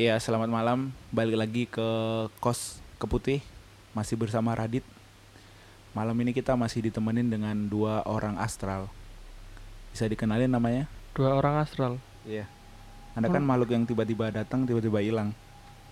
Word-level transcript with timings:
Ya, 0.00 0.16
selamat 0.16 0.48
malam. 0.48 0.96
Balik 1.12 1.36
lagi 1.36 1.62
ke 1.68 1.84
Kos 2.40 2.80
Keputih. 2.96 3.44
Masih 3.92 4.16
bersama 4.16 4.56
Radit. 4.56 4.80
Malam 5.92 6.16
ini 6.24 6.32
kita 6.32 6.56
masih 6.56 6.88
ditemenin 6.88 7.28
dengan 7.28 7.52
dua 7.68 8.00
orang 8.08 8.40
astral. 8.40 8.88
Bisa 9.92 10.08
dikenalin 10.08 10.48
namanya? 10.48 10.88
Dua 11.12 11.36
orang 11.36 11.60
astral. 11.60 12.00
Iya. 12.24 12.48
Anda 13.12 13.28
kan 13.28 13.44
makhluk 13.44 13.76
yang 13.76 13.84
tiba-tiba 13.84 14.32
datang, 14.32 14.64
tiba-tiba 14.64 15.04
hilang. 15.04 15.36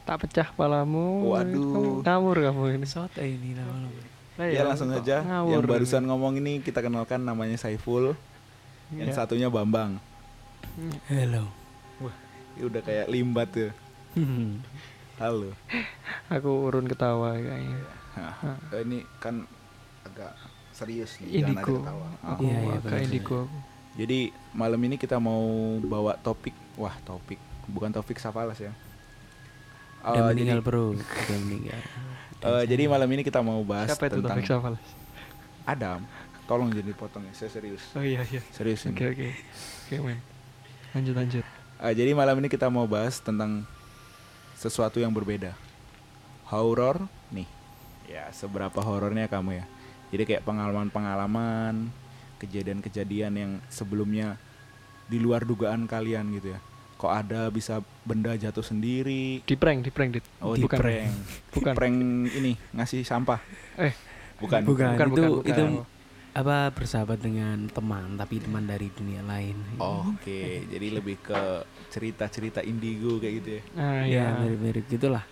Tak 0.09 0.25
pecah 0.25 0.57
palamu. 0.57 1.29
Waduh. 1.29 2.01
Ngawur 2.01 2.37
kamu 2.41 2.81
ini. 2.81 2.87
Soto 2.89 3.21
ini 3.21 3.53
lama-lama. 3.53 4.01
Nah, 4.41 4.47
Ya, 4.49 4.65
langsung 4.65 4.89
aja. 4.89 5.21
ngawur 5.21 5.53
Yang 5.53 5.61
ini. 5.61 5.73
barusan 5.77 6.03
ngomong 6.09 6.33
ini 6.41 6.53
kita 6.65 6.81
kenalkan 6.81 7.21
namanya 7.21 7.61
Saiful. 7.61 8.17
Yang 8.89 9.13
Iya. 9.13 9.19
satunya 9.21 9.53
Bambang. 9.53 10.01
Hello. 11.13 11.45
Ini 12.57 12.65
udah 12.65 12.81
kayak 12.81 13.07
limbat 13.13 13.53
tuh. 13.53 13.69
Halo. 15.21 15.51
Aku 16.31 16.51
urun 16.69 16.87
ketawa 16.87 17.35
kayaknya. 17.35 17.79
Nah, 18.19 18.35
eh, 18.75 18.83
ini 18.83 18.99
kan 19.19 19.47
agak 20.03 20.35
serius 20.75 21.19
nih, 21.23 21.43
jangan 21.43 21.43
ada 21.43 21.51
Indigo. 21.55 21.75
ketawa. 21.83 22.07
Aku 22.23 22.43
Iya, 22.47 22.59
iya, 22.59 22.99
indigo 23.03 23.39
aku. 23.47 23.59
Jadi 23.99 24.19
malam 24.55 24.81
ini 24.87 24.95
kita 24.95 25.19
mau 25.19 25.43
bawa 25.83 26.15
topik, 26.19 26.55
wah 26.79 26.95
topik, 27.03 27.39
bukan 27.67 27.91
topik 27.91 28.19
Safalas 28.23 28.59
ya. 28.63 28.71
Udah 30.07 30.23
Eh, 30.23 30.27
meninggal 30.31 30.63
jadi, 30.63 30.67
bro. 30.67 30.85
Udah 30.95 31.39
meninggal. 31.43 31.81
eh, 32.47 32.63
jadi 32.71 32.83
malam 32.87 33.09
ini 33.11 33.23
kita 33.27 33.43
mau 33.43 33.59
bahas 33.67 33.91
Siapa 33.91 34.07
itu 34.07 34.23
tentang 34.23 34.39
Safal? 34.47 34.75
Adam. 35.67 36.01
Tolong 36.49 36.73
jadi 36.73 36.95
potong 36.95 37.27
ya, 37.29 37.35
saya 37.35 37.51
serius. 37.53 37.83
Oh 37.93 38.01
iya 38.01 38.23
iya. 38.25 38.41
Serius 38.55 38.87
ini. 38.87 38.95
Oke 38.95 39.05
oke. 39.13 39.29
Oke 39.85 39.97
men. 40.01 40.19
Lanjut 40.95 41.15
lanjut. 41.19 41.45
Eh, 41.79 41.93
jadi 41.95 42.11
malam 42.15 42.39
ini 42.39 42.49
kita 42.49 42.71
mau 42.71 42.87
bahas 42.87 43.19
tentang 43.19 43.67
sesuatu 44.59 44.99
yang 44.99 45.15
berbeda. 45.15 45.55
Horor 46.51 47.07
nih. 47.31 47.47
Ya, 48.11 48.27
seberapa 48.35 48.83
horornya 48.83 49.31
kamu 49.31 49.63
ya? 49.63 49.65
Jadi 50.11 50.23
kayak 50.25 50.43
pengalaman-pengalaman, 50.43 51.93
kejadian-kejadian 52.41 53.33
yang 53.37 53.53
sebelumnya 53.71 54.41
di 55.07 55.21
luar 55.21 55.45
dugaan 55.47 55.87
kalian 55.87 56.35
gitu 56.35 56.57
ya. 56.57 56.61
Kok 56.99 57.13
ada 57.15 57.47
bisa 57.47 57.79
benda 58.03 58.35
jatuh 58.35 58.65
sendiri? 58.65 59.45
Di 59.47 59.55
prank 59.55 59.87
di 59.87 59.91
prank 59.95 60.19
dit. 60.19 60.25
Oh, 60.43 60.59
Di 60.59 60.65
di 60.65 60.67
prank. 60.67 60.83
prank. 60.83 61.13
Bukan. 61.55 61.73
Prank 61.79 61.97
ini 62.35 62.53
ngasih 62.75 63.07
sampah. 63.07 63.39
Eh. 63.79 63.95
Bukan. 64.43 64.67
Bukan. 64.67 64.99
Bukan 64.99 65.07
itu- 65.07 65.15
bukan 65.15 65.31
bukan. 65.39 65.53
itu 65.55 65.65
Apa 66.37 66.71
bersahabat 66.71 67.19
dengan 67.19 67.67
teman 67.73 68.15
tapi 68.15 68.39
teman 68.39 68.63
dari 68.63 68.93
dunia 68.95 69.25
lain. 69.25 69.57
Oke, 69.81 70.69
jadi 70.71 71.01
lebih 71.01 71.19
ke 71.19 71.65
cerita-cerita 71.91 72.63
indigo 72.63 73.19
kayak 73.19 73.35
gitu 73.43 73.51
ya. 73.59 73.63
Ah 73.75 74.05
Ya, 74.05 74.07
iya. 74.07 74.25
mirip-mirip 74.39 74.85
gitulah. 74.87 75.25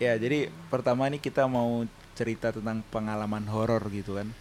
Ya, 0.00 0.16
jadi 0.16 0.48
pertama 0.72 1.06
ini 1.06 1.20
kita 1.20 1.44
mau 1.44 1.84
cerita 2.16 2.50
tentang 2.50 2.80
pengalaman 2.88 3.44
horor 3.46 3.84
gitu 3.92 4.16
kan. 4.16 4.32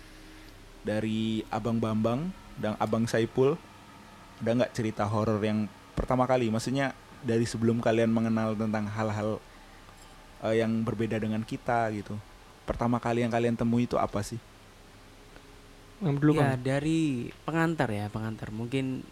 Dari 0.82 1.44
Abang 1.52 1.78
Bambang 1.78 2.32
dan 2.58 2.80
Abang 2.80 3.06
Saipul. 3.06 3.60
Ada 4.40 4.56
nggak 4.56 4.72
cerita 4.72 5.04
horor 5.04 5.44
yang 5.44 5.68
pertama 5.94 6.24
kali? 6.24 6.48
Maksudnya 6.48 6.96
dari 7.20 7.44
sebelum 7.44 7.84
kalian 7.84 8.08
mengenal 8.08 8.56
tentang 8.56 8.88
hal-hal 8.88 9.44
eh, 10.48 10.64
yang 10.64 10.72
berbeda 10.88 11.20
dengan 11.20 11.44
kita 11.44 11.92
gitu. 11.92 12.16
Pertama 12.64 13.04
kali 13.04 13.28
yang 13.28 13.34
kalian 13.36 13.60
temui 13.60 13.84
itu 13.84 14.00
apa 14.00 14.24
sih? 14.24 14.40
Yang 16.00 16.16
dulu 16.24 16.32
ya 16.40 16.56
kan. 16.56 16.60
dari 16.64 17.00
pengantar 17.44 17.90
ya 17.92 18.06
pengantar 18.08 18.50
mungkin 18.56 19.04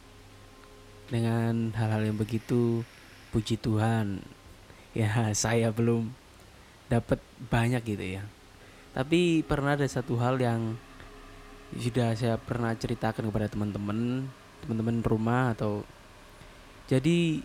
dengan 1.07 1.71
hal-hal 1.75 2.03
yang 2.07 2.17
begitu 2.19 2.83
puji 3.31 3.59
Tuhan 3.59 4.23
ya 4.95 5.31
saya 5.35 5.71
belum 5.71 6.11
dapat 6.87 7.19
banyak 7.51 7.83
gitu 7.83 8.05
ya 8.19 8.23
tapi 8.95 9.43
pernah 9.43 9.75
ada 9.75 9.85
satu 9.85 10.17
hal 10.17 10.39
yang 10.39 10.79
sudah 11.75 12.15
saya 12.15 12.39
pernah 12.39 12.71
ceritakan 12.71 13.27
kepada 13.27 13.51
teman-teman 13.51 14.23
teman-teman 14.63 15.03
rumah 15.03 15.51
atau 15.51 15.83
jadi 16.87 17.43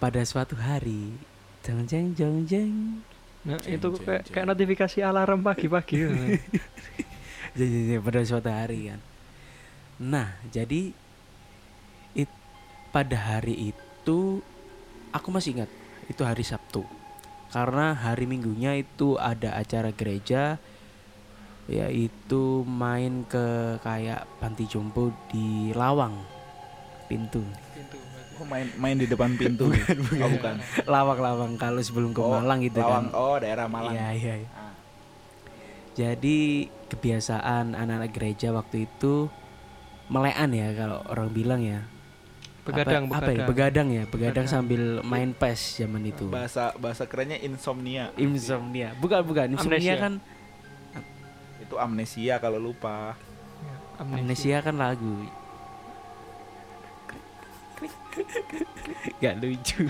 pada 0.00 0.24
suatu 0.24 0.56
hari 0.56 1.12
jeng 1.60 1.84
jeng 1.84 2.16
jeng 2.16 2.36
jeng 2.48 2.72
Nah, 3.46 3.62
Jeng, 3.62 3.78
itu 3.78 3.88
jeng, 3.94 4.02
kayak 4.02 4.22
jeng. 4.26 4.32
kayak 4.34 4.46
notifikasi 4.50 4.98
alarm 5.06 5.40
pagi-pagi. 5.46 6.02
Jadi 7.60 7.96
pada 7.98 8.20
suatu 8.22 8.50
hari 8.52 8.92
kan. 8.92 9.00
Nah, 9.96 10.28
jadi 10.52 10.92
it, 12.12 12.28
pada 12.92 13.16
hari 13.16 13.72
itu 13.72 14.44
aku 15.08 15.28
masih 15.32 15.56
ingat 15.56 15.70
itu 16.04 16.20
hari 16.20 16.44
Sabtu. 16.44 16.84
Karena 17.48 17.96
hari 17.96 18.28
Minggunya 18.28 18.76
itu 18.76 19.16
ada 19.16 19.56
acara 19.56 19.88
gereja 19.88 20.60
yaitu 21.66 22.62
main 22.62 23.26
ke 23.26 23.42
kayak 23.82 24.28
panti 24.38 24.70
jompo 24.70 25.10
di 25.26 25.74
Lawang 25.74 26.14
pintu 27.10 27.42
Oh, 28.36 28.44
main 28.44 28.68
main 28.76 28.94
di 28.94 29.08
depan 29.08 29.32
pintu. 29.34 29.72
Oh, 30.20 30.28
bukan. 30.28 30.60
lawang-lawang 30.84 31.56
kalau 31.56 31.80
sebelum 31.80 32.12
ke 32.12 32.20
Oh, 32.20 32.36
Malang 32.36 32.60
gitu 32.60 32.78
Lawang. 32.78 33.08
kan 33.08 33.16
Oh, 33.16 33.36
daerah 33.40 33.64
Malang. 33.64 33.96
Iya, 33.96 34.08
iya, 34.12 34.34
iya. 34.44 34.48
Ah. 34.52 34.65
Jadi 35.96 36.68
kebiasaan 36.92 37.72
anak-anak 37.72 38.12
gereja 38.12 38.52
waktu 38.52 38.84
itu 38.84 39.32
melean 40.12 40.52
ya 40.52 40.68
kalau 40.76 41.00
orang 41.08 41.28
bilang 41.32 41.64
ya. 41.64 41.80
Begadang 42.66 43.06
apa, 43.08 43.22
apa 43.22 43.30
ya? 43.32 43.46
begadang. 43.46 43.48
Begadang 43.48 43.88
ya, 43.88 44.02
begadang 44.04 44.10
Begadang. 44.12 44.46
sambil 44.50 44.82
main 45.00 45.30
PES 45.32 45.80
zaman 45.80 46.02
itu. 46.04 46.26
Bahasa 46.28 46.74
bahasa 46.76 47.08
kerennya 47.08 47.40
insomnia. 47.40 48.12
Insomnia. 48.18 48.92
Bukan, 49.00 49.24
bukan. 49.24 49.56
Insomnia 49.56 49.78
Amnesia. 49.80 49.96
kan 49.96 50.12
Itu 51.62 51.74
amnesia 51.80 52.34
kalau 52.38 52.60
lupa. 52.60 53.16
amnesia 53.96 54.60
kan 54.60 54.76
lagu. 54.76 55.24
Gak 59.16 59.34
lucu. 59.40 59.88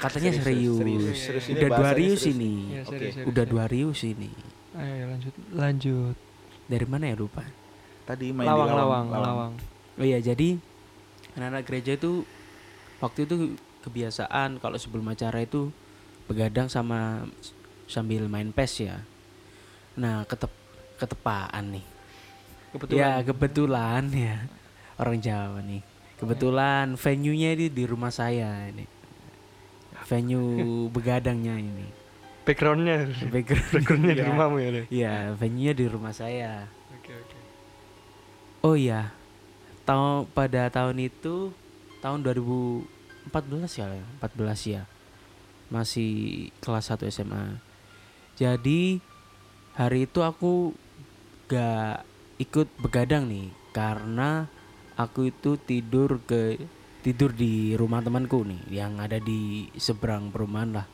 Katanya 0.00 0.30
serius. 0.36 0.76
Serius, 0.76 1.18
serius. 1.24 1.44
Ini 1.48 1.56
Udah 1.56 1.68
dua 1.68 1.78
bahasanya 1.80 2.00
rius 2.04 2.22
ini. 2.28 2.52
Serius, 2.84 2.86
serius, 2.92 3.14
Udah 3.24 3.44
serius. 3.44 3.52
dua 3.56 3.64
rius 3.66 4.00
ini. 4.04 4.30
Ayo 4.76 5.04
lanjut 5.08 5.34
lanjut. 5.56 6.16
Dari 6.66 6.86
mana 6.86 7.08
ya 7.08 7.16
lupa? 7.16 7.42
Tadi 8.06 8.30
main 8.30 8.46
Lawang, 8.46 8.68
di 8.68 8.74
lawang 8.76 9.06
lawang 9.10 9.52
Oh 9.96 10.04
iya 10.06 10.20
jadi 10.22 10.60
anak-anak 11.34 11.64
gereja 11.66 11.96
itu 11.96 12.22
waktu 13.00 13.24
itu 13.24 13.56
kebiasaan 13.82 14.60
kalau 14.60 14.76
sebelum 14.76 15.08
acara 15.10 15.42
itu 15.42 15.72
begadang 16.28 16.68
sama 16.68 17.24
sambil 17.88 18.28
main 18.28 18.52
PES 18.52 18.72
ya. 18.84 18.96
Nah 19.96 20.28
ketep 20.28 20.52
ketepaan 21.00 21.80
nih. 21.80 21.86
Kebetulan. 22.76 23.00
Ya 23.00 23.12
kebetulan 23.24 24.02
ya 24.12 24.36
orang 25.00 25.18
Jawa 25.24 25.60
nih. 25.64 25.82
Kebetulan 26.16 26.96
venue-nya 26.96 27.56
ini 27.56 27.66
di 27.72 27.84
rumah 27.88 28.12
saya 28.12 28.68
ini. 28.68 28.84
Venue 30.08 30.88
begadangnya 30.92 31.56
ini. 31.56 31.88
Backgroundnya 32.46 33.10
Background. 33.26 33.68
backgroundnya 33.74 34.14
di 34.14 34.22
Iya. 34.22 34.30
rumahmu 34.30 34.56
ya. 34.56 34.68
Dek? 34.70 34.84
Iya, 34.88 35.14
venue-nya 35.34 35.72
di 35.74 35.84
rumah 35.90 36.14
saya. 36.14 36.70
Oke 36.94 37.10
oke. 37.12 37.38
Oh 38.62 38.74
iya, 38.74 39.10
tahun 39.82 40.30
pada 40.30 40.70
tahun 40.70 40.96
itu 41.02 41.50
tahun 41.98 42.22
2014 42.22 42.86
ya, 43.76 43.86
14 44.16 44.60
ya, 44.64 44.82
masih 45.68 46.10
kelas 46.58 46.86
1 46.88 47.06
SMA. 47.06 47.58
Jadi 48.34 49.02
hari 49.74 50.06
itu 50.06 50.22
aku 50.22 50.70
gak 51.46 52.06
ikut 52.38 52.68
begadang 52.78 53.26
nih 53.26 53.48
karena 53.70 54.46
aku 54.94 55.30
itu 55.30 55.56
tidur 55.56 56.18
ke 56.22 56.58
tidur 57.00 57.30
di 57.30 57.74
rumah 57.74 58.02
temanku 58.02 58.42
nih 58.42 58.82
yang 58.82 58.98
ada 58.98 59.16
di 59.18 59.70
seberang 59.74 60.30
perumahan 60.30 60.70
lah. 60.74 60.86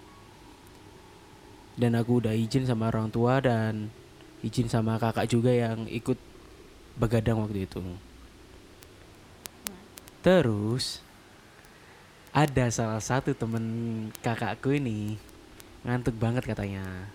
Dan 1.79 1.97
aku 1.97 2.21
udah 2.21 2.37
izin 2.37 2.69
sama 2.69 2.93
orang 2.93 3.09
tua 3.09 3.41
dan 3.41 3.89
izin 4.45 4.69
sama 4.69 5.01
kakak 5.01 5.31
juga 5.31 5.53
yang 5.53 5.89
ikut 5.89 6.21
begadang 7.01 7.41
waktu 7.41 7.65
itu. 7.65 7.81
Terus 10.21 11.01
ada 12.33 12.69
salah 12.69 13.01
satu 13.01 13.33
temen 13.33 13.65
kakakku 14.21 14.77
ini 14.77 15.17
ngantuk 15.85 16.17
banget 16.21 16.45
katanya. 16.45 17.09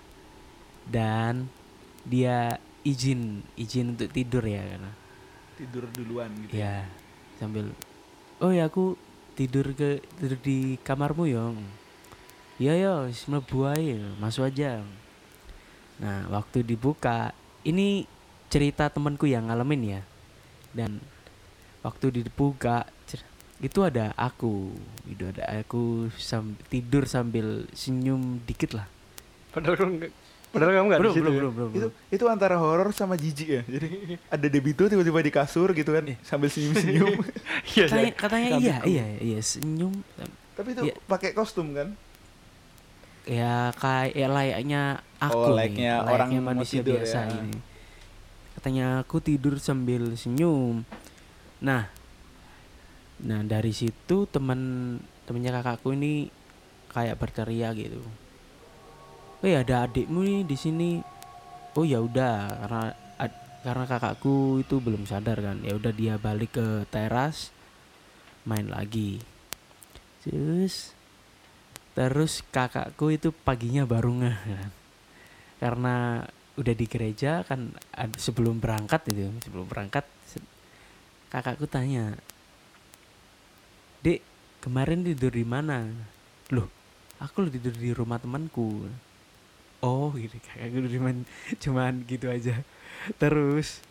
Dan 0.88 1.52
dia 2.08 2.58
izin 2.88 3.44
izin 3.60 4.00
untuk 4.00 4.08
tidur 4.16 4.44
ya 4.48 4.64
karena 4.64 4.92
Tidur 5.60 5.84
duluan 5.92 6.32
gitu. 6.46 6.56
ya 6.56 6.88
sambil 7.36 7.76
oh 8.40 8.54
ya 8.56 8.72
aku 8.72 8.96
tidur 9.36 9.76
ke 9.76 10.00
tidur 10.16 10.40
di 10.40 10.80
kamarmu 10.86 11.28
yong 11.28 11.58
ya 12.58 12.74
ya 12.74 13.06
wis 13.06 13.26
mlebu 13.26 13.70
masuk 14.18 14.50
aja. 14.50 14.82
Nah 15.98 16.30
waktu 16.30 16.62
dibuka 16.62 17.34
ini 17.62 18.06
cerita 18.48 18.90
temanku 18.90 19.26
yang 19.26 19.50
ngalamin 19.50 19.98
ya. 19.98 20.02
Dan 20.74 21.02
waktu 21.82 22.22
dibuka 22.22 22.86
itu 23.58 23.82
ada 23.82 24.14
aku 24.14 24.70
itu 25.10 25.24
ada 25.26 25.66
aku 25.66 26.14
sam- 26.14 26.54
tidur 26.70 27.10
sambil 27.10 27.66
senyum 27.74 28.38
dikit 28.46 28.78
lah. 28.78 28.86
Padahal 29.50 29.98
padahal 30.54 30.72
kamu 30.78 30.86
nggak 30.94 31.02
belum 31.02 31.14
situ 31.18 31.22
belum 31.26 31.34
ya? 31.34 31.40
belum 31.42 31.54
belum 31.54 31.70
itu 31.74 31.88
belum. 31.90 32.14
itu 32.14 32.24
antara 32.30 32.56
horor 32.62 32.94
sama 32.94 33.18
jijik 33.18 33.50
ya? 33.50 33.62
Jadi 33.66 33.88
ada 34.30 34.46
debito 34.48 34.86
tiba-tiba 34.86 35.20
di 35.26 35.34
kasur 35.34 35.74
gitu 35.74 35.90
kan 35.90 36.06
sambil 36.22 36.50
senyum-senyum. 36.50 37.18
Iya, 37.74 37.86
katanya 37.90 38.12
katanya 38.14 38.50
iya 38.62 38.76
iya 38.86 39.06
iya 39.18 39.40
senyum. 39.42 39.94
Tapi 40.54 40.74
itu 40.74 40.82
Iya. 40.90 40.94
pakai 41.10 41.34
kostum 41.34 41.74
kan 41.74 41.98
ya 43.28 43.76
kayak 43.76 44.16
ya 44.16 44.28
layaknya 44.32 44.82
aku 45.20 45.36
Oh, 45.36 45.48
nih, 45.52 45.54
layaknya 45.60 45.92
orang 46.08 46.30
mau 46.32 46.46
manusia 46.56 46.80
tidur 46.80 47.04
biasa 47.04 47.20
ya. 47.20 47.32
ini. 47.44 47.54
Katanya 48.56 48.86
aku 49.04 49.18
tidur 49.20 49.60
sambil 49.60 50.16
senyum. 50.16 50.82
Nah 51.62 51.92
nah 53.18 53.42
dari 53.42 53.74
situ 53.74 54.30
teman 54.30 54.62
temennya 55.26 55.52
kakakku 55.60 55.92
ini 55.92 56.32
kayak 56.90 57.20
berteriak 57.20 57.76
gitu. 57.76 58.02
Oh 59.38 59.48
ya 59.48 59.62
ada 59.62 59.86
adikmu 59.86 60.24
nih 60.24 60.42
di 60.48 60.58
sini. 60.58 60.92
Oh 61.78 61.86
ya 61.86 62.02
udah. 62.02 62.58
Karena 62.58 62.84
ad- 63.22 63.42
karena 63.62 63.86
kakakku 63.86 64.64
itu 64.64 64.80
belum 64.82 65.06
sadar 65.06 65.38
kan. 65.38 65.62
Ya 65.62 65.78
udah 65.78 65.94
dia 65.94 66.18
balik 66.18 66.58
ke 66.58 66.68
teras 66.90 67.54
main 68.48 68.66
lagi. 68.66 69.22
Terus 70.26 70.97
terus 71.98 72.46
kakakku 72.54 73.10
itu 73.10 73.34
paginya 73.34 73.82
baru 73.90 74.14
ngeh 74.22 74.38
kan. 74.38 74.70
Karena 75.58 76.22
udah 76.54 76.74
di 76.78 76.86
gereja 76.86 77.42
kan 77.42 77.74
sebelum 78.14 78.62
berangkat 78.62 79.10
itu 79.10 79.34
sebelum 79.42 79.66
berangkat 79.66 80.06
kakakku 81.34 81.66
tanya 81.66 82.18
dek 84.06 84.22
kemarin 84.62 85.02
tidur 85.02 85.34
di 85.34 85.42
mana? 85.42 85.90
Loh 86.54 86.70
aku 87.18 87.46
lo 87.46 87.50
tidur 87.50 87.74
di 87.74 87.90
rumah 87.90 88.22
temanku. 88.22 88.86
Oh 89.82 90.14
gitu 90.14 90.38
kakakku 90.38 90.86
cuman 90.86 91.26
cuman 91.58 91.94
gitu 92.06 92.30
aja. 92.30 92.62
Terus 93.18 93.82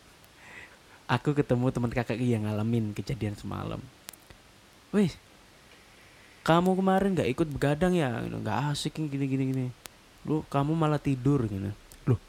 aku 1.10 1.34
ketemu 1.34 1.74
teman 1.74 1.90
kakakku 1.90 2.22
yang 2.22 2.46
ngalamin 2.46 2.94
kejadian 2.94 3.34
semalam. 3.34 3.82
Wes 4.94 5.18
kamu 6.46 6.78
kemarin 6.78 7.10
nggak 7.18 7.30
ikut 7.34 7.48
begadang 7.50 7.98
ya? 7.98 8.22
Nggak 8.22 8.70
asik 8.70 9.02
yang 9.02 9.10
gini 9.10 9.26
gini 9.26 9.44
gini. 9.50 9.66
Lu 10.22 10.46
kamu 10.46 10.78
malah 10.78 11.02
tidur 11.02 11.42
gitu. 11.50 11.74
Loh 12.06 12.20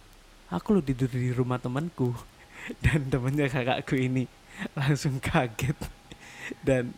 aku 0.50 0.74
lo 0.74 0.82
tidur 0.82 1.06
di 1.14 1.30
rumah 1.30 1.62
temanku 1.62 2.18
dan 2.84 3.06
temennya 3.06 3.46
kakakku 3.46 3.94
ini. 3.94 4.26
Langsung 4.78 5.22
kaget. 5.22 5.78
Dan 6.66 6.90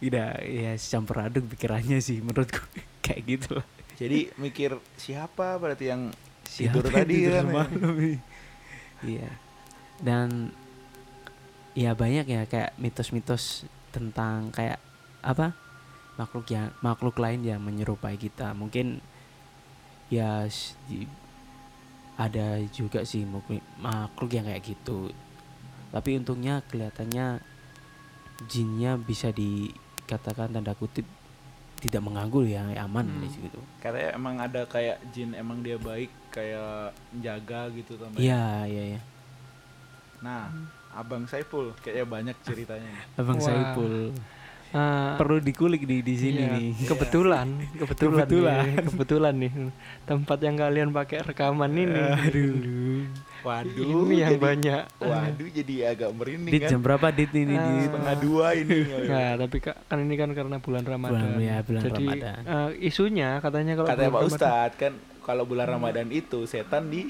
udah 0.00 0.40
ya 0.40 0.72
campur 0.80 1.28
aduk 1.28 1.44
pikirannya 1.52 2.00
sih 2.00 2.24
menurutku. 2.24 2.64
Kayak 3.04 3.22
gitu 3.28 3.50
lah 3.60 3.66
jadi 4.00 4.32
mikir 4.40 4.80
siapa 4.96 5.60
berarti 5.60 5.92
yang 5.92 6.08
Siapa 6.48 6.80
tidur 6.80 6.84
yang 6.88 6.96
tadi? 7.04 7.14
tidur 7.20 7.32
kan 7.36 7.36
ya? 7.36 7.44
semalam 7.44 7.94
ini? 8.00 8.16
iya. 9.04 9.30
Dan 10.00 10.28
ya 11.76 11.92
banyak 11.92 12.24
ya 12.24 12.42
kayak 12.48 12.72
mitos-mitos 12.80 13.68
tentang 13.92 14.48
kayak 14.56 14.80
apa 15.20 15.52
makhluk 16.20 16.52
yang 16.52 16.68
makhluk 16.84 17.16
lain 17.16 17.40
yang 17.40 17.60
menyerupai 17.64 18.20
kita 18.20 18.52
mungkin 18.52 19.00
ya 20.12 20.44
ada 22.20 22.60
juga 22.68 23.00
sih 23.08 23.24
makhluk, 23.24 23.64
makhluk 23.80 24.30
yang 24.36 24.44
kayak 24.44 24.60
gitu 24.60 25.08
tapi 25.88 26.20
untungnya 26.20 26.60
kelihatannya 26.68 27.40
jinnya 28.52 29.00
bisa 29.00 29.32
dikatakan 29.32 30.52
tanda 30.52 30.76
kutip 30.76 31.08
tidak 31.80 32.04
mengganggu 32.04 32.44
ya 32.44 32.68
aman 32.84 33.08
Hmm. 33.08 33.24
di 33.24 33.28
situ 33.32 33.60
katanya 33.80 34.12
emang 34.12 34.36
ada 34.36 34.68
kayak 34.68 35.00
jin 35.16 35.32
emang 35.32 35.64
dia 35.64 35.80
baik 35.80 36.12
kayak 36.28 36.92
menjaga 37.16 37.72
gitu 37.72 37.96
teman 37.96 38.20
iya 38.20 38.68
iya 38.68 38.82
iya 38.96 39.00
nah 40.20 40.52
abang 40.90 41.24
Saiful 41.24 41.70
kayaknya 41.80 42.06
banyak 42.06 42.36
ceritanya. 42.42 42.94
Abang 43.14 43.38
Wah. 43.38 43.46
Saipul 43.46 44.10
Ah, 44.70 45.18
perlu 45.18 45.38
dikulik 45.38 45.82
di 45.82 45.98
di 45.98 46.14
sini 46.14 46.40
iya. 46.40 46.54
nih. 46.54 46.70
Kebetulan, 46.84 47.58
kebetulan, 47.74 48.22
Kebetulan. 48.22 48.62
nih, 48.62 48.74
kebetulan 48.86 49.34
nih 49.36 49.52
tempat 50.04 50.38
yang 50.38 50.56
kalian 50.56 50.88
pakai 50.90 51.18
rekaman 51.24 51.70
ini. 51.72 51.98
Aduh. 51.98 52.54
waduh 53.40 53.72
ini 54.04 54.20
yang 54.20 54.30
jadi- 54.30 54.44
banyak. 54.44 54.82
waduh 55.00 55.48
jadi 55.50 55.74
agak 55.88 56.10
merinding 56.12 56.52
Dit 56.52 56.60
kan 56.60 56.70
jam 56.70 56.80
berapa 56.80 57.08
dit 57.08 57.32
ini 57.32 57.50
Ah. 57.52 57.66
dit? 57.66 57.88
setengah 57.88 58.14
dua 58.20 58.46
ini 58.52 58.78
Nah, 59.10 59.32
tapi 59.38 59.56
Kak, 59.58 59.76
kan 59.82 59.98
ini 59.98 60.14
kan 60.14 60.30
karena 60.30 60.56
bulan 60.58 60.84
Ramadan. 60.84 61.18
Bulan- 61.24 61.40
ya, 61.40 61.56
bulan 61.60 61.82
Jadi 61.82 62.04
Ramadan. 62.04 62.38
eh, 62.44 62.70
isunya 62.80 63.30
katanya 63.38 63.72
kalau 63.74 63.88
katanya 63.88 64.10
Pak 64.12 64.22
Ustadz 64.24 64.74
kan 64.76 64.92
kalau 65.20 65.44
bulan 65.44 65.66
Ramadan 65.68 66.06
itu 66.10 66.44
setan 66.44 66.86
di 66.86 67.08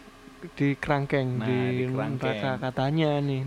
di 0.55 0.73
kerangkeng 0.73 1.37
Nah, 1.37 1.45
di, 1.45 1.57
di 1.77 1.85
kerangkeng. 1.85 2.25
neraka 2.33 2.51
katanya 2.63 3.11
nih. 3.19 3.41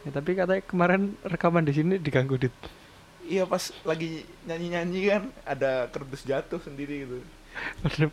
Ya, 0.00 0.10
tapi 0.10 0.30
katanya 0.32 0.62
kemarin 0.62 1.02
rekaman 1.20 1.62
di 1.62 1.72
sini 1.74 1.98
diganggu 1.98 2.38
dit. 2.38 2.54
Iya 3.28 3.44
pas 3.44 3.60
lagi 3.82 4.08
nyanyi-nyanyi 4.42 5.00
kan 5.06 5.22
ada 5.44 5.86
kerdus 5.88 6.24
jatuh 6.24 6.58
sendiri 6.58 7.04
gitu 7.04 7.20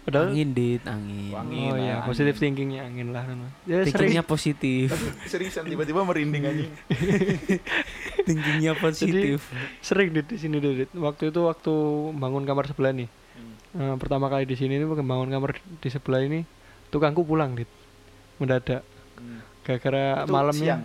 Padahal- 0.01 0.33
Angin 0.33 0.51
dit, 0.51 0.81
angin. 0.83 1.29
Angin, 1.29 1.69
oh 1.69 1.71
ah, 1.71 1.77
iya, 1.77 1.95
positive 2.01 2.33
thinkingnya 2.33 2.81
angin 2.81 3.13
lah. 3.13 3.29
Ya, 3.63 3.85
sering 3.85 3.85
Thinkingnya 3.85 4.23
positif. 4.25 4.89
seriusan 5.23 5.69
tiba-tiba 5.69 6.01
merinding 6.01 6.43
anjing 6.43 6.73
Thinkingnya 8.25 8.73
positif. 8.75 9.45
sering 9.79 10.09
dit 10.11 10.25
di 10.25 10.37
sini 10.39 10.57
dit. 10.57 10.89
Waktu 10.91 11.29
itu 11.29 11.39
waktu 11.41 11.73
bangun 12.15 12.41
kamar 12.41 12.65
sebelah 12.65 12.89
nih. 12.91 13.05
Eh, 13.75 13.95
pertama 13.99 14.25
kali 14.27 14.47
di 14.47 14.55
sini 14.55 14.75
ini 14.75 14.85
bangun 14.87 15.29
kamar 15.29 15.51
di 15.61 15.89
sebelah 15.89 16.23
ini 16.23 16.41
tukangku 16.89 17.21
pulang 17.21 17.53
dit 17.53 17.69
mendadak 18.37 18.81
Hmm. 19.13 19.39
gara-gara 19.61 20.25
malamnya 20.25 20.75
siang. 20.75 20.83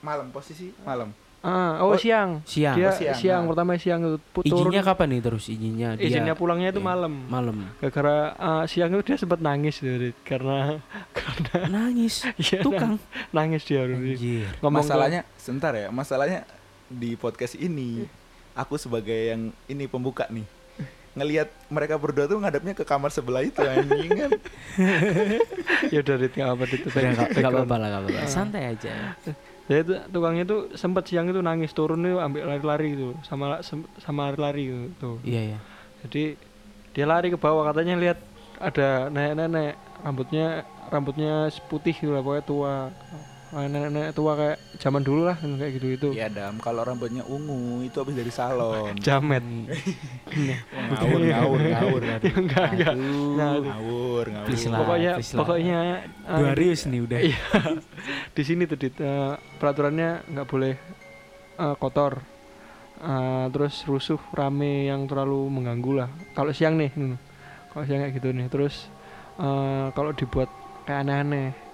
malam 0.00 0.26
posisi 0.30 0.72
malam 0.80 1.12
ah 1.44 1.78
oh, 1.80 1.92
Oh, 1.92 1.98
siang 1.98 2.40
Siang. 2.42 2.74
dia 2.74 2.88
Oh, 2.88 2.94
siang, 2.94 3.16
siang, 3.16 3.42
ah. 3.44 3.48
pertama 3.52 3.76
siang 3.76 4.00
itu 4.02 4.18
turun 4.42 4.72
Izinnya 4.72 4.82
kapan 4.82 5.06
nih 5.12 5.20
terus 5.22 5.44
izinnya? 5.46 5.88
Dia 5.94 6.06
izinnya 6.08 6.34
pulangnya 6.34 6.68
itu 6.70 6.80
iya, 6.80 6.88
malam 6.88 7.12
Malam. 7.26 7.56
gara-gara 7.78 8.16
ah, 8.34 8.64
siang 8.66 8.90
itu 8.90 9.02
dia 9.04 9.16
sempat 9.16 9.38
nangis 9.38 9.78
gitu, 9.78 9.94
dit. 9.96 10.16
karena 10.26 10.80
Nangis. 11.68 12.26
iya, 12.42 12.60
Tukang. 12.60 12.98
nangis 13.30 13.62
dia 13.62 13.84
ke- 14.70 14.82
masalahnya 14.82 15.20
sebentar 15.36 15.72
ya 15.72 15.88
masalahnya 15.88 16.40
di 16.86 17.14
podcast 17.14 17.54
ini 17.54 18.06
aku 18.54 18.74
sebagai 18.76 19.34
yang 19.34 19.42
ini 19.66 19.84
pembuka 19.86 20.26
nih 20.28 20.46
ngelihat 21.16 21.48
mereka 21.72 21.96
berdua 21.96 22.28
tuh 22.28 22.36
ngadapnya 22.36 22.76
ke 22.76 22.84
kamar 22.84 23.08
sebelah 23.08 23.40
itu 23.40 23.56
anjing 23.58 24.12
kan 24.12 24.30
ya 25.92 26.04
udah 26.04 26.16
dit 26.20 26.28
nggak 26.28 26.50
apa 26.52 26.64
dit 26.68 26.82
itu 26.84 26.88
apa-apa 26.92 27.74
lah, 27.80 27.88
nggak 27.88 28.02
apa-apa. 28.04 28.28
Santai 28.28 28.76
aja. 28.76 29.16
Ya 29.66 29.82
itu 29.82 29.92
tukangnya 30.08 30.44
itu 30.44 30.56
sempat 30.74 31.06
siang 31.06 31.26
itu 31.26 31.42
nangis 31.42 31.70
turun 31.70 32.00
itu 32.00 32.16
ambil 32.16 32.46
lari-lari 32.46 32.94
gitu 32.94 33.18
sama 33.22 33.58
sama 33.98 34.30
lari-lari 34.30 34.62
gitu 34.90 35.18
Iya 35.22 35.54
ya. 35.54 35.58
jadi 36.06 36.38
dia 36.94 37.04
lari 37.04 37.28
ke 37.28 37.36
bawah 37.36 37.66
katanya 37.66 37.98
lihat 37.98 38.18
ada 38.56 39.10
nenek-nenek 39.10 39.74
rambutnya 40.00 40.46
rambutnya 40.88 41.32
putih 41.66 41.92
gitu 41.92 42.14
lah 42.14 42.22
pokoknya 42.22 42.44
tua 42.46 42.74
nenek-nenek 43.54 44.10
tua 44.10 44.34
kayak 44.34 44.58
zaman 44.82 45.06
dulu 45.06 45.30
lah 45.30 45.38
kayak 45.38 45.72
gitu 45.78 45.86
itu 45.94 46.08
ya 46.18 46.26
dam. 46.26 46.58
Kalau 46.58 46.82
rambutnya 46.82 47.22
ungu 47.22 47.86
itu 47.86 47.94
habis 48.02 48.18
dari 48.18 48.32
salon. 48.34 48.98
Jamet. 48.98 49.44
Ngawur 50.90 51.20
ngawur 51.22 51.60
ngawur 51.62 52.02
enggak 52.02 52.66
enggak. 52.74 52.94
Ngawur. 52.98 54.24
ngawur 54.26 54.74
pokoknya 54.82 55.12
pokoknya 55.22 55.78
ah, 56.26 56.38
Dua 56.42 56.52
rius 56.58 56.90
nih 56.90 57.00
udah. 57.06 57.20
Iya. 57.22 57.40
di 58.36 58.42
sini 58.42 58.66
tuh 58.66 58.76
eh, 58.82 59.34
peraturannya 59.62 60.26
nggak 60.26 60.46
boleh 60.50 60.74
eh, 61.62 61.76
kotor. 61.78 62.18
Eh, 62.96 63.46
terus 63.54 63.86
rusuh 63.86 64.18
rame 64.34 64.90
yang 64.90 65.06
terlalu 65.06 65.46
mengganggu 65.46 65.92
lah. 65.94 66.10
Kalau 66.34 66.50
siang 66.50 66.74
nih. 66.74 66.90
Kalau 67.70 67.84
siang 67.86 68.02
kayak 68.02 68.14
gitu 68.18 68.34
nih. 68.34 68.50
Terus 68.50 68.90
eh, 69.38 69.86
kalau 69.94 70.10
dibuat 70.10 70.50
kayak 70.82 71.06
aneh-aneh 71.06 71.65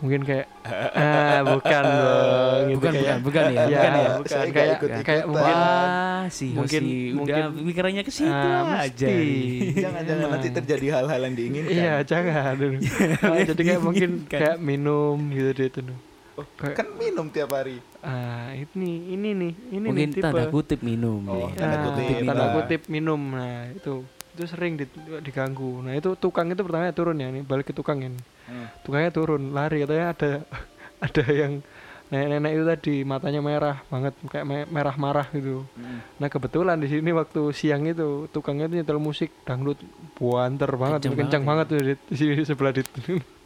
mungkin 0.00 0.20
kayak 0.22 0.46
eh, 0.64 1.40
bukan 1.42 1.82
dong 1.84 2.60
gitu 2.70 2.76
Bukan, 2.76 2.92
kayak 2.94 3.16
bukan, 3.18 3.18
bukan 3.20 3.44
ya, 3.46 3.60
Iya, 3.60 3.60
bukan 3.70 3.90
ya. 3.92 4.10
bukan. 4.16 4.44
Kayak 4.50 4.68
ikut-ikutan. 4.74 5.04
kayak 5.04 5.24
mungkin 5.26 5.54
Wah, 5.54 6.22
si 6.26 6.46
mungkin- 6.50 6.84
udah 7.14 7.36
mungkin- 7.46 7.66
pikirannya 7.66 8.02
ke 8.02 8.10
situ 8.10 8.32
Ah, 8.48 8.80
aja. 8.80 9.06
mesti. 9.06 9.06
nih. 9.06 9.58
jangan-jangan 9.84 10.26
nanti 10.26 10.46
Emang. 10.46 10.56
terjadi 10.56 10.86
hal-hal 10.90 11.20
yang 11.22 11.34
diinginkan 11.34 11.70
iya 11.70 11.94
jangan 12.02 12.52
Nunu. 12.58 12.78
Ah, 13.20 13.36
jadi 13.44 13.62
kayak 13.62 13.80
mungkin 13.80 14.10
kayak 14.26 14.56
minum 14.58 15.16
gitu 15.28 15.50
deh 15.52 15.68
tuh 15.68 15.82
Nunu. 15.84 15.98
Oh, 16.32 16.46
Kayak- 16.56 16.72
kan 16.74 16.86
minum 16.96 17.26
tiap 17.28 17.50
hari 17.50 17.76
ah 18.00 18.48
ini 18.54 19.12
ini 19.12 19.28
nih 19.30 19.52
ini 19.70 19.84
Mungkin 19.84 20.08
nih 20.08 20.16
tipe 20.16 20.24
tanda 20.24 20.48
kutip 20.48 20.80
minum 20.80 21.20
Oh, 21.22 21.36
nih. 21.44 21.52
tanda 21.54 21.76
Nah, 21.76 21.80
kutip. 21.86 22.16
tanda 22.18 22.32
Nah. 22.38 22.52
kutip 22.56 22.80
minum 22.88 23.20
nah 23.30 23.68
itu 23.68 23.92
itu 24.30 24.44
sering 24.46 24.72
di- 24.74 24.88
diganggu 25.20 25.82
nah 25.82 25.92
itu 25.92 26.16
tukang 26.16 26.48
itu 26.48 26.62
pertama 26.62 26.88
turun 26.90 27.12
ya 27.14 27.28
nih 27.28 27.42
balik 27.42 27.68
ke 27.68 27.74
tukang 27.74 28.00
ini 28.00 28.16
Hmm. 28.50 28.66
tukangnya 28.82 29.10
turun 29.10 29.42
lari 29.50 29.80
katanya 29.80 30.06
ada 30.10 30.30
ada 31.06 31.24
yang 31.28 31.62
nenek-nenek 32.08 32.50
itu 32.50 32.64
tadi 32.66 32.94
matanya 33.04 33.38
merah 33.40 33.76
banget 33.86 34.18
kayak 34.26 34.42
me- 34.42 34.66
merah 34.66 34.96
marah 34.96 35.30
gitu 35.30 35.62
Mm. 35.78 35.98
nah 36.18 36.26
kebetulan 36.26 36.74
di 36.76 36.90
sini 36.90 37.10
waktu 37.10 37.38
siang 37.52 37.86
itu 37.86 38.26
tukangnya 38.28 38.66
itu 38.66 38.76
nyetel 38.76 38.98
musik 38.98 39.30
dangdut 39.40 39.78
buanter 40.14 40.74
banget 40.74 40.98
Kenceng 41.00 41.14
kencang, 41.16 41.42
banget, 41.44 41.64
tuh 41.70 41.78
di, 41.78 41.94
di 41.94 42.14
sini 42.14 42.42
sebelah 42.42 42.74
di 42.74 42.82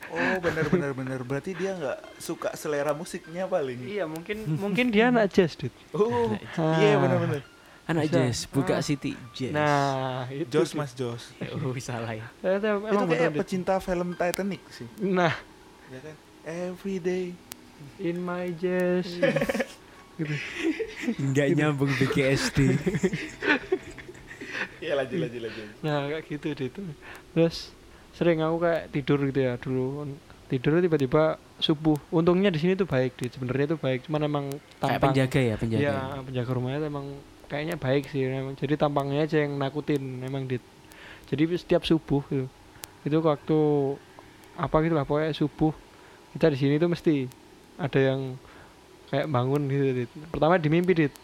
Oh 0.09 0.37
benar 0.41 0.65
benar 0.67 0.91
benar 0.99 1.21
berarti 1.21 1.53
dia 1.53 1.75
nggak 1.75 1.99
suka 2.17 2.57
selera 2.57 2.91
musiknya 2.91 3.45
paling. 3.45 3.85
iya 3.85 4.07
mungkin 4.07 4.49
mungkin 4.57 4.89
dia 4.89 5.13
anak 5.13 5.29
jazz 5.29 5.55
dit 5.55 5.75
Oh 5.93 6.33
Ah. 6.57 6.81
iya 6.81 6.97
benar 6.97 7.19
benar. 7.21 7.41
Anak 7.85 8.09
Bisa. 8.09 8.17
jazz, 8.17 8.39
buka 8.49 8.75
Ah. 8.75 8.81
City 8.81 9.13
Jazz. 9.31 9.53
nah 9.53 10.25
itu 10.27 10.49
Jos 10.49 10.73
mas 10.73 10.93
Jos. 10.93 11.37
oh 11.55 11.77
salah 11.79 12.11
ya. 12.11 12.25
Ternyata 12.39 12.67
Itu 12.75 12.89
emang 12.89 13.07
kayak 13.07 13.33
pecinta 13.35 13.77
film 13.77 14.15
Titanic 14.15 14.63
sih. 14.71 14.89
nah 14.99 15.37
Ya 15.89 16.01
kan? 16.01 16.17
Every 16.45 16.97
day. 16.97 17.27
in 17.99 18.17
my 18.19 18.49
jazz 18.55 19.05
gitu 20.17 20.33
Enggak 21.19 21.53
nyambung 21.53 21.93
BKSD. 21.93 22.59
Iya 24.81 24.95
lanjut 24.99 25.19
lanjut 25.21 25.41
lanjut. 25.43 25.67
nah 25.81 26.09
kayak 26.09 26.25
gitu 26.27 26.49
dit 26.55 26.73
terus 27.35 27.75
sering 28.13 28.41
aku 28.41 28.57
kayak 28.59 28.89
tidur 28.89 29.19
gitu 29.21 29.41
ya 29.43 29.59
dulu 29.59 30.07
tidur 30.47 30.79
tiba-tiba 30.79 31.37
subuh 31.59 31.99
untungnya 32.09 32.49
di 32.49 32.57
sini 32.57 32.73
tuh 32.73 32.87
baik 32.87 33.19
sebenarnya 33.19 33.75
tuh 33.75 33.79
baik 33.79 34.07
cuman 34.07 34.23
emang 34.23 34.45
Kayak 34.49 34.81
tampang 34.81 35.11
penjaga 35.11 35.41
ya, 35.43 35.55
penjaga. 35.57 35.83
Iya, 35.83 35.95
penjaga 36.23 36.51
rumahnya 36.53 36.79
emang 36.85 37.07
kayaknya 37.47 37.77
baik 37.77 38.11
sih. 38.11 38.27
Emang. 38.27 38.57
Jadi 38.57 38.75
tampangnya 38.77 39.25
aja 39.25 39.43
yang 39.45 39.57
nakutin 39.57 40.23
emang 40.25 40.49
dit. 40.49 40.63
Jadi 41.29 41.43
setiap 41.57 41.83
subuh 41.85 42.23
gitu. 42.29 42.47
Itu 43.05 43.21
waktu 43.21 43.59
apa 44.55 44.77
gitu 44.87 44.95
lah 44.95 45.03
pokoknya 45.03 45.35
subuh 45.35 45.75
kita 46.35 46.47
di 46.55 46.59
sini 46.59 46.75
tuh 46.79 46.91
mesti 46.91 47.27
ada 47.75 47.99
yang 47.99 48.39
kayak 49.11 49.27
bangun 49.31 49.63
gitu 49.71 49.85
dit. 50.05 50.11
Pertama 50.31 50.59
di 50.59 50.69
mimpi 50.73 50.93
dit. 50.95 51.15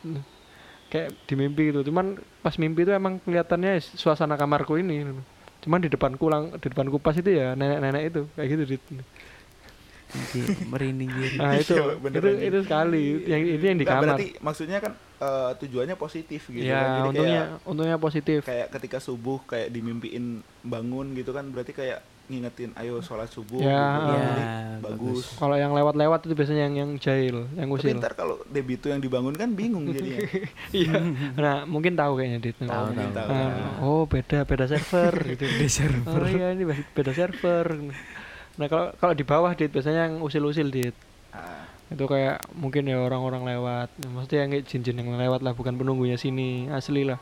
Kayak 0.90 1.14
di 1.26 1.34
mimpi 1.38 1.62
gitu. 1.74 1.80
Cuman 1.86 2.18
pas 2.42 2.54
mimpi 2.58 2.86
itu 2.86 2.92
emang 2.94 3.18
kelihatannya 3.22 3.80
suasana 3.80 4.34
kamarku 4.34 4.78
ini. 4.78 5.02
gitu. 5.02 5.22
Cuman 5.66 5.78
di 5.84 5.92
depanku 5.92 6.26
lang 6.32 6.56
di 6.56 6.68
depanku 6.72 6.96
pas 6.96 7.12
itu 7.12 7.28
ya 7.28 7.52
nenek-nenek 7.52 8.02
itu 8.08 8.22
kayak 8.36 8.48
gitu 8.48 8.64
dit. 8.76 8.82
Merinding 10.66 11.10
gitu. 11.12 11.36
Nah 11.36 11.52
itu 11.54 11.74
Iya, 11.76 11.94
bener 11.96 12.18
itu 12.18 12.28
anjing. 12.28 12.46
itu 12.46 12.58
sekali 12.62 13.04
yang 13.24 13.40
itu 13.42 13.64
yang 13.64 13.76
di 13.76 13.84
Nggak, 13.84 13.94
kamar. 13.94 14.06
berarti 14.10 14.26
maksudnya 14.38 14.78
kan 14.78 14.92
eh, 15.16 15.50
tujuannya 15.56 15.96
positif 15.96 16.40
gitu 16.46 16.62
kan. 16.62 16.70
Ya, 16.70 16.82
Jadi 16.82 17.00
untungnya 17.06 17.42
kayak 17.46 17.46
untungnya 17.64 17.96
positif. 17.96 18.40
kayak 18.42 18.66
ketika 18.70 18.98
subuh 18.98 19.38
kayak 19.44 19.68
dimimpiin 19.68 20.24
bangun 20.60 21.12
gitu 21.12 21.30
kan 21.30 21.46
berarti 21.46 21.72
kayak 21.72 22.00
ngingetin 22.26 22.70
ayo 22.76 23.02
sholat 23.02 23.26
subuh 23.26 23.58
Ya, 23.58 23.66
gitu. 23.66 24.06
Ya, 24.06 24.22
bagus. 24.78 24.86
bagus. 24.86 25.24
Kalau 25.34 25.56
yang 25.56 25.74
lewat-lewat 25.74 26.22
itu 26.22 26.32
biasanya 26.32 26.62
yang 26.62 26.74
yang 26.76 26.90
jahil, 26.94 27.50
yang 27.52 27.66
Tapi 27.68 27.82
usil. 27.82 27.98
ntar 27.98 28.14
kalau 28.14 28.38
debito 28.46 28.86
yang 28.86 29.02
dibangun 29.02 29.34
kan 29.34 29.50
bingung 29.50 29.90
jadinya. 29.90 30.30
Iya. 30.70 30.94
Nah, 31.34 31.56
mungkin 31.66 31.98
tahu 31.98 32.14
kayaknya 32.14 32.38
Dit. 32.40 32.54
Tahu, 32.56 32.70
Oh, 32.70 32.86
mungkin 32.86 33.10
tahu. 33.10 33.26
tahu. 33.26 33.34
Nah, 33.34 33.82
oh, 33.82 34.02
beda 34.06 34.38
beda 34.44 34.64
server 34.64 35.10
gitu. 35.34 35.42
Di 35.42 35.66
server. 35.68 36.06
Oh 36.14 36.28
iya 36.30 36.54
ini 36.54 36.62
beda- 36.64 36.86
beda 36.92 37.12
server. 37.12 37.66
Nah, 38.60 38.68
kalau 38.68 38.92
kalau 38.94 39.14
di 39.16 39.24
bawah 39.24 39.56
Dit 39.56 39.72
biasanya 39.72 40.06
yang 40.06 40.20
usil-usil 40.20 40.68
Dit. 40.68 40.96
Ah, 41.32 41.64
Itu 41.88 42.04
kayak 42.04 42.44
mungkin 42.52 42.84
ya 42.84 43.00
orang-orang 43.00 43.48
lewat. 43.48 43.88
Ya, 43.96 44.06
maksudnya 44.06 44.38
yang 44.44 44.52
jin-jin 44.62 44.94
yang 44.94 45.16
lewat 45.16 45.40
lah, 45.40 45.56
bukan 45.56 45.74
penunggunya 45.74 46.14
sini, 46.14 46.68
asli 46.68 47.02
lah. 47.02 47.16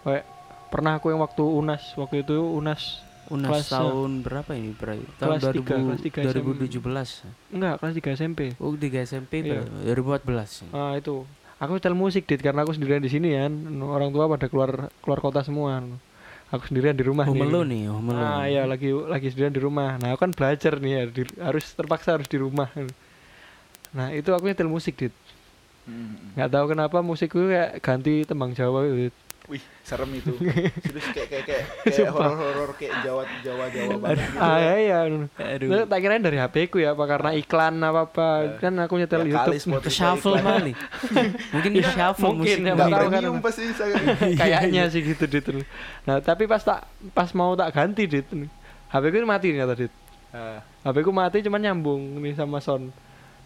Kayak 0.00 0.24
pernah 0.70 0.96
aku 0.96 1.10
yang 1.10 1.20
waktu 1.20 1.42
UNAS, 1.42 1.98
waktu 1.98 2.22
itu 2.22 2.38
UNAS 2.38 3.02
Unas 3.24 3.48
Kelas- 3.48 3.72
tahun 3.72 4.20
berapa 4.20 4.52
ini? 4.52 4.76
Ber- 4.76 5.00
Tahun 5.16 5.40
Kelas 5.40 5.42
tiga, 5.50 5.74
2000, 5.74 5.88
kelas 5.88 6.02
tiga 6.04 6.20
SM. 6.20 6.28
2017. 6.28 7.08
enggak, 7.50 7.74
kelas 7.80 7.94
3 7.96 8.10
SMP. 8.12 8.40
Oh, 8.60 8.76
3 8.76 9.00
SMP 9.00 9.32
Iya. 9.40 9.64
2014. 9.86 10.68
Ah 10.70 10.92
itu. 10.92 11.24
Aku 11.56 11.72
setel 11.74 11.96
musik 11.96 12.28
dit 12.28 12.36
karena 12.36 12.60
aku 12.60 12.76
sendirian 12.76 13.00
di 13.00 13.08
sini 13.08 13.32
kan. 13.32 13.48
Orang 13.80 14.12
tua 14.12 14.28
pada 14.28 14.44
keluar 14.44 14.92
keluar 15.00 15.18
kota 15.24 15.40
semua. 15.40 15.80
Aku 16.54 16.70
sendirian 16.70 16.94
di 16.94 17.02
rumah 17.02 17.26
Home 17.26 17.42
nih. 17.42 17.50
Alone 17.50 17.68
nih, 17.68 17.82
Home 17.90 18.08
Alone. 18.10 18.22
Ah 18.22 18.44
iya 18.46 18.62
lagi 18.64 18.88
lagi 18.94 19.26
sendirian 19.28 19.50
di 19.50 19.58
rumah. 19.58 19.98
Nah 19.98 20.14
aku 20.14 20.22
kan 20.22 20.32
belajar 20.32 20.78
nih 20.78 20.92
ya, 20.94 21.02
di- 21.10 21.38
harus 21.42 21.64
terpaksa 21.74 22.14
harus 22.14 22.30
di 22.30 22.38
rumah. 22.38 22.70
Nah 23.90 24.10
itu 24.10 24.30
aku 24.30 24.46
nyetel 24.46 24.70
musik 24.70 24.94
dit. 24.94 25.14
hmm. 25.86 26.34
Nggak 26.38 26.50
tahu 26.50 26.64
kenapa 26.70 26.98
musikku 27.00 27.50
kayak 27.50 27.78
ganti 27.78 28.22
tembang 28.22 28.54
Jawa 28.54 28.86
gitu. 28.86 29.14
Wih, 29.44 29.60
serem 29.84 30.08
itu. 30.16 30.32
Terus 30.88 31.04
kayak 31.12 31.28
kayak 31.28 31.44
kayak, 31.84 32.08
horor-horor 32.08 32.72
kayak 32.80 33.04
Jawa 33.04 33.28
Jawa 33.44 33.68
Jawa 33.68 33.94
banget 34.00 34.24
gitu. 34.24 34.38
Ah 34.40 34.56
iya 34.56 34.74
iya. 34.80 34.98
Aduh. 35.36 35.68
Nah, 35.68 35.84
tak 35.84 35.98
kirain 36.00 36.24
dari 36.24 36.40
HP 36.40 36.72
ku 36.72 36.80
ya, 36.80 36.96
apa 36.96 37.04
karena 37.04 37.30
iklan 37.36 37.76
apa 37.84 38.08
apa. 38.08 38.28
Kan 38.56 38.72
aku 38.80 38.96
nyetel 38.96 39.20
Ya 39.28 39.36
YouTube. 39.36 39.60
kali 39.60 39.92
shuffle 39.92 40.40
kali. 40.40 40.72
Mungkin 41.54 41.70
di 41.76 41.82
shuffle 41.84 42.32
mungkin, 42.32 42.58
ya, 42.64 42.72
Nggak 42.72 42.88
tahu 42.88 43.08
kan. 43.12 43.22
pasti 43.44 43.62
saya. 43.76 43.94
kayaknya 44.40 44.82
sih 44.88 45.04
gitu 45.04 45.24
dit 45.28 45.44
nah 46.04 46.20
tapi 46.20 46.48
pas 46.48 46.60
tak 46.60 46.88
pas 47.12 47.28
mau 47.36 47.52
tak 47.52 47.72
ganti 47.72 48.08
dit 48.08 48.24
HP 48.88 49.04
ku 49.12 49.16
mati 49.24 49.52
ternyata 49.52 49.76
dit 49.76 49.92
Ah, 50.34 50.58
HP 50.82 51.06
ku 51.06 51.12
mati 51.14 51.38
cuman 51.44 51.60
nyambung 51.62 52.18
nih 52.18 52.34
sama 52.34 52.58
sound 52.58 52.90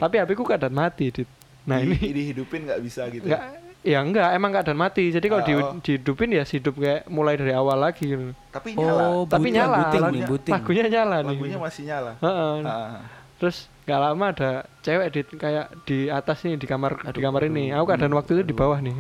tapi 0.01 0.17
HP 0.17 0.33
ku 0.33 0.47
keadaan 0.47 0.73
mati 0.73 1.11
dit 1.11 1.29
nah 1.67 1.83
ini 1.83 1.99
dihidupin 1.99 2.65
nggak 2.65 2.81
bisa 2.81 3.05
gitu. 3.13 3.29
enggak 3.29 3.68
ya 3.81 3.99
enggak 4.01 4.33
emang 4.33 4.51
keadaan 4.51 4.77
mati 4.77 5.09
jadi 5.09 5.23
kalau 5.25 5.43
di, 5.43 5.55
Oh. 5.55 5.79
dihidupin 5.79 6.31
ya 6.31 6.43
hidup 6.43 6.75
kayak 6.77 7.07
mulai 7.07 7.35
dari 7.35 7.53
awal 7.53 7.79
lagi 7.79 8.05
gitu. 8.07 8.35
Tapi 8.49 8.75
nyala. 8.75 9.03
Oh, 9.09 9.23
tapi 9.25 9.49
buting, 9.49 9.55
nyala 9.55 9.77
buting 9.81 10.03
lagunya- 10.03 10.29
buting. 10.29 10.53
lagunya 10.53 10.85
nyala 10.89 11.17
nih 11.21 11.37
Lagunya 11.37 11.59
masih 11.59 11.83
nyala. 11.85 12.13
Heeh. 12.19 12.55
Ah, 12.63 13.01
terus 13.37 13.57
nggak 13.83 14.01
lama 14.03 14.25
ada 14.29 14.51
cewek 14.81 15.07
di 15.09 15.21
kayak 15.33 15.67
di 15.85 15.99
atas 16.09 16.43
nih 16.43 16.55
di 16.55 16.67
kamar 16.67 16.93
di 16.99 17.09
Aduh, 17.09 17.23
kamar 17.23 17.43
ini 17.45 17.71
aduh. 17.71 17.79
aku 17.79 17.87
keadaan 17.89 18.15
waktu 18.15 18.31
itu 18.33 18.43
di 18.43 18.51
Aduh. 18.51 18.61
bawah 18.61 18.79
nih 18.79 18.95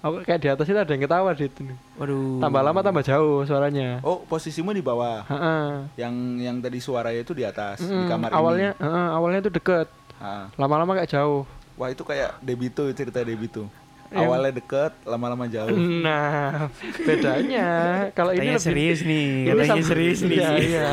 aku 0.00 0.14
kayak 0.24 0.40
di 0.40 0.48
atas 0.48 0.64
itu 0.64 0.74
ada 0.74 0.88
yang 0.88 1.04
ketawa 1.04 1.30
dit 1.30 1.52
Waduh. 1.94 2.40
tambah 2.40 2.62
lama 2.64 2.80
tambah 2.80 3.04
jauh 3.04 3.44
suaranya 3.44 4.00
Oh, 4.00 4.24
posisimu 4.24 4.72
di 4.72 4.80
bawah. 4.80 5.22
Heeh. 5.24 5.68
Yang 5.96 6.14
yang 6.40 6.56
tadi 6.58 6.78
suaranya 6.80 7.20
itu 7.20 7.30
di 7.30 7.44
atas 7.44 7.78
di 7.78 8.04
kamar 8.08 8.32
awalnya 8.32 8.72
ini. 8.72 8.80
heeh, 8.80 9.06
awalnya 9.12 9.38
itu 9.40 9.52
deket 9.52 9.86
Ah. 10.16 10.48
lama-lama 10.54 10.96
kayak 10.96 11.10
jauh 11.10 11.44
Wah, 11.76 11.88
itu 11.88 12.00
kayak 12.02 12.36
debito 12.40 12.84
cerita 12.90 13.20
debito. 13.20 13.64
Yang- 14.10 14.26
Awalnya 14.26 14.52
deket, 14.58 14.92
lama-lama 15.06 15.46
jauh. 15.46 15.70
nah 16.02 16.66
bedanya 16.98 17.68
kalau 18.10 18.34
ini 18.34 18.50
lebih 18.50 18.58
serius 18.58 19.00
nih, 19.00 19.26
ini 19.46 19.48
katanya 19.48 19.70
sama- 19.70 19.86
serius 19.86 20.18
nih. 20.20 20.34
iya, 20.34 20.50
iya. 20.58 20.88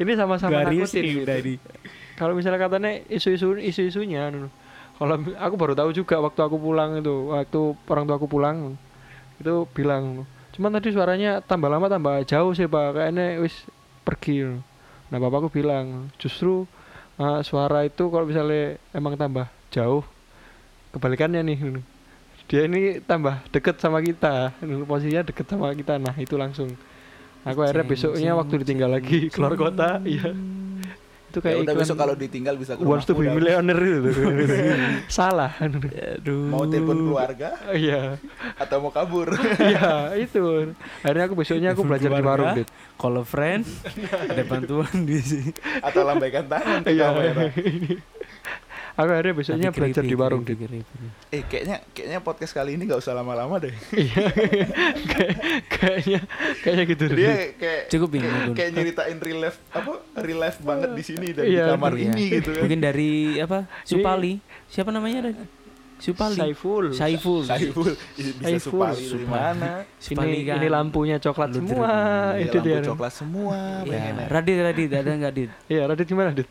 ini 0.00 0.12
sama-sama 0.16 0.64
Garis 0.64 0.88
nakutin 0.88 1.02
nih 1.04 1.12
gitu. 1.12 1.28
tadi. 1.28 1.54
kalau 2.16 2.32
misalnya 2.32 2.56
katanya 2.58 2.92
isu-isu 3.06 3.52
isu-isunya 3.54 4.32
anu. 4.32 4.48
kalau 4.96 5.14
aku 5.36 5.54
baru 5.54 5.76
tahu 5.76 5.92
juga 5.92 6.18
waktu 6.18 6.40
aku 6.40 6.56
pulang 6.56 6.96
itu 6.96 7.30
waktu 7.30 7.60
orang 7.84 8.04
tua 8.08 8.16
aku 8.16 8.26
pulang 8.26 8.56
itu 9.38 9.54
bilang 9.70 10.24
cuman 10.50 10.74
tadi 10.74 10.90
suaranya 10.90 11.38
tambah 11.38 11.68
lama 11.68 11.86
tambah 11.86 12.24
jauh 12.24 12.50
sih 12.50 12.64
pak 12.64 12.96
kayaknya 12.96 13.38
wis 13.38 13.54
pergi 14.02 14.42
nah 15.12 15.20
bapakku 15.20 15.52
bilang 15.52 16.10
justru 16.16 16.66
uh, 17.20 17.44
suara 17.44 17.84
itu 17.84 18.08
kalau 18.08 18.24
misalnya 18.24 18.80
emang 18.90 19.14
tambah 19.14 19.46
jauh 19.70 20.02
kebalikannya 20.90 21.44
nih 21.44 21.58
dia 22.48 22.64
ini 22.64 23.04
tambah 23.04 23.44
deket 23.52 23.76
sama 23.76 24.00
kita. 24.00 24.56
Posisinya 24.88 25.22
deket 25.22 25.46
sama 25.46 25.70
kita. 25.76 26.00
Nah 26.00 26.16
itu 26.16 26.34
langsung. 26.40 26.72
Aku 27.46 27.62
akhirnya 27.62 27.86
besoknya 27.86 28.32
waktu 28.34 28.60
ditinggal 28.66 28.90
lagi 28.98 29.30
keluar 29.30 29.54
kota 29.54 30.02
iya. 30.02 30.34
Itu 31.28 31.44
Ya 31.44 31.44
kayak 31.44 31.56
udah 31.60 31.72
iklan 31.76 31.84
besok 31.84 31.96
kalau 32.00 32.14
ditinggal 32.16 32.54
bisa 32.56 32.72
ke 32.72 32.80
wants 32.88 33.04
to 33.04 33.12
be 33.12 33.28
millionaire 33.28 33.84
itu 33.84 34.10
salah. 35.12 35.52
Aduh. 35.60 36.48
Mau 36.48 36.64
telepon 36.64 36.96
keluarga? 37.04 37.52
Iya. 37.68 38.16
Atau 38.56 38.80
mau 38.80 38.88
kabur? 38.88 39.36
iya 39.68 40.16
itu. 40.16 40.72
Akhirnya 41.04 41.28
aku 41.28 41.36
besoknya 41.36 41.76
aku 41.76 41.84
belajar 41.84 42.16
di 42.16 42.24
warung 42.24 42.52
dit. 42.56 42.68
Call 42.96 43.20
a 43.20 43.24
friend, 43.28 43.62
ada 44.24 44.42
bantuan 44.48 45.04
di 45.04 45.20
sini. 45.20 45.52
atau 45.84 46.00
lambaikan 46.02 46.48
tangan 46.48 46.80
iya. 46.88 47.12
Aku 48.98 49.08
akhirnya 49.08 49.30
besoknya 49.32 49.70
belajar 49.70 50.02
di 50.02 50.12
warung 50.12 50.42
creepy. 50.42 50.82
Eh, 51.30 51.46
kayaknya 51.46 51.86
kayaknya 51.88 52.18
podcast 52.18 52.50
kali 52.50 52.74
ini 52.74 52.82
nggak 52.84 52.98
usah 52.98 53.14
lama-lama 53.14 53.56
deh. 53.56 53.70
iya 53.94 54.26
Kayak- 55.06 55.38
kayaknya 55.70 56.20
kayaknya 56.60 56.84
gitu 56.84 57.04
Dia 57.08 57.32
kayak 57.54 57.82
Cukup 57.88 58.10
ini, 58.12 58.26
kayak, 58.26 58.54
kayak 58.54 58.70
nyeritain 58.74 59.18
real 59.18 59.40
life 59.40 59.58
apa 59.70 59.92
real 60.18 60.40
life 60.40 60.58
banget 60.60 60.90
di 60.92 61.02
sini 61.02 61.28
dan 61.30 61.44
Iya, 61.46 61.64
di 61.64 61.70
kamar 61.72 61.92
Iya. 61.94 62.04
ini 62.04 62.24
gitu 62.34 62.50
kan. 62.50 62.62
Mungkin 62.66 62.80
dari 62.80 63.12
apa? 63.38 63.58
Supali. 63.82 64.32
Siapa 64.66 64.90
namanya 64.90 65.18
tadi? 65.24 65.44
Supali. 65.98 66.38
Saiful 66.38 66.84
Saiful. 66.90 67.42
Saiful 67.42 67.90
bisa 68.14 68.38
Saiful. 68.40 68.70
supali 68.82 69.02
dari 69.04 69.26
mana? 69.26 69.70
Supali 69.98 70.30
ini 70.32 70.42
kan. 70.42 70.56
ini 70.56 70.68
lampunya 70.68 71.16
coklat 71.18 71.48
Lu 71.50 71.58
semua 71.58 71.90
Iya, 72.34 72.46
itu 72.46 72.56
dia 72.60 72.74
lampu 72.76 72.88
coklat 72.94 73.12
semua 73.12 73.56
Ya. 73.82 74.26
Radit, 74.26 74.58
Radit, 74.58 74.90
ada 74.92 75.10
nggak 75.12 75.32
Dit? 75.32 75.50
iya 75.66 75.82
Radit 75.84 76.06
gimana 76.06 76.30
dit 76.30 76.46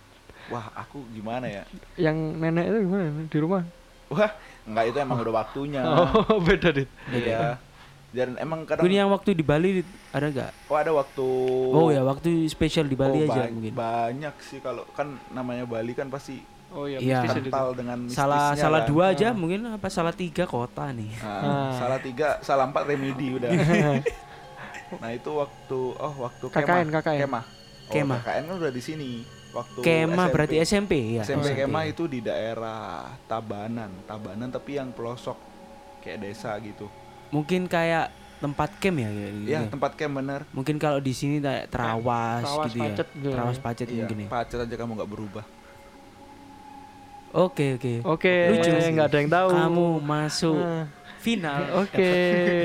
Wah, 0.48 0.66
aku 0.74 1.04
gimana 1.10 1.44
ya? 1.46 1.64
yang 1.96 2.16
nenek 2.34 2.66
itu 2.66 2.78
gimana 2.82 3.04
di 3.26 3.38
rumah 3.38 3.64
Wah, 4.08 4.32
enggak 4.64 4.86
itu 4.86 4.98
emang 4.98 5.20
udah 5.20 5.36
waktunya. 5.38 5.82
oh 6.32 6.40
beda 6.40 6.72
dit 6.72 6.88
Iya. 7.10 7.60
Dan 8.08 8.34
emang 8.38 8.64
kadang 8.64 8.84
Ini 8.84 9.04
yang 9.04 9.12
waktu 9.12 9.32
di 9.32 9.44
Bali 9.44 9.70
Dit, 9.78 9.90
ada 10.10 10.26
nggak? 10.26 10.52
oh 10.66 10.78
ada 10.78 10.92
waktu 10.92 11.28
Oh 11.70 11.88
ya, 11.90 12.02
waktu 12.02 12.48
spesial 12.48 12.86
di 12.86 12.96
Bali 12.96 13.20
Oh, 13.20 13.28
aja 13.28 13.44
ba- 13.44 13.52
mungkin. 13.52 13.72
Banyak 13.72 14.36
sih 14.40 14.60
kalau 14.60 14.88
kan 14.90 15.12
namanya 15.30 15.64
Bali 15.64 15.92
kan 15.92 16.08
pasti 16.08 16.40
Oh 16.68 16.84
iya, 16.84 17.00
Iya. 17.00 17.24
itu. 17.26 17.48
kental 17.48 17.72
dengan 17.74 18.08
salah 18.08 18.52
mistisnya 18.52 18.60
salah 18.62 18.82
kan. 18.82 18.90
dua 18.90 19.04
aja 19.10 19.28
Ah. 19.28 19.34
mungkin 19.34 19.60
apa 19.70 19.88
salah 19.88 20.12
tiga 20.12 20.44
kota 20.44 20.88
nih 20.90 21.12
Nah, 21.18 21.40
Ah. 21.40 21.72
salah 21.74 22.00
tiga 22.00 22.40
salah 22.42 22.64
empat 22.66 22.84
remedi 22.86 23.28
udah 23.34 23.52
nah 24.98 25.10
itu 25.10 25.28
waktu 25.30 25.80
oh 25.94 26.14
waktu 26.18 26.46
KKN, 26.46 26.88
kemah 26.88 26.92
KKN. 26.98 27.20
kemah 27.22 27.44
oh, 27.44 27.92
Kemah. 27.92 28.20
KKN 28.22 28.44
kan 28.46 28.56
udah 28.58 28.72
di 28.72 28.82
sini 28.82 29.10
waktu 29.58 29.80
kemah 29.82 30.26
SMP. 30.28 30.34
berarti 30.34 30.56
SMP 30.62 30.92
ya 31.18 31.24
SMP 31.26 31.46
Oh, 31.50 31.58
kemah 31.58 31.84
itu 31.90 32.04
di 32.06 32.20
daerah 32.22 32.82
Tabanan 33.26 33.90
Tabanan 34.06 34.50
tapi 34.50 34.78
yang 34.78 34.94
pelosok 34.94 35.38
kayak 36.00 36.22
desa 36.22 36.54
gitu 36.62 36.86
mungkin 37.34 37.66
kayak 37.66 38.14
tempat 38.38 38.70
camp 38.78 39.02
ya 39.02 39.10
gitu 39.10 39.50
ya 39.50 39.60
ya? 39.60 39.62
tempat 39.66 39.92
camp 39.98 40.14
bener 40.16 40.42
mungkin 40.54 40.78
kalau 40.78 41.02
di 41.02 41.10
sini 41.12 41.42
kayak 41.42 41.74
terawas, 41.74 42.46
Terawas, 42.46 42.70
gitu 42.70 42.80
pacet 42.80 43.08
ya 43.10 43.16
gitu 43.18 43.28
ya. 43.28 43.34
terawas 43.34 43.58
pacet 43.58 43.88
Iya, 43.90 43.98
mungkin 44.06 44.18
ya 44.22 44.28
pacet 44.30 44.60
aja 44.62 44.76
kamu 44.78 44.92
nggak 44.94 45.10
berubah 45.10 45.46
oke 47.34 47.66
oke 47.78 47.94
Oke, 48.06 48.34
Lucu 48.48 48.70
sih. 48.72 48.92
nggak 48.94 49.08
ada 49.10 49.18
yang 49.20 49.32
tahu. 49.32 49.50
kamu 49.52 49.86
masuk 50.00 50.62
Ah, 50.62 50.84
final 51.18 51.60
Oke. 51.82 51.98
dapat 51.98 52.18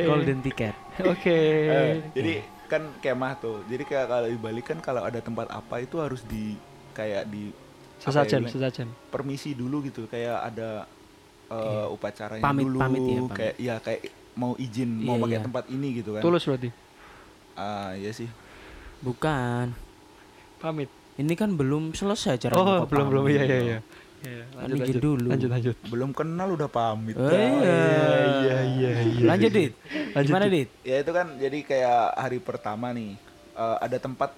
golden 0.08 0.38
ticket 0.40 0.75
Oke. 1.02 1.38
Eh, 1.66 1.92
jadi 2.12 2.34
kan 2.68 2.82
kemah 3.00 3.32
tuh 3.37 3.64
jadi 3.64 3.84
kayak 3.84 4.06
kalau 4.08 4.28
di 4.28 4.38
Bali 4.38 4.61
kan 4.61 4.78
kalau 4.80 5.04
ada 5.04 5.20
tempat 5.20 5.49
apa 5.49 5.80
itu 5.80 5.96
harus 6.00 6.25
di 6.25 6.56
kayak 6.92 7.26
di 7.26 7.49
apa 7.49 7.58
ya 8.02 8.26
Sesajen, 8.26 8.42
sesajen. 8.46 8.88
permisi 9.08 9.52
dulu 9.52 9.82
gitu 9.82 10.04
kayak 10.04 10.42
ada 10.44 10.84
uh, 11.49 11.54
Iya. 11.54 11.82
upacaranya 11.88 12.42
Pamit- 12.42 12.66
dulu 12.66 12.78
pamit 12.78 13.00
ya, 13.00 13.06
pamit. 13.16 13.30
kayak 13.32 13.54
ya 13.56 13.75
kayak 13.78 14.00
mau 14.32 14.52
izin 14.56 14.90
mau 14.99 15.14
Iya, 15.14 15.22
pakai 15.22 15.34
iya. 15.34 15.44
tempat 15.44 15.64
ini 15.68 15.88
gitu 15.94 16.11
kan 16.12 16.20
Tulus 16.20 16.42
berarti. 16.42 16.68
ah 17.54 17.92
ya 17.92 18.11
sih 18.11 18.28
bukan 18.99 19.75
Pamit. 20.56 20.88
ini 21.14 21.34
kan 21.34 21.52
belum 21.52 21.92
selesai 21.92 22.38
cara 22.40 22.54
Oh, 22.54 22.87
belum 22.87 23.06
belum 23.08 23.25
iya 23.28 23.42
iya 23.42 23.58
iya. 23.61 23.78
Iya, 24.22 24.46
Kan 24.54 24.70
izin 24.72 24.99
dulu. 24.99 25.26
Lanjut 25.28 25.50
lanjut. 25.50 25.76
belum 25.84 26.11
kenal 26.12 26.49
udah 26.52 26.68
pamit 26.68 27.14
Oh, 27.14 27.26
Dah. 27.26 27.34
iya. 27.34 27.78
iya, 28.38 28.58
iya, 28.64 28.90
iya. 29.04 29.25
lanjut 29.25 29.50
dit 29.50 29.72
Lanjut, 30.12 30.28
gimana 30.28 30.46
Dit. 30.46 30.54
dit 30.56 30.68
ya 30.82 30.96
itu 30.99 31.11
kan 31.11 31.26
jadi 31.37 31.58
kayak 31.61 31.99
hari 32.16 32.38
pertama 32.38 32.90
nih 32.90 33.18
eh, 33.52 33.76
ada 33.78 33.96
tempat 33.96 34.30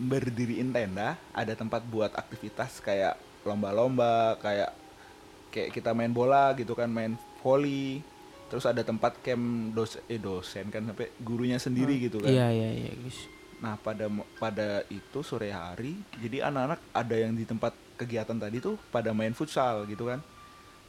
berdiriin 0.00 0.72
tenda 0.72 1.20
ada 1.36 1.52
tempat 1.52 1.84
buat 1.84 2.16
aktivitas 2.16 2.80
kayak 2.80 3.20
lomba-lomba 3.44 4.40
kayak 4.40 4.72
kayak 5.52 5.76
kita 5.76 5.92
main 5.92 6.14
bola 6.14 6.56
gitu 6.56 6.72
kan 6.72 6.88
main 6.88 7.20
volley 7.44 8.00
terus 8.50 8.66
ada 8.66 8.82
tempat 8.82 9.20
camp 9.22 9.76
dos 9.76 10.00
eh 10.10 10.18
dosen 10.18 10.72
kan 10.72 10.82
sampai 10.82 11.14
gurunya 11.22 11.60
sendiri 11.60 12.00
gitu 12.02 12.18
kan. 12.18 12.32
Iya 12.32 12.50
iya 12.50 12.70
iya 12.74 12.90
guys. 12.98 13.30
Nah 13.62 13.78
pada 13.78 14.10
pada 14.42 14.82
itu 14.90 15.22
sore 15.22 15.54
hari, 15.54 15.94
jadi 16.18 16.50
anak-anak 16.50 16.80
ada 16.90 17.14
yang 17.14 17.36
di 17.36 17.46
tempat 17.46 17.76
kegiatan 17.94 18.34
tadi 18.34 18.58
tuh 18.58 18.74
pada 18.90 19.14
main 19.14 19.36
futsal 19.36 19.86
gitu 19.86 20.10
kan. 20.10 20.18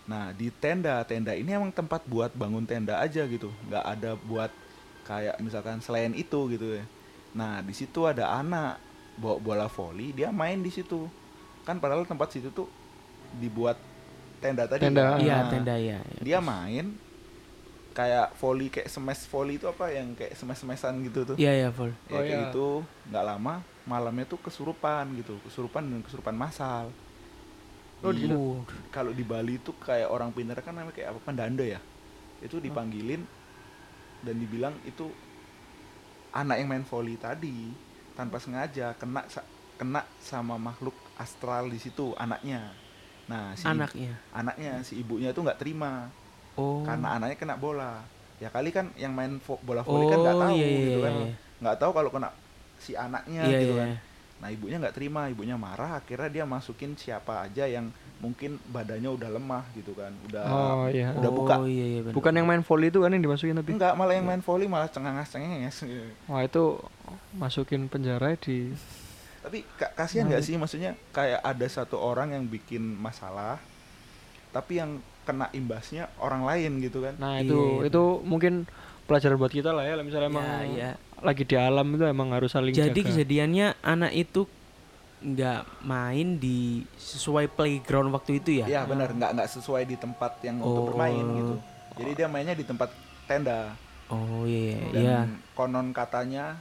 Nah 0.09 0.33
di 0.33 0.49
tenda 0.49 1.05
tenda 1.05 1.37
ini 1.37 1.53
emang 1.53 1.69
tempat 1.69 2.01
buat 2.09 2.33
bangun 2.33 2.65
tenda 2.65 2.97
aja 2.97 3.27
gitu, 3.29 3.53
nggak 3.69 3.85
ada 3.85 4.17
buat 4.25 4.49
kayak 5.05 5.37
misalkan 5.43 5.83
selain 5.85 6.17
itu 6.17 6.49
gitu 6.49 6.81
ya. 6.81 6.85
Nah 7.37 7.61
di 7.61 7.77
situ 7.77 8.09
ada 8.09 8.33
anak 8.41 8.81
bawa 9.15 9.37
bola 9.37 9.67
voli, 9.67 10.11
dia 10.11 10.31
main 10.31 10.59
di 10.59 10.69
situ. 10.69 11.07
Kan 11.61 11.77
padahal 11.77 12.03
tempat 12.03 12.31
situ 12.31 12.49
tuh 12.49 12.67
dibuat 13.33 13.77
tenda 14.37 14.65
tadi. 14.65 14.81
Tenda. 14.83 15.15
kan. 15.15 15.19
iya 15.19 15.37
Nah, 15.37 15.49
tenda 15.49 15.75
ya 15.77 15.99
Dia 16.19 16.39
main 16.41 16.97
kayak 17.91 18.39
volley 18.39 18.71
kayak 18.71 18.87
smash 18.87 19.27
volley 19.27 19.59
itu 19.59 19.67
apa 19.67 19.91
yang 19.91 20.15
kayak 20.15 20.31
smash 20.33 20.63
smashan 20.63 20.95
gitu 21.03 21.27
tuh 21.27 21.35
iya 21.35 21.51
iya 21.51 21.69
full 21.69 21.91
ya 22.07 22.15
Oh, 22.15 22.23
kayak 22.23 22.27
iya. 22.31 22.39
gitu 22.47 22.67
nggak 23.11 23.25
lama 23.27 23.53
malamnya 23.83 24.23
tuh 24.23 24.39
kesurupan 24.39 25.11
gitu 25.19 25.35
kesurupan 25.43 25.83
dan 25.91 25.99
kesurupan 25.99 26.31
massal 26.31 26.87
Oh, 28.01 28.09
di. 28.09 28.25
Uh, 28.25 28.63
kalau 28.89 29.13
di 29.13 29.21
Bali 29.21 29.61
tuh 29.61 29.77
kayak 29.77 30.09
orang 30.09 30.33
pintar 30.33 30.57
kan 30.63 30.73
namanya 30.73 30.95
kayak 30.95 31.13
apa 31.13 31.19
pendanda 31.21 31.61
ya 31.61 31.77
itu 32.41 32.57
dipanggilin 32.57 33.21
dan 34.23 34.35
dibilang 34.39 34.73
itu 34.81 35.05
anak 36.31 36.57
yang 36.57 36.71
main 36.71 36.85
volley 36.87 37.13
tadi 37.13 37.69
tanpa 38.13 38.37
sengaja 38.37 38.93
kena 38.93 39.23
kena 39.75 40.01
sama 40.19 40.55
makhluk 40.55 40.93
astral 41.15 41.65
di 41.65 41.77
situ 41.77 42.13
anaknya. 42.15 42.69
Nah 43.25 43.53
si 43.53 43.63
ibu- 43.63 43.73
anaknya. 43.73 44.13
anaknya 44.31 44.73
si 44.81 44.93
ibunya 44.95 45.29
tuh 45.29 45.41
nggak 45.41 45.57
terima. 45.57 46.09
Oh. 46.53 46.81
Karena 46.81 47.15
anaknya 47.15 47.35
kena 47.35 47.55
bola. 47.55 48.03
Ya 48.37 48.49
kali 48.49 48.69
kan 48.69 48.89
yang 48.95 49.11
main 49.11 49.37
vo- 49.37 49.61
bola 49.61 49.81
volley 49.81 50.05
kan 50.07 50.17
nggak 50.19 50.35
Oh, 50.35 50.41
tahu 50.43 50.55
iya, 50.55 50.67
gitu 50.67 50.91
iya, 50.91 50.97
kan. 50.99 51.13
iya. 51.15 51.33
nggak 51.61 51.77
tahu 51.77 51.91
kalau 51.91 52.09
kena 52.09 52.29
si 52.75 52.91
anaknya 52.91 53.41
iya 53.43 53.59
gitu 53.59 53.73
iya 53.73 53.79
kan. 53.79 53.89
nah 54.41 54.49
ibunya 54.49 54.77
nggak 54.77 54.95
terima. 54.95 55.21
Ibunya 55.27 55.55
marah. 55.55 55.91
Akhirnya 55.95 56.27
dia 56.27 56.43
masukin 56.43 56.93
siapa 56.95 57.41
aja 57.41 57.65
yang 57.65 57.89
mungkin 58.17 58.57
badannya 58.67 59.09
udah 59.11 59.29
lemah 59.31 59.65
gitu 59.71 59.93
kan. 59.93 60.09
Udah 60.23 60.43
Oh 60.43 60.85
iya. 60.87 61.09
udah 61.11 61.31
buka. 61.31 61.53
oh 61.57 61.65
iya 61.65 61.85
iya 61.87 61.99
benar. 62.03 62.13
Bukan 62.13 62.33
yang 62.33 62.45
main 62.45 62.61
volley 62.61 62.89
itu 62.89 62.97
kan 62.97 63.09
yang 63.09 63.21
dimasukin 63.23 63.53
tapi. 63.55 63.71
enggak 63.71 63.93
malah 63.93 64.13
yang 64.13 64.25
main 64.27 64.41
volley 64.41 64.65
malah 64.65 64.85
cengenges 64.87 65.29
cengenges 65.31 65.77
Wah 66.25 66.41
itu 66.41 66.81
masukin 67.33 67.85
penjara 67.85 68.35
di. 68.35 68.71
tapi 69.41 69.65
ka- 69.73 69.93
kasihan 69.95 70.27
nggak 70.27 70.41
sih 70.41 70.53
maksudnya 70.53 70.93
kayak 71.09 71.41
ada 71.41 71.65
satu 71.65 71.97
orang 71.97 72.31
yang 72.31 72.45
bikin 72.45 72.81
masalah 72.93 73.57
tapi 74.49 74.77
yang 74.77 74.97
kena 75.21 75.49
imbasnya 75.49 76.11
orang 76.17 76.43
lain 76.43 76.77
gitu 76.79 76.99
kan 76.99 77.15
Nah 77.15 77.37
Iya, 77.37 77.45
itu 77.45 77.59
iya, 77.79 77.87
itu 77.87 78.03
mungkin 78.21 78.67
pelajaran 79.03 79.35
buat 79.35 79.49
kita 79.49 79.69
lah 79.69 79.83
ya. 79.83 79.97
Misalnya 79.97 80.29
emang 80.29 80.43
Iya, 80.43 80.61
iya. 80.67 80.89
lagi 81.17 81.41
di 81.41 81.55
alam 81.55 81.87
itu 81.89 82.03
emang 82.03 82.29
harus 82.31 82.49
saling 82.49 82.69
jadi 82.69 82.89
jaga. 82.91 83.07
kejadiannya 83.07 83.67
anak 83.81 84.11
itu 84.13 84.45
nggak 85.21 85.61
main 85.83 86.27
di 86.35 86.81
sesuai 86.95 87.45
playground 87.47 88.09
waktu 88.09 88.31
itu 88.37 88.49
ya 88.55 88.65
Iya 88.67 88.81
benar 88.83 89.09
nggak 89.11 89.31
nggak 89.31 89.49
sesuai 89.51 89.85
di 89.85 89.93
tempat 89.95 90.41
yang 90.41 90.57
untuk 90.59 90.91
bermain 90.91 91.21
Oh. 91.21 91.35
gitu 91.35 91.55
jadi 91.95 92.11
dia 92.15 92.27
mainnya 92.27 92.53
di 92.53 92.63
tempat 92.63 92.89
tenda 93.25 93.77
oh 94.07 94.41
iya 94.43 94.81
dan 94.89 94.97
iya 94.97 95.19
konon 95.53 95.89
katanya 95.91 96.57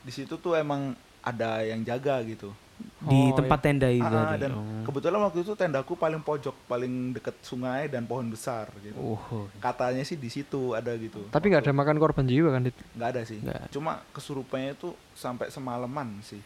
di 0.00 0.10
situ 0.10 0.34
tuh 0.34 0.54
emang 0.54 0.92
ada 1.20 1.60
yang 1.62 1.80
jaga 1.82 2.20
gitu 2.22 2.48
di 2.80 3.12
Oh, 3.28 3.36
tempat 3.36 3.60
tenda 3.60 3.88
itu 3.88 4.00
Ah, 4.02 4.32
tadi. 4.32 4.40
dan 4.42 4.56
oh. 4.56 4.64
kebetulan 4.82 5.20
waktu 5.20 5.40
itu 5.42 5.52
tendaku 5.52 5.92
paling 5.94 6.16
pojok 6.18 6.56
paling 6.64 7.12
deket 7.12 7.36
sungai 7.42 7.86
dan 7.86 8.04
pohon 8.04 8.24
besar 8.26 8.72
gitu 8.80 8.96
Oh, 8.96 9.20
katanya 9.58 10.00
sih 10.00 10.16
di 10.16 10.28
situ 10.28 10.72
ada 10.72 10.96
gitu 10.96 11.28
Tapi 11.28 11.44
nggak 11.46 11.60
ada 11.62 11.74
makan 11.74 11.96
korban 11.96 12.24
jiwa 12.24 12.48
kan? 12.50 12.64
Nggak 12.64 13.08
ada 13.10 13.22
sih 13.22 13.36
Nggak. 13.38 13.68
cuma 13.70 14.00
kesurupannya 14.10 14.72
itu 14.74 14.88
sampai 15.12 15.48
semalaman 15.48 16.20
sih 16.22 16.40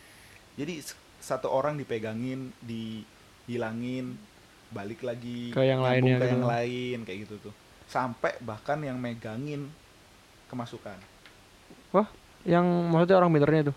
jadi 0.54 0.82
satu 1.18 1.46
orang 1.48 1.74
dipegangin 1.76 2.50
dihilangin 2.60 4.18
balik 4.70 5.02
lagi 5.02 5.50
Ke 5.50 5.62
yang 5.62 5.80
lainnya 5.80 6.18
ke 6.18 6.24
gitu. 6.24 6.32
yang 6.34 6.44
lain 6.44 6.98
kayak 7.02 7.18
gitu 7.24 7.34
tuh 7.40 7.54
sampai 7.86 8.34
bahkan 8.40 8.80
yang 8.80 8.98
megangin 8.98 9.70
kemasukan 10.46 10.98
Wah, 11.90 12.10
yang 12.44 12.64
maksudnya 12.86 13.16
orang 13.16 13.30
pinternya 13.30 13.62
itu. 13.62 13.74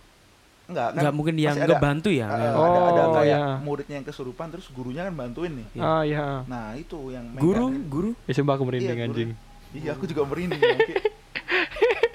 enggak 0.68 0.88
kan 0.90 1.00
nggak 1.00 1.16
mungkin 1.16 1.36
yang 1.38 1.56
ada- 1.56 1.64
ngebantu 1.66 2.10
ya 2.12 2.28
Eh, 2.28 2.36
nggak? 2.36 2.52
ada 2.52 2.80
ada 2.84 3.02
Oh, 3.02 3.14
kayak 3.16 3.40
iya. 3.40 3.56
muridnya 3.58 3.96
yang 3.96 4.06
kesurupan 4.06 4.48
terus 4.50 4.68
gurunya 4.70 5.02
kan 5.02 5.16
bantuin 5.16 5.52
nih 5.54 5.68
Iya. 5.72 5.82
Ah 5.82 6.02
iya. 6.04 6.26
nah 6.44 6.76
itu 6.76 7.00
yang 7.08 7.24
guru 7.34 7.66
megangin. 7.66 7.88
guru 7.88 8.10
Ya 8.22 8.34
sumpah 8.34 8.54
aku 8.54 8.66
merinding 8.66 8.84
Iya, 8.94 9.00
guru. 9.02 9.16
anjing. 9.16 9.32
iya 9.74 9.90
aku 9.94 10.04
juga 10.06 10.22
merinding 10.24 10.60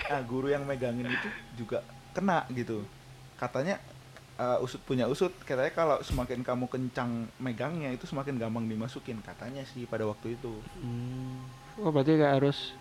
nah 0.06 0.20
guru 0.22 0.46
yang 0.46 0.62
megangin 0.62 1.08
itu 1.08 1.28
juga 1.56 1.80
kena 2.12 2.44
gitu 2.50 2.84
katanya 3.34 3.80
eh, 4.34 4.58
usut 4.60 4.80
punya 4.82 5.08
usut 5.08 5.32
katanya 5.40 5.72
kalau 5.72 5.96
semakin 6.02 6.40
kamu 6.40 6.68
kencang 6.68 7.08
megangnya 7.38 7.88
itu 7.90 8.04
semakin 8.04 8.36
gampang 8.36 8.66
dimasukin 8.66 9.16
katanya 9.18 9.64
sih 9.64 9.84
pada 9.86 10.04
waktu 10.04 10.36
itu 10.36 10.52
Hmm. 10.76 11.40
Oh 11.78 11.88
berarti 11.88 12.14
kayak 12.14 12.36
harus 12.36 12.76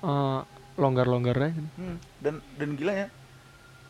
eh, 0.00 0.40
longgar-longgar 0.78 1.34
aja. 1.36 1.62
Hmm, 1.74 1.98
dan 2.18 2.38
dan 2.54 2.70
gila 2.72 2.94
ya 2.94 3.06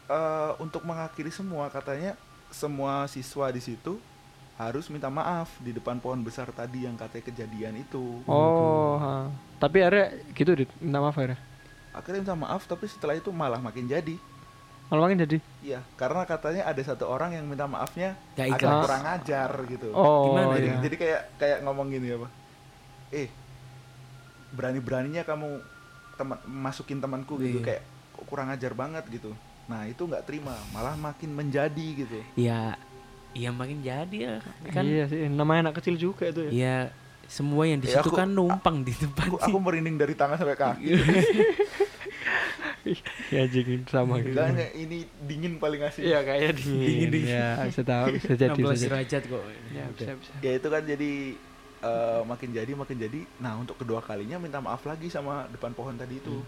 eh, 0.08 0.52
untuk 0.58 0.82
mengakhiri 0.82 1.28
semua 1.28 1.68
katanya 1.68 2.16
semua 2.48 3.04
siswa 3.06 3.46
di 3.48 3.60
situ 3.60 4.00
harus 4.56 4.88
minta 4.88 5.06
maaf 5.06 5.52
di 5.58 5.70
depan 5.70 5.96
pohon 5.96 6.18
besar 6.18 6.48
tadi 6.50 6.82
yang 6.82 6.96
katanya 6.96 7.28
kejadian 7.28 7.78
itu 7.78 8.24
Oh, 8.24 8.96
ha. 8.96 9.28
tapi 9.56 9.78
akhirnya 9.78 10.06
gitu 10.32 10.50
dit, 10.56 10.70
minta 10.78 10.98
maaf 10.98 11.14
akhirnya. 11.14 11.38
akhirnya 11.90 12.20
minta 12.20 12.34
maaf 12.34 12.64
tapi 12.64 12.84
setelah 12.84 13.14
itu 13.14 13.28
malah 13.28 13.60
makin 13.60 13.86
jadi 13.86 14.16
Malah 14.88 15.04
makin 15.04 15.20
jadi. 15.20 15.38
Iya, 15.60 15.84
karena 15.94 16.24
katanya 16.24 16.64
ada 16.64 16.80
satu 16.80 17.04
orang 17.04 17.36
yang 17.36 17.44
minta 17.44 17.68
maafnya 17.68 18.16
agak 18.32 18.56
ikhlas. 18.56 18.82
kurang 18.82 19.04
ajar 19.04 19.50
gitu. 19.68 19.88
Oh, 19.92 20.32
Gimana 20.32 20.56
jadi, 20.56 20.64
iya. 20.66 20.76
jadi 20.80 20.96
kayak 20.96 21.20
kayak 21.36 21.58
ngomong 21.60 21.86
gini 21.92 22.08
apa? 22.08 22.28
Eh, 23.12 23.28
berani-beraninya 24.50 25.22
kamu 25.22 25.60
teman 26.18 26.38
masukin 26.44 26.98
temanku 26.98 27.38
gitu 27.38 27.58
Iya. 27.58 27.66
kayak 27.68 27.82
kok 28.12 28.24
kurang 28.26 28.48
ajar 28.48 28.72
banget 28.72 29.06
gitu. 29.08 29.30
Nah, 29.64 29.84
itu 29.84 30.00
nggak 30.00 30.24
terima, 30.24 30.52
malah 30.68 30.94
makin 30.94 31.30
menjadi 31.30 31.86
gitu. 31.96 32.18
ya 32.34 32.74
ya 33.32 33.50
makin 33.50 33.78
jadi 33.78 34.16
ya 34.18 34.34
kan 34.68 34.82
Iya 34.82 35.04
sih, 35.06 35.28
namanya 35.28 35.68
anak 35.68 35.78
kecil 35.78 35.94
juga 35.94 36.26
itu 36.26 36.42
ya. 36.42 36.50
ya 36.50 36.76
semua 37.24 37.62
yang 37.62 37.78
di 37.78 37.86
Ya, 37.86 38.00
situ 38.00 38.08
aku- 38.08 38.16
kan 38.16 38.26
numpang 38.26 38.80
di 38.80 38.90
tempat 38.90 39.28
Aku, 39.28 39.36
aku 39.38 39.56
merinding 39.58 39.94
dari 39.94 40.12
tangan 40.12 40.34
sampai 40.34 40.56
kaki. 40.56 40.88
ya 43.28 43.44
anjing 43.44 43.84
sama 43.84 44.16
gitu 44.18 44.32
Bilangnya 44.32 44.72
ini 44.72 44.98
dingin 45.20 45.60
paling 45.60 45.82
asik. 45.82 46.02
iya 46.02 46.24
kayaknya 46.24 46.52
dingin, 46.56 46.80
Dingin, 46.80 47.08
dingin. 47.12 47.36
ya 47.36 47.48
bisa 47.68 47.82
tahu 47.84 48.04
bisa 48.16 48.32
jadi 48.32 48.48
16 48.50 48.64
bisa 48.64 48.72
jadi 48.72 48.88
derajat 48.88 49.22
kok. 49.28 49.42
ya 49.68 49.84
bisa 49.92 50.10
bisa 50.16 50.32
Ya 50.40 50.50
itu 50.56 50.68
kan 50.68 50.82
jadi 50.82 51.12
eh, 51.80 52.22
makin 52.22 52.50
jadi 52.50 52.72
makin 52.72 52.96
jadi. 52.98 53.20
Nah 53.38 53.56
untuk 53.56 53.76
kedua 53.76 54.00
kalinya 54.00 54.36
minta 54.36 54.58
maaf 54.58 54.82
lagi 54.82 55.06
sama 55.06 55.46
depan 55.48 55.72
pohon 55.72 55.94
tadi 55.94 56.16
itu. 56.16 56.42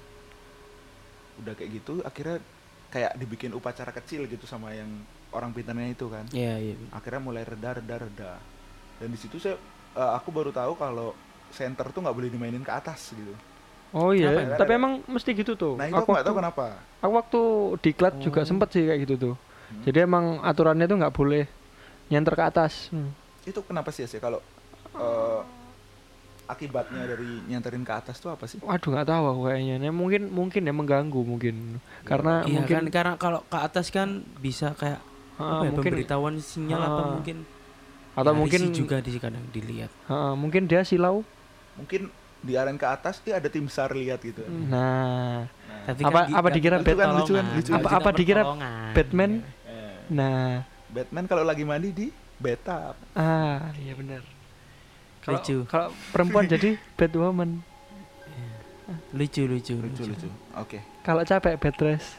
Udah 1.38 1.54
kayak 1.54 1.70
gitu 1.74 2.02
akhirnya 2.02 2.38
kayak 2.88 3.14
dibikin 3.16 3.52
upacara 3.52 3.90
kecil 3.92 4.26
gitu 4.26 4.44
sama 4.44 4.70
yang 4.70 4.90
orang 5.30 5.50
pintarnya 5.50 5.88
itu 5.88 6.06
kan. 6.06 6.26
Iya, 6.30 6.58
iya. 6.58 6.74
Akhirnya 6.90 7.20
mulai 7.20 7.42
reda 7.42 7.70
reda 7.72 7.96
reda. 8.00 8.32
Dan 8.98 9.08
di 9.08 9.18
situ 9.18 9.38
saya 9.38 9.54
eh, 9.92 10.12
aku 10.12 10.28
baru 10.28 10.50
tahu 10.50 10.74
kalau 10.74 11.14
center 11.50 11.86
tuh 11.88 12.00
nggak 12.00 12.14
boleh 12.14 12.28
dimainin 12.28 12.62
ke 12.62 12.70
atas 12.70 13.10
gitu. 13.10 13.34
oh 13.90 14.14
iya 14.14 14.30
Kenapa 14.30 14.42
ya? 14.46 14.54
tapi 14.54 14.72
emang 14.72 14.92
mesti 15.04 15.34
gitu 15.34 15.58
tuh 15.58 15.74
Nah 15.74 15.82
itu 15.84 15.98
aku 15.98 16.14
nggak 16.14 16.22
tahu 16.22 16.36
kenapa. 16.38 16.66
aku 17.02 17.10
waktu 17.12 17.40
diklat 17.82 18.14
juga 18.22 18.40
Oh. 18.40 18.46
sempet 18.46 18.70
sih 18.70 18.86
kayak 18.86 19.02
gitu 19.02 19.14
tuh 19.18 19.34
Hmm. 19.66 19.82
jadi 19.82 20.06
emang 20.06 20.38
aturannya 20.40 20.86
tuh 20.86 20.94
nggak 20.94 21.10
boleh 21.10 21.42
nyenter 22.06 22.30
ke 22.32 22.44
atas 22.44 22.86
Hmm. 22.90 23.10
Itu 23.42 23.66
kenapa 23.66 23.90
sih 23.90 24.02
ya 24.02 24.08
sih 24.08 24.18
kalau 24.18 24.38
eh, 24.92 25.40
akibatnya 26.46 27.06
dari 27.06 27.46
nyanterin 27.46 27.80
ke 27.80 27.92
atas 27.92 28.18
tuh 28.18 28.28
apa 28.28 28.44
sih? 28.44 28.58
waduh 28.60 28.90
nggak 28.90 29.06
tahu 29.06 29.24
aku 29.28 29.40
kayaknya 29.46 29.76
Nah, 29.78 29.92
mungkin 29.92 30.22
mungkin 30.28 30.60
ya 30.60 30.72
mengganggu 30.72 31.20
mungkin 31.20 31.78
karena 32.02 32.42
Iya 32.42 32.54
mungkin 32.56 32.74
kan 32.76 32.84
karena 32.90 33.14
kalau 33.16 33.40
ke 33.44 33.54
atas 33.56 33.86
kan 33.88 34.08
bisa 34.36 34.74
kayak 34.74 34.98
ah, 35.36 35.46
apa 35.56 35.64
ya, 35.64 35.70
mungkin 35.70 35.92
pemberitahuan 35.94 36.34
sinyal 36.36 36.80
apa 36.80 37.00
Ah. 37.00 37.10
mungkin 37.14 37.36
atau 38.12 38.26
Ya, 38.26 38.36
mungkin 38.36 38.60
juga 38.74 38.98
di 38.98 39.14
kadang 39.16 39.46
dilihat. 39.48 39.90
ah, 40.06 40.34
mungkin 40.34 40.66
dia 40.66 40.82
silau 40.82 41.22
Mungkin 41.76 42.10
diarahin 42.42 42.74
ke 42.74 42.84
atas 42.84 43.20
dia 43.20 43.36
ada 43.36 43.46
tim 43.46 43.64
SAR 43.64 43.92
lihat 43.92 44.18
gitu. 44.20 44.42
nah 44.66 45.46
Nah, 45.46 45.86
Tapi 45.86 46.02
Apa- 46.02 46.26
di- 46.26 46.34
apa 46.34 46.42
kan 46.42 46.52
dikira 46.52 46.76
Bat- 46.76 46.84
pertolongan. 46.84 47.14
lucu 47.16 47.32
kan, 47.32 47.46
lucu. 47.52 47.70
Apa- 47.70 47.80
Kita 47.80 47.96
apa 47.96 48.10
dikira 48.12 48.40
pertolongan. 48.42 48.90
Batman 48.92 49.30
eh, 49.64 49.94
nah 50.10 50.46
Batman 50.88 51.24
kalau 51.24 51.42
lagi 51.42 51.62
mandi 51.62 51.88
di 51.90 52.06
bathtub. 52.36 52.94
ah 53.14 53.70
iya 53.76 53.94
benar 53.94 54.20
Lucu. 55.28 55.56
kalau 55.68 55.92
perempuan 56.14 56.48
jadi 56.54 56.80
Batwoman 56.96 57.60
Lucu 59.14 59.46
lucu 59.46 59.74
Lucu 59.78 60.02
lucu. 60.02 60.28
Oke. 60.58 60.82
kalau 61.06 61.22
capek 61.22 61.58
bed 61.58 61.76
rest 61.82 62.18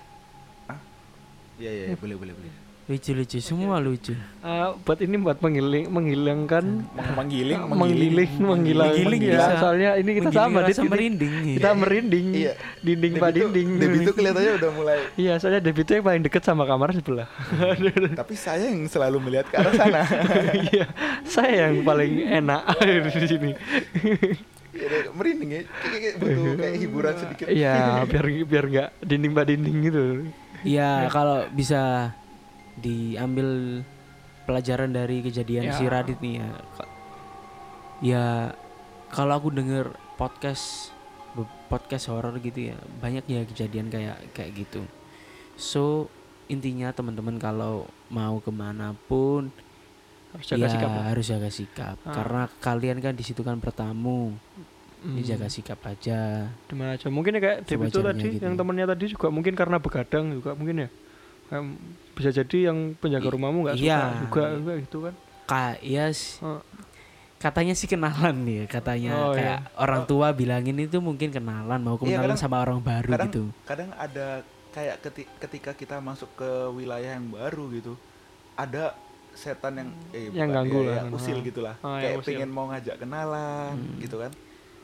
Iya 1.62 1.72
iya 1.78 1.86
iya, 1.94 1.98
boleh 2.02 2.18
boleh 2.18 2.34
boleh. 2.34 2.54
Lucu 2.91 3.15
lucu 3.15 3.39
semua 3.39 3.80
lucu. 3.80 4.12
Ah, 4.41 4.75
buat 4.75 4.99
ini 4.99 5.15
buat 5.15 5.39
menghiling 5.39 5.88
menghilangkan 5.88 6.84
Menggiling, 7.15 7.62
menggiling 7.63 8.32
menghilang 8.36 8.91
Menggiling 8.91 9.21
ya, 9.23 9.38
bisa. 9.38 9.54
soalnya 9.56 9.89
ini 9.95 10.12
kita 10.12 10.27
Menggiling 10.27 10.43
sama 10.43 10.60
Dit, 10.62 10.75
ini 10.75 10.89
merinding. 10.89 11.34
kita 11.56 11.69
merinding 11.71 12.27
Iya. 12.36 12.54
dinding 12.82 13.13
pak 13.15 13.30
dinding 13.32 13.67
Debbie 13.77 13.99
tuh 14.04 14.13
kelihatannya 14.13 14.51
udah 14.60 14.71
mulai. 14.73 14.99
iya 15.15 15.34
soalnya 15.38 15.62
Debbie 15.62 15.82
tuh 15.82 15.93
yang 15.93 16.04
paling 16.04 16.21
deket 16.21 16.43
sama 16.43 16.63
kamar 16.65 16.91
sebelah 16.91 17.27
Tapi 18.12 18.34
saya 18.36 18.67
yang 18.67 18.84
selalu 18.86 19.17
melihat 19.21 19.47
ke 19.47 19.56
arah 19.56 19.71
sana. 19.71 20.01
iya 20.67 20.86
saya 21.23 21.71
yang 21.71 21.80
paling 21.82 22.12
enak 22.27 22.62
di 23.15 23.27
sini 23.30 23.51
Iya, 24.71 25.12
merinding 25.12 25.49
ya. 25.49 25.62
Kayak 25.86 26.13
butuh 26.17 26.54
kayak 26.58 26.75
hiburan 26.77 27.13
sedikit. 27.15 27.45
iya 27.47 28.04
biar 28.04 28.25
biar 28.43 28.63
nggak 28.65 28.89
dinding 28.99 29.32
pak 29.32 29.45
dinding 29.45 29.77
gitu 29.82 30.06
Iya 30.62 31.08
kalau 31.08 31.45
bisa 31.49 32.13
diambil 32.75 33.81
pelajaran 34.43 34.89
dari 34.89 35.19
kejadian 35.19 35.63
Ya. 35.65 35.73
si 35.73 35.86
Radit 35.86 36.19
nih 36.19 36.39
ya. 36.39 36.49
Ya 38.01 38.25
kalau 39.10 39.36
aku 39.36 39.49
denger 39.49 39.89
podcast 40.15 40.89
podcast 41.67 42.05
horor 42.07 42.36
gitu 42.38 42.69
ya 42.69 42.77
banyak 42.97 43.23
ya 43.25 43.41
kejadian 43.43 43.88
kayak 43.88 44.19
kayak 44.31 44.51
gitu. 44.57 44.84
So 45.55 46.07
intinya 46.45 46.91
teman-teman 46.91 47.38
kalau 47.38 47.88
mau 48.07 48.38
ke 48.38 48.49
mana 48.49 48.91
pun 49.07 49.47
harus 50.31 50.45
jaga 50.45 50.60
ya 50.60 50.67
sikap 50.69 50.89
lah. 50.89 51.03
harus 51.05 51.25
jaga 51.25 51.49
sikap 51.49 51.95
Ah. 52.01 52.12
karena 52.13 52.41
kalian 52.60 52.99
kan 52.99 53.12
di 53.12 53.21
situ 53.21 53.39
kan 53.41 53.55
bertamu 53.55 54.36
Hmm, 55.01 55.17
ya 55.17 55.34
jaga 55.34 55.49
sikap 55.49 55.81
aja 55.81 56.45
di 56.62 56.73
mana 56.73 56.93
aja 56.93 57.10
mungkin 57.10 57.34
ya 57.34 57.41
kayak 57.41 57.57
Sewajarnya 57.65 58.13
tadi 58.13 58.27
gitu 58.29 58.43
yang 58.43 58.53
ya. 58.53 58.60
temennya 58.60 58.86
tadi 58.86 59.03
juga 59.10 59.27
mungkin 59.27 59.53
karena 59.53 59.75
begadang 59.75 60.25
juga 60.31 60.53
mungkin 60.53 60.75
ya 60.77 60.89
Kayak 61.49 61.63
bisa 62.21 62.31
jadi 62.31 62.57
yang 62.69 62.77
penjaga 62.95 63.25
I- 63.25 63.34
rumahmu 63.34 63.57
nggak 63.63 63.75
iya. 63.75 63.99
suka 64.21 64.21
juga 64.21 64.43
juga 64.55 64.73
gitu 64.79 64.97
kan 65.01 65.13
kak 65.43 65.75
ya 65.81 66.05
s- 66.07 66.38
Oh. 66.39 66.62
katanya 67.38 67.73
sih 67.73 67.86
kenalan 67.86 68.36
nih 68.39 68.63
katanya 68.65 69.12
Oh, 69.19 69.34
kayak 69.34 69.73
orang 69.75 70.05
tua 70.05 70.29
bilangin 70.31 70.77
itu 70.77 70.97
mungkin 70.99 71.29
kenalan 71.29 71.79
mau 71.79 71.97
Iya, 71.97 72.21
kenalan 72.21 72.23
kadang- 72.29 72.39
sama 72.39 72.57
orang 72.60 72.79
baru 72.79 73.10
kadang 73.10 73.27
gitu 73.27 73.43
kadang 73.63 73.89
ada 73.91 74.45
kayak 74.69 74.95
keti- 75.01 75.29
ketika 75.39 75.71
kita 75.73 75.97
masuk 75.97 76.29
ke 76.34 76.45
wilayah 76.71 77.17
yang 77.17 77.27
baru 77.27 77.67
gitu 77.71 77.97
ada 78.53 78.93
setan 79.34 79.73
yang 79.75 79.89
eh, 80.12 80.29
Yang 80.29 80.47
bukan, 80.47 80.49
ganggu 80.53 80.79
ya, 80.79 80.88
lah. 80.88 80.95
ya, 81.01 81.12
usil 81.12 81.36
Ah. 81.36 81.43
gitulah 81.43 81.75
Ah, 81.77 81.88
yang 81.89 81.99
kayak 81.99 82.15
usil. 82.15 82.27
pengen 82.29 82.49
mau 82.49 82.65
ngajak 82.67 82.95
kenalan 82.97 83.73
Hmm. 83.73 83.97
gitu 83.97 84.15
kan 84.17 84.31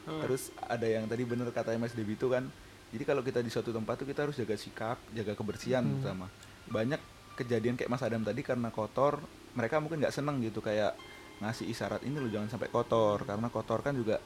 Hmm. 0.04 0.20
terus 0.20 0.42
ada 0.58 0.88
yang 0.88 1.04
tadi 1.06 1.24
bener 1.24 1.48
katanya 1.50 1.80
Mas 1.80 1.92
Debi 1.92 2.16
itu 2.16 2.28
kan 2.28 2.48
jadi 2.90 3.04
kalau 3.04 3.22
kita 3.22 3.40
di 3.40 3.48
suatu 3.48 3.70
tempat 3.70 3.96
tuh 3.98 4.08
kita 4.08 4.24
harus 4.24 4.34
jaga 4.34 4.56
sikap 4.56 4.98
jaga 5.12 5.32
kebersihan 5.32 5.84
Hmm. 5.84 6.00
terutama 6.00 6.28
banyak 6.66 7.00
kejadian 7.38 7.78
kayak 7.78 7.88
Mas 7.88 8.02
Adam 8.02 8.22
tadi 8.22 8.42
karena 8.42 8.68
kotor 8.68 9.22
mereka 9.54 9.78
mungkin 9.78 10.02
nggak 10.02 10.12
seneng 10.12 10.42
gitu 10.42 10.60
kayak 10.60 10.98
ngasih 11.38 11.70
isyarat 11.70 12.02
ini 12.02 12.18
lo 12.18 12.28
jangan 12.28 12.50
sampai 12.50 12.68
kotor 12.68 13.22
karena 13.24 13.48
kotor 13.48 13.80
kan 13.80 13.94
juga 13.94 14.18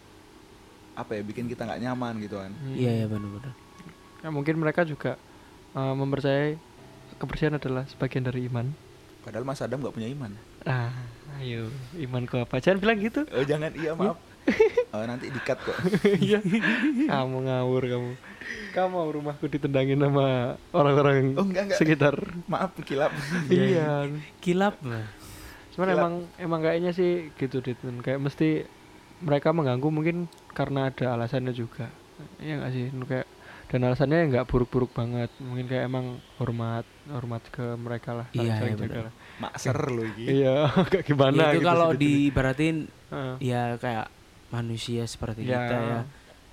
apa 0.91 1.11
ya 1.13 1.21
bikin 1.21 1.45
kita 1.45 1.63
nggak 1.63 1.81
nyaman 1.81 2.19
gitu 2.19 2.35
kan 2.35 2.51
Hmm. 2.53 2.73
iya 2.73 2.91
iya 2.93 3.05
benar-benar 3.05 3.51
Ya, 4.21 4.29
mungkin 4.29 4.53
mereka 4.55 4.85
juga 4.85 5.17
uh, 5.73 5.91
mempercayai 5.91 6.53
kebersihan 7.17 7.57
adalah 7.57 7.83
sebagian 7.85 8.21
dari 8.21 8.45
iman. 8.45 8.69
padahal 9.21 9.43
Mas 9.43 9.59
Adam 9.59 9.81
nggak 9.81 9.91
punya 9.91 10.09
iman 10.09 10.31
Ah, 10.61 10.93
ayo 11.37 11.73
imanku 11.95 12.37
apa? 12.37 12.61
Jangan 12.61 12.77
bilang 12.79 13.01
gitu. 13.01 13.25
Oh 13.33 13.41
jangan 13.41 13.73
iya 13.73 13.97
maaf. 13.97 14.21
Oh, 14.91 15.03
nanti 15.09 15.29
dikat 15.29 15.57
kok. 15.59 15.77
Iya. 16.19 16.41
kamu 17.11 17.37
ngawur 17.45 17.83
kamu. 17.85 18.11
Kamu 18.71 18.89
mau 18.89 19.07
rumahku 19.07 19.45
ditendangin 19.47 19.97
sama 19.97 20.57
orang-orang 20.71 21.35
Oh 21.35 21.45
enggak 21.45 21.63
enggak. 21.69 21.79
sekitar. 21.79 22.15
Maaf 22.47 22.73
kilap. 22.81 23.11
iya. 23.47 24.09
kilap 24.39 24.79
lah 24.81 25.05
Cuman 25.71 25.87
Kilap. 25.87 25.99
emang 25.99 26.13
emang 26.35 26.59
kayaknya 26.59 26.91
sih 26.91 27.31
gitu 27.33 27.59
Dit. 27.59 27.79
Kayak 27.79 28.19
mesti 28.19 28.67
mereka 29.21 29.55
mengganggu 29.55 29.87
mungkin 29.87 30.17
karena 30.51 30.91
ada 30.91 31.15
alasannya 31.15 31.53
juga. 31.53 31.87
Iya 32.37 32.59
nggak 32.59 32.71
sih? 32.73 32.85
Kayak 33.07 33.27
dan 33.71 33.87
alasannya 33.87 34.19
nggak 34.27 34.45
buruk-buruk 34.51 34.91
banget. 34.91 35.31
Mungkin 35.39 35.71
kayak 35.71 35.87
emang 35.87 36.19
hormat 36.35 36.83
hormat 37.07 37.39
ke 37.47 37.63
mereka 37.79 38.11
lah. 38.11 38.27
Iya, 38.35 38.59
saling 38.59 38.75
iya, 38.75 38.81
jaga 38.83 38.91
benar. 38.91 39.05
lah. 39.07 39.13
Makser 39.39 39.77
lo 39.87 40.03
iki. 40.03 40.23
Iya, 40.27 40.55
kayak 40.91 41.05
gimana 41.07 41.39
Ya, 41.39 41.47
itu 41.47 41.55
gitu 41.55 41.69
kalau 41.71 41.89
sih, 41.89 41.99
diibaratin 42.03 42.75
Heeh. 43.07 43.35
ya 43.39 43.63
kayak 43.79 44.05
manusia 44.51 45.03
seperti 45.03 45.43
Ya. 45.43 45.57
kita 45.57 45.75
ya 45.77 46.01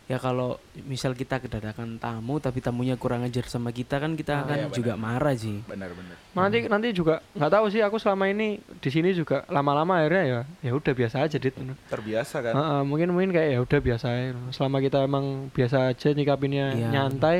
ya 0.08 0.16
kalau 0.16 0.56
misal 0.82 1.12
kita 1.12 1.36
kedatangan 1.36 2.00
tamu 2.00 2.40
tapi 2.40 2.58
tamunya 2.58 2.96
kurang 2.96 3.20
ajar 3.20 3.44
sama 3.44 3.68
kita 3.70 4.00
kan 4.00 4.16
kita 4.16 4.40
Ah, 4.40 4.48
kan 4.48 4.58
iya, 4.58 4.72
juga 4.72 4.96
marah 4.96 5.36
sih 5.36 5.60
Benar 5.62 5.92
benar. 5.92 6.16
nanti 6.32 6.58
nanti 6.64 6.88
juga 6.92 7.20
nggak 7.34 7.52
tahu 7.52 7.66
sih 7.68 7.84
aku 7.84 8.00
selama 8.00 8.24
ini 8.26 8.56
di 8.56 8.88
sini 8.88 9.12
juga 9.12 9.44
lama-lama 9.48 10.00
akhirnya 10.00 10.24
ya 10.24 10.40
ya 10.64 10.72
udah 10.72 10.92
biasa 10.96 11.16
aja 11.20 11.36
dit 11.36 11.52
Terbiasa 11.84 12.40
kan. 12.40 12.52
Heeh, 12.56 12.80
mungkin 12.82 13.12
mungkin 13.12 13.30
kayak 13.30 13.48
ya 13.52 13.60
udah 13.60 13.80
biasa 13.82 14.06
aja. 14.08 14.32
selama 14.48 14.80
kita 14.80 14.98
emang 15.02 15.24
biasa 15.50 15.92
aja 15.92 16.08
nyikapinnya 16.10 16.66
Iya. 16.72 16.88
nyantai 16.88 17.38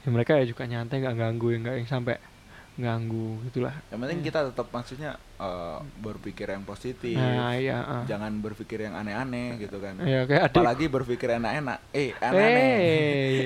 ya 0.00 0.08
mereka 0.08 0.38
ya 0.38 0.46
juga 0.46 0.62
nyantai 0.64 0.96
nggak 0.96 1.16
ganggu 1.18 1.46
ya 1.48 1.58
nggak 1.58 1.74
yang 1.74 1.88
sampai 1.90 2.14
ganggu 2.76 3.42
gitulah 3.44 3.74
Yang 3.90 3.98
penting 4.00 4.18
kita 4.22 4.38
tetap 4.46 4.66
maksudnya 4.70 5.18
eh, 5.40 5.78
berpikir 6.04 6.46
yang 6.52 6.62
positif. 6.68 7.16
nah 7.16 7.56
iya 7.56 7.78
ah. 7.80 8.02
Jangan 8.04 8.32
berpikir 8.44 8.84
yang 8.84 8.94
aneh-aneh 8.94 9.56
gitu 9.56 9.80
kan. 9.80 9.96
ya 10.04 10.28
kayak 10.28 10.52
adik 10.52 10.56
Apalagi 10.60 10.84
berpikir 10.92 11.28
enak-enak. 11.40 11.78
Eh, 11.96 12.12
aneh-aneh. 12.20 12.68
Eh, 12.76 13.44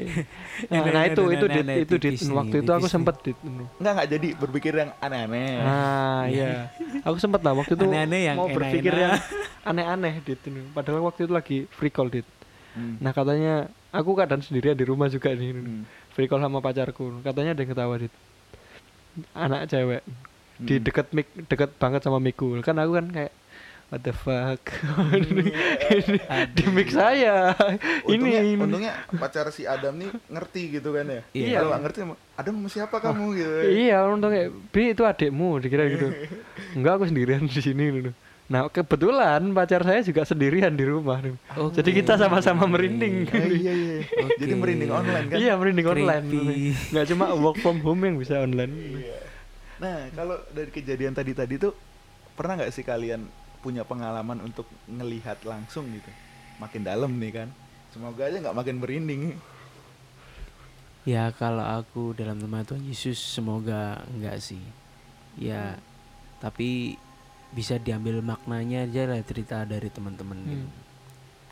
nah, 0.74 0.84
nah, 0.90 1.04
itu 1.06 1.22
itu 1.30 1.46
dit 1.46 1.66
itu 1.86 1.94
dit 2.02 2.18
waktu 2.34 2.56
itu 2.66 2.72
aku 2.74 2.86
sempet 2.90 3.16
dit 3.22 3.38
Enggak 3.78 3.92
enggak 3.94 4.08
jadi 4.10 4.28
berpikir 4.34 4.72
yang 4.74 4.90
aneh-aneh. 4.98 5.50
Ah 5.62 6.22
iya, 6.34 6.74
aku 7.06 7.16
sempet 7.22 7.40
lah 7.46 7.54
waktu 7.54 7.78
itu 7.78 7.84
yang 7.86 8.36
mau 8.36 8.50
berpikir 8.50 8.92
yang 8.92 9.14
aneh-aneh 9.62 10.18
dit. 10.26 10.40
Padahal 10.74 11.06
waktu 11.06 11.30
itu 11.30 11.32
lagi 11.32 11.58
free 11.70 11.94
call 11.94 12.10
dit. 12.10 12.26
Hmm. 12.74 12.98
Nah 12.98 13.14
katanya 13.14 13.70
aku 13.94 14.18
keadaan 14.18 14.42
sendirian 14.42 14.74
di 14.74 14.82
rumah 14.82 15.06
juga 15.06 15.30
nih, 15.30 15.54
Hmm. 15.54 15.86
free 16.10 16.26
call 16.26 16.42
sama 16.42 16.58
pacarku. 16.58 17.22
Katanya 17.22 17.54
ada 17.54 17.62
yang 17.62 17.70
ketawa 17.70 17.94
dit. 18.02 18.14
Anak 19.30 19.70
cewek 19.70 20.02
di 20.56 20.74
Hmm. 20.76 20.84
deket 20.84 21.06
mic, 21.10 21.26
deket 21.46 21.70
banget 21.74 22.00
sama 22.00 22.18
miku. 22.18 22.54
Kan 22.60 22.76
aku 22.76 22.94
kan 22.94 23.06
kayak 23.08 23.32
what 23.90 24.00
the 24.00 24.10
fuck 24.10 24.58
di 26.56 26.64
mic 26.68 26.88
saya 26.88 27.52
Untungnya, 28.02 28.40
ini, 28.40 28.54
ini. 28.54 28.62
untungnya 28.62 28.92
pacar 29.12 29.50
si 29.50 29.64
Adam 29.64 29.94
nih 29.94 30.10
ngerti 30.26 30.62
gitu 30.72 30.90
kan 30.90 31.04
ya. 31.04 31.20
Iya. 31.30 31.58
Kalau 31.60 31.78
ngerti, 31.78 31.98
Adam 32.34 32.54
sama 32.58 32.68
siapa 32.68 32.96
kamu 32.98 33.24
gitu. 33.34 33.54
iya 33.68 33.98
untungnya 34.04 34.50
bi 34.72 34.90
itu 34.90 35.02
adikmu 35.02 35.60
dikira 35.60 35.86
gitu 35.86 36.10
enggak 36.76 36.92
aku 36.96 37.04
sendirian 37.06 37.44
di 37.44 37.60
sini 37.60 37.84
gitu 37.92 38.10
Nah 38.44 38.68
kebetulan 38.68 39.40
pacar 39.56 39.80
saya 39.80 40.04
juga 40.04 40.20
sendirian 40.20 40.68
di 40.68 40.84
rumah. 40.84 41.16
nih. 41.16 41.32
Oke. 41.56 41.80
Jadi 41.80 41.90
kita 41.96 42.20
sama-sama 42.20 42.68
merinding. 42.68 43.24
Oh, 43.24 43.40
iya 43.40 43.72
iya. 43.72 43.96
Oke. 44.20 44.36
Jadi 44.36 44.52
merinding 44.52 44.90
online 44.92 45.26
kan? 45.32 45.36
Iya 45.40 45.52
merinding 45.56 45.86
online. 45.88 46.24
Creepy. 46.28 46.92
Nggak 46.92 47.04
cuma 47.08 47.24
work 47.32 47.56
from 47.56 47.80
home 47.80 48.04
yang 48.04 48.20
bisa 48.20 48.44
online. 48.44 49.00
Nah, 49.84 50.08
kalau 50.16 50.40
dari 50.48 50.72
kejadian 50.72 51.12
tadi-tadi 51.12 51.60
tuh 51.60 51.76
pernah 52.32 52.56
nggak 52.56 52.72
sih 52.72 52.80
kalian 52.80 53.28
punya 53.60 53.84
pengalaman 53.84 54.40
untuk 54.40 54.64
ngelihat 54.88 55.44
langsung 55.44 55.84
gitu? 55.92 56.08
Makin 56.56 56.88
dalam 56.88 57.12
nih 57.20 57.44
kan. 57.44 57.48
Semoga 57.92 58.32
aja 58.32 58.40
nggak 58.40 58.56
makin 58.56 58.80
merinding. 58.80 59.36
Ya 61.04 61.28
kalau 61.36 61.60
aku 61.60 62.16
dalam 62.16 62.40
nama 62.40 62.64
Tuhan 62.64 62.80
Yesus 62.80 63.20
semoga 63.20 64.00
enggak 64.08 64.40
sih. 64.40 64.64
Ya 65.36 65.76
tapi 66.40 66.96
bisa 67.52 67.76
diambil 67.76 68.24
maknanya 68.24 68.88
aja 68.88 69.04
lah 69.04 69.20
cerita 69.20 69.68
dari 69.68 69.92
teman-teman 69.92 70.38
gitu. 70.48 70.64
Hmm. 70.64 70.72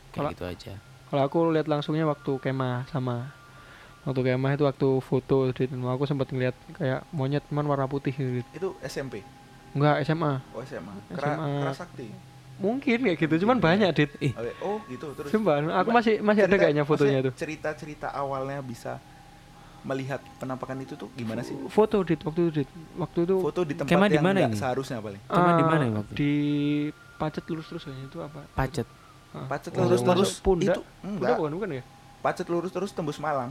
Kayak 0.09 0.16
Kalau- 0.16 0.33
gitu 0.33 0.45
aja. 0.49 0.75
Kalau 1.12 1.23
aku 1.29 1.38
lihat 1.53 1.68
langsungnya 1.68 2.09
waktu 2.09 2.33
kemah 2.40 2.88
sama 2.88 3.37
waktu 4.03 4.21
kemah 4.21 4.51
itu 4.53 4.65
waktu 4.65 4.88
foto 4.99 5.37
di 5.51 5.65
aku 5.67 6.05
sempat 6.05 6.27
ngeliat 6.29 6.57
kayak 6.75 7.07
monyet 7.11 7.43
cuman 7.47 7.65
warna 7.65 7.87
putih 7.87 8.11
gitu. 8.11 8.43
Itu 8.51 8.69
SMP. 8.83 9.23
Enggak 9.73 10.03
SMA. 10.05 10.43
Oh 10.53 10.61
SMA. 10.61 10.95
Kera, 11.09 11.29
SMA. 11.33 11.49
Kerasakti. 11.62 12.07
Mungkin 12.59 12.99
kayak 13.01 13.19
gitu 13.19 13.35
cuman 13.43 13.59
banyak 13.59 13.91
dit. 13.93 14.11
Eh, 14.21 14.33
Oh 14.61 14.79
gitu 14.87 15.15
terus. 15.15 15.31
Sumpah, 15.31 15.59
aku 15.59 15.91
Ma- 15.91 15.99
masih 15.99 16.19
masih 16.21 16.43
ada 16.43 16.51
cerita- 16.51 16.62
kayaknya 16.62 16.85
fotonya 16.85 17.19
itu. 17.21 17.31
Cerita-cerita 17.33 18.09
awalnya 18.11 18.59
bisa 18.61 18.99
melihat 19.83 20.23
penampakan 20.38 20.79
itu 20.79 20.95
tuh 20.95 21.11
gimana 21.15 21.43
sih? 21.43 21.55
Foto 21.67 22.03
dit 22.03 22.19
waktu 22.19 22.41
itu 22.41 22.51
dit. 22.62 22.69
Waktu 22.95 23.19
itu 23.25 23.35
Foto 23.41 23.61
di 23.62 23.75
tempat 23.75 23.91
yang 24.09 24.23
mana 24.23 24.38
nggak 24.41 24.51
ini? 24.51 24.59
seharusnya 24.59 24.99
paling. 24.99 25.23
Cuman 25.27 25.53
di 25.53 25.62
eh, 25.62 25.67
mana 25.67 25.85
waktu? 25.97 26.12
Di 26.15 26.33
pacet 27.19 27.45
lurus 27.47 27.67
terus 27.67 27.83
kayaknya 27.83 28.07
itu 28.07 28.19
apa? 28.19 28.41
Pacet. 28.53 28.87
Pacet 29.33 29.73
Oh, 29.75 29.87
lurus 29.88 30.03
terus 30.05 30.31
pundak. 30.38 30.77
itu 30.77 30.81
enggak. 31.03 31.35
bukan 31.35 31.53
bukan 31.57 31.69
ya? 31.79 31.83
Pacet 32.21 32.47
lurus 32.47 32.71
terus 32.71 32.91
tembus 32.93 33.19
Malang. 33.19 33.51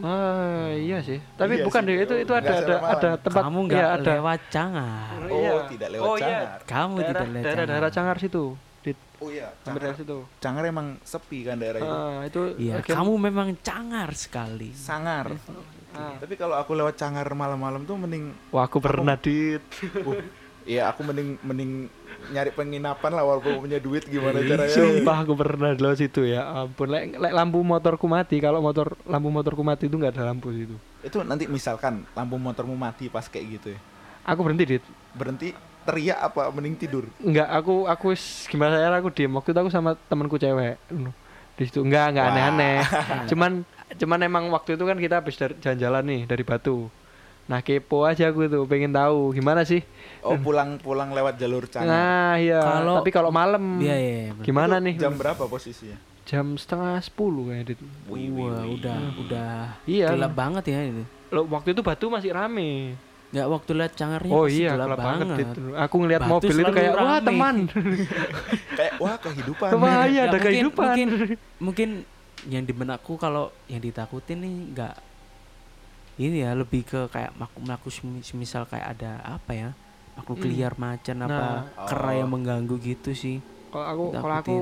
Ah 0.00 0.70
iya 0.70 0.98
sih. 1.00 1.18
Tapi 1.34 1.54
Iya 1.54 1.64
bukan 1.64 1.82
sih. 1.82 1.88
deh 1.88 1.96
itu 2.00 2.14
itu 2.18 2.32
ada 2.32 2.52
ada 2.54 2.76
ada 2.88 3.10
tempat 3.16 3.42
Kamu 3.42 3.58
iya, 3.58 3.64
enggak 3.64 3.88
ada 3.92 4.10
lewat 4.14 4.40
Cangar. 4.48 5.16
Oh, 5.20 5.26
Oh, 5.28 5.40
iya. 5.40 5.52
tidak 5.66 5.88
lewat 5.90 6.04
Oh, 6.04 6.14
iya. 6.14 6.22
Cangar. 6.22 6.58
Kamu 6.64 6.94
daerah 6.94 7.08
tidak 7.08 7.26
lewat 7.28 7.44
daerah, 7.44 7.64
daerah 7.64 7.90
Cangar 7.90 8.16
situ. 8.16 8.44
Di 8.78 8.92
Oh 9.18 9.28
iya, 9.28 9.48
Cangar, 9.60 9.80
daerah 9.80 9.96
situ. 9.96 10.18
Cangar 10.38 10.62
emang 10.64 10.86
sepi 11.02 11.38
kan 11.42 11.56
daerah 11.56 11.78
itu. 11.78 11.90
Ah, 11.90 12.20
itu 12.22 12.40
Iya, 12.56 12.74
bagian- 12.78 12.96
kamu 12.96 13.12
memang 13.20 13.48
cangar 13.58 14.08
sekali. 14.14 14.70
Sangar. 14.70 15.34
Ah. 15.90 16.14
Tapi 16.16 16.34
kalau 16.34 16.54
aku 16.54 16.72
lewat 16.72 16.94
Cangar 16.94 17.26
malam-malam 17.32 17.82
tuh 17.82 17.96
mending 17.96 18.30
Wah, 18.50 18.64
aku 18.64 18.78
pernah 18.78 19.16
dit. 19.16 19.58
Iya, 20.68 20.92
aku 20.92 21.00
mending 21.00 21.40
mending 21.40 21.70
nyari 22.28 22.52
penginapan 22.52 23.16
lah 23.16 23.24
walaupun 23.24 23.64
punya 23.64 23.80
duit 23.80 24.04
gimana 24.04 24.44
caranya. 24.44 24.68
Sumpah 24.68 25.24
aku 25.24 25.32
pernah 25.32 25.72
di 25.72 25.80
lewat 25.80 25.96
situ 25.96 26.28
ya. 26.28 26.44
Ampun, 26.44 26.92
lek, 26.92 27.16
lek 27.16 27.32
lampu 27.32 27.64
motorku 27.64 28.04
mati, 28.04 28.36
kalau 28.36 28.60
motor 28.60 28.92
lampu 29.08 29.32
motorku 29.32 29.64
mati 29.64 29.88
itu 29.88 29.96
nggak 29.96 30.12
ada 30.12 30.28
lampu 30.28 30.52
situ. 30.52 30.76
Itu 31.00 31.24
nanti 31.24 31.48
misalkan 31.48 32.04
lampu 32.12 32.36
motormu 32.36 32.76
mati 32.76 33.08
pas 33.08 33.24
kayak 33.24 33.44
gitu 33.56 33.68
ya. 33.72 33.80
Aku 34.28 34.44
berhenti 34.44 34.76
dit. 34.76 34.84
Berhenti 35.16 35.56
teriak 35.88 36.20
apa 36.20 36.52
mending 36.52 36.76
tidur? 36.76 37.08
Enggak, 37.24 37.48
aku 37.48 37.88
aku 37.88 38.12
gimana 38.52 38.76
ya 38.76 38.92
aku 38.92 39.08
diem. 39.08 39.32
Waktu 39.32 39.56
itu 39.56 39.60
aku 39.64 39.72
sama 39.72 39.96
temanku 40.12 40.36
cewek. 40.36 40.76
Di 41.56 41.64
situ 41.64 41.80
enggak 41.80 42.12
enggak 42.12 42.26
aneh-aneh. 42.28 42.76
cuman 43.32 43.64
cuman 43.96 44.18
emang 44.20 44.44
waktu 44.52 44.76
itu 44.76 44.84
kan 44.84 45.00
kita 45.00 45.24
habis 45.24 45.40
jalan-jalan 45.64 46.04
nih 46.04 46.20
dari 46.28 46.44
Batu. 46.44 46.92
Nah, 47.48 47.60
kepo 47.60 48.04
aja 48.04 48.28
aku 48.28 48.44
tuh, 48.44 48.62
pengen 48.64 48.92
tahu 48.92 49.32
gimana 49.32 49.64
sih. 49.64 49.80
Oh, 50.20 50.36
pulang-pulang 50.36 51.10
lewat 51.10 51.34
jalur 51.34 51.64
Cangar. 51.64 51.88
Nah, 51.88 52.32
iya. 52.36 52.60
Kalau- 52.60 53.00
Tapi 53.00 53.08
kalau 53.08 53.30
malam 53.30 53.80
Iya, 53.80 53.96
iya. 53.96 54.12
iya. 54.26 54.32
gimana 54.38 54.76
Itu 54.76 54.84
nih? 54.84 54.94
Jam 54.98 55.14
berapa 55.14 55.42
posisinya? 55.42 55.96
Jam 56.22 56.44
setengah 56.54 57.00
sepuluh 57.00 57.48
kayaknya 57.48 57.72
dit. 57.72 57.80
Wih, 58.06 58.28
wih, 58.28 58.44
Wah, 58.44 58.60
wih. 58.60 58.76
udah 58.76 58.98
udah 59.18 59.52
Iya. 59.82 60.12
gelap 60.12 60.32
banget 60.34 60.64
ya 60.66 60.80
itu. 60.86 61.02
Loh, 61.30 61.44
waktu 61.48 61.72
itu 61.72 61.80
Batu 61.80 62.06
masih 62.06 62.30
rame. 62.30 63.00
Nggak 63.28 63.46
waktu 63.46 63.70
lihat 63.74 63.92
cangarnya 63.94 64.28
oh 64.30 64.44
iya, 64.44 64.70
gelap, 64.70 64.86
gelap 64.86 64.98
banget. 64.98 65.26
banget. 65.26 65.38
Dit. 65.48 65.48
Aku 65.78 65.94
ngelihat 65.98 66.20
Batu 66.22 66.32
mobil 66.34 66.56
itu 66.58 66.72
kayak 66.74 66.92
wah 66.94 67.04
rame." 67.10 67.26
teman. 67.26 67.56
Kayak 68.78 68.92
wah 68.98 69.16
kehidupan. 69.18 69.70
wah 69.74 70.02
iya 70.04 70.14
Ya, 70.14 70.22
ada 70.22 70.30
mungkin- 70.30 70.44
kehidupan. 70.46 70.84
Mungkin 70.86 71.08
mungkin 71.58 71.88
yang 72.46 72.62
di 72.62 72.72
benakku 72.72 73.16
kalau 73.16 73.48
yang 73.66 73.80
ditakutin 73.80 74.38
nih 74.38 74.54
nggak 74.70 74.94
ini 76.18 76.42
ya 76.42 76.52
lebih 76.52 76.82
ke 76.82 77.00
kayak 77.08 77.32
makhluk 77.32 77.62
makhluk 77.64 77.92
semi- 77.92 78.22
semisal 78.22 78.66
kayak 78.66 78.98
ada 78.98 79.12
apa 79.24 79.52
ya 79.52 79.70
makhluk 80.14 80.38
Hmm. 80.40 80.48
liar 80.48 80.74
macan 80.74 81.16
apa 81.20 81.32
Nah. 81.32 81.86
kera 81.86 82.10
yang 82.14 82.28
Oh. 82.28 82.34
mengganggu 82.34 82.74
gitu 82.76 83.10
sih 83.12 83.38
Kalau 83.68 83.84
aku 83.84 84.04
kalau 84.14 84.34
aku 84.34 84.56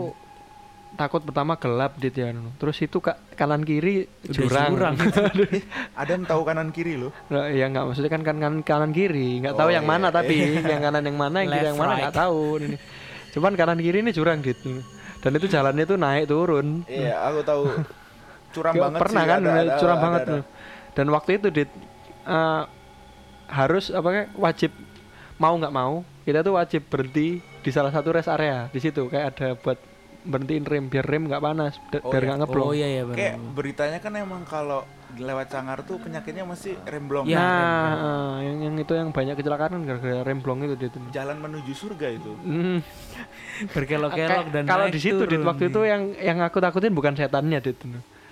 takut 0.95 1.21
pertama 1.21 1.55
gelap 1.55 1.93
dit 1.95 2.11
ya. 2.11 2.33
Terus 2.57 2.77
itu 2.81 2.99
ka- 2.99 3.21
kanan 3.33 3.63
kiri 3.63 4.09
jurang. 4.25 4.73
jurang. 4.73 4.95
Adam 6.01 6.25
tahu 6.25 6.41
kanan 6.43 6.73
kiri 6.73 6.97
loh. 6.97 7.13
Nah, 7.29 7.47
ya 7.47 7.69
nggak 7.69 7.85
maksudnya 7.85 8.09
kan 8.09 8.23
kan 8.23 8.37
kanan, 8.37 8.61
kanan 8.63 8.91
kiri, 8.91 9.39
nggak 9.39 9.55
tahu 9.55 9.69
Oh, 9.69 9.73
yang 9.73 9.85
iya. 9.85 9.93
mana 9.93 10.09
tapi 10.09 10.35
yang 10.57 10.81
kanan 10.81 11.05
yang 11.05 11.15
mana, 11.15 11.37
yang 11.39 11.53
kiri 11.53 11.67
yang 11.67 11.77
mana 11.77 11.93
nggak 11.95 12.11
right. 12.11 12.19
tahu 12.19 12.41
ini. 12.59 12.77
Cuman 13.31 13.53
kanan 13.55 13.79
kiri 13.79 13.99
ini 14.01 14.11
jurang 14.11 14.41
dit. 14.41 14.57
Dan 15.21 15.31
itu 15.35 15.47
jalannya 15.47 15.85
tuh 15.85 15.99
naik 15.99 16.25
turun. 16.27 16.67
Iya, 16.87 17.15
aku 17.23 17.41
tahu. 17.43 17.65
Curam 18.51 18.73
banget 18.75 18.99
pernah 18.99 19.23
sih. 19.23 19.29
kan 19.29 19.41
ada- 19.43 19.53
ada- 19.55 19.77
curam 19.77 19.93
ada- 19.93 20.03
banget 20.03 20.21
ada. 20.23 20.31
tuh. 20.33 20.43
Dan 20.97 21.07
waktu 21.09 21.37
itu 21.37 21.53
dit 21.53 21.69
eh, 22.25 22.63
harus 23.47 23.93
apa 23.93 24.09
kayak 24.09 24.29
wajib 24.35 24.73
mau 25.37 25.53
nggak 25.55 25.71
mau 25.71 25.95
kita 26.25 26.41
tuh 26.41 26.57
wajib 26.57 26.83
berhenti 26.89 27.39
di 27.39 27.71
salah 27.71 27.93
satu 27.93 28.11
rest 28.11 28.27
area 28.27 28.67
di 28.67 28.81
situ 28.81 29.07
kayak 29.07 29.27
ada 29.31 29.55
buat 29.55 29.79
berhentiin 30.27 30.67
rem 30.67 30.85
biar 30.89 31.07
rem 31.07 31.31
nggak 31.31 31.39
panas 31.39 31.79
Oh, 31.97 32.11
biar 32.11 32.19
iya. 32.19 32.27
nggak 32.27 32.39
ngeblong. 32.43 32.67
oh 32.67 32.75
iya 32.75 32.89
iya 32.89 33.03
benar 33.05 33.15
Kayak 33.17 33.35
beritanya 33.55 33.99
kan 34.01 34.13
emang 34.17 34.43
kalau 34.43 34.83
lewat 35.15 35.47
Cangar 35.47 35.87
tuh 35.87 35.97
penyakitnya 35.97 36.43
masih 36.43 36.75
remblong. 36.83 37.25
Iya. 37.25 37.39
nah, 37.39 37.47
rem, 37.47 37.95
eh, 37.95 38.37
yang 38.43 38.57
yang 38.59 38.75
itu 38.77 38.93
yang 38.93 39.09
banyak 39.15 39.39
kecelakaan 39.39 39.71
kan 39.71 39.83
gara-gara 39.87 40.21
rem 40.27 40.43
blong 40.43 40.67
itu 40.67 40.75
dit. 40.77 40.91
Jalan 41.15 41.39
menuju 41.39 41.73
surga 41.73 42.07
itu. 42.11 42.33
Hmm. 42.43 42.83
berkelok-kelok 43.71 44.29
Kayak- 44.43 44.53
dan 44.53 44.65
kalau 44.67 44.87
di 44.91 44.99
situ 44.99 45.23
dit 45.23 45.39
turun 45.39 45.47
waktu 45.47 45.65
itu 45.71 45.81
yang 45.87 46.03
yang 46.19 46.39
aku 46.43 46.59
takutin 46.59 46.91
bukan 46.91 47.15
setannya 47.15 47.63
dit 47.63 47.79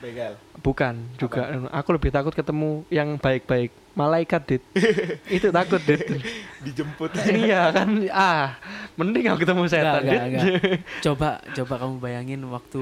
Begal. 0.04 0.32
bukan 0.60 0.94
juga 1.16 1.40
aku 1.70 1.88
lebih 1.90 2.10
takut 2.10 2.30
ketemu 2.30 2.70
yang 2.88 3.16
baik-baik 3.16 3.72
malaikat 3.92 4.42
dit 4.46 4.62
itu 5.36 5.48
takut 5.48 5.80
dit 5.80 6.02
Dijemput. 6.60 7.08
iya 7.26 7.68
kan 7.70 7.88
ah 8.10 8.60
mending 8.94 9.26
aku 9.26 9.40
ketemu 9.40 9.62
setan 9.64 9.98
Nggak, 9.98 10.04
dit 10.04 10.20
nggak, 10.20 10.28
nggak. 10.30 10.78
coba 11.04 11.28
coba 11.50 11.74
kamu 11.78 11.94
bayangin 11.98 12.40
waktu 12.46 12.80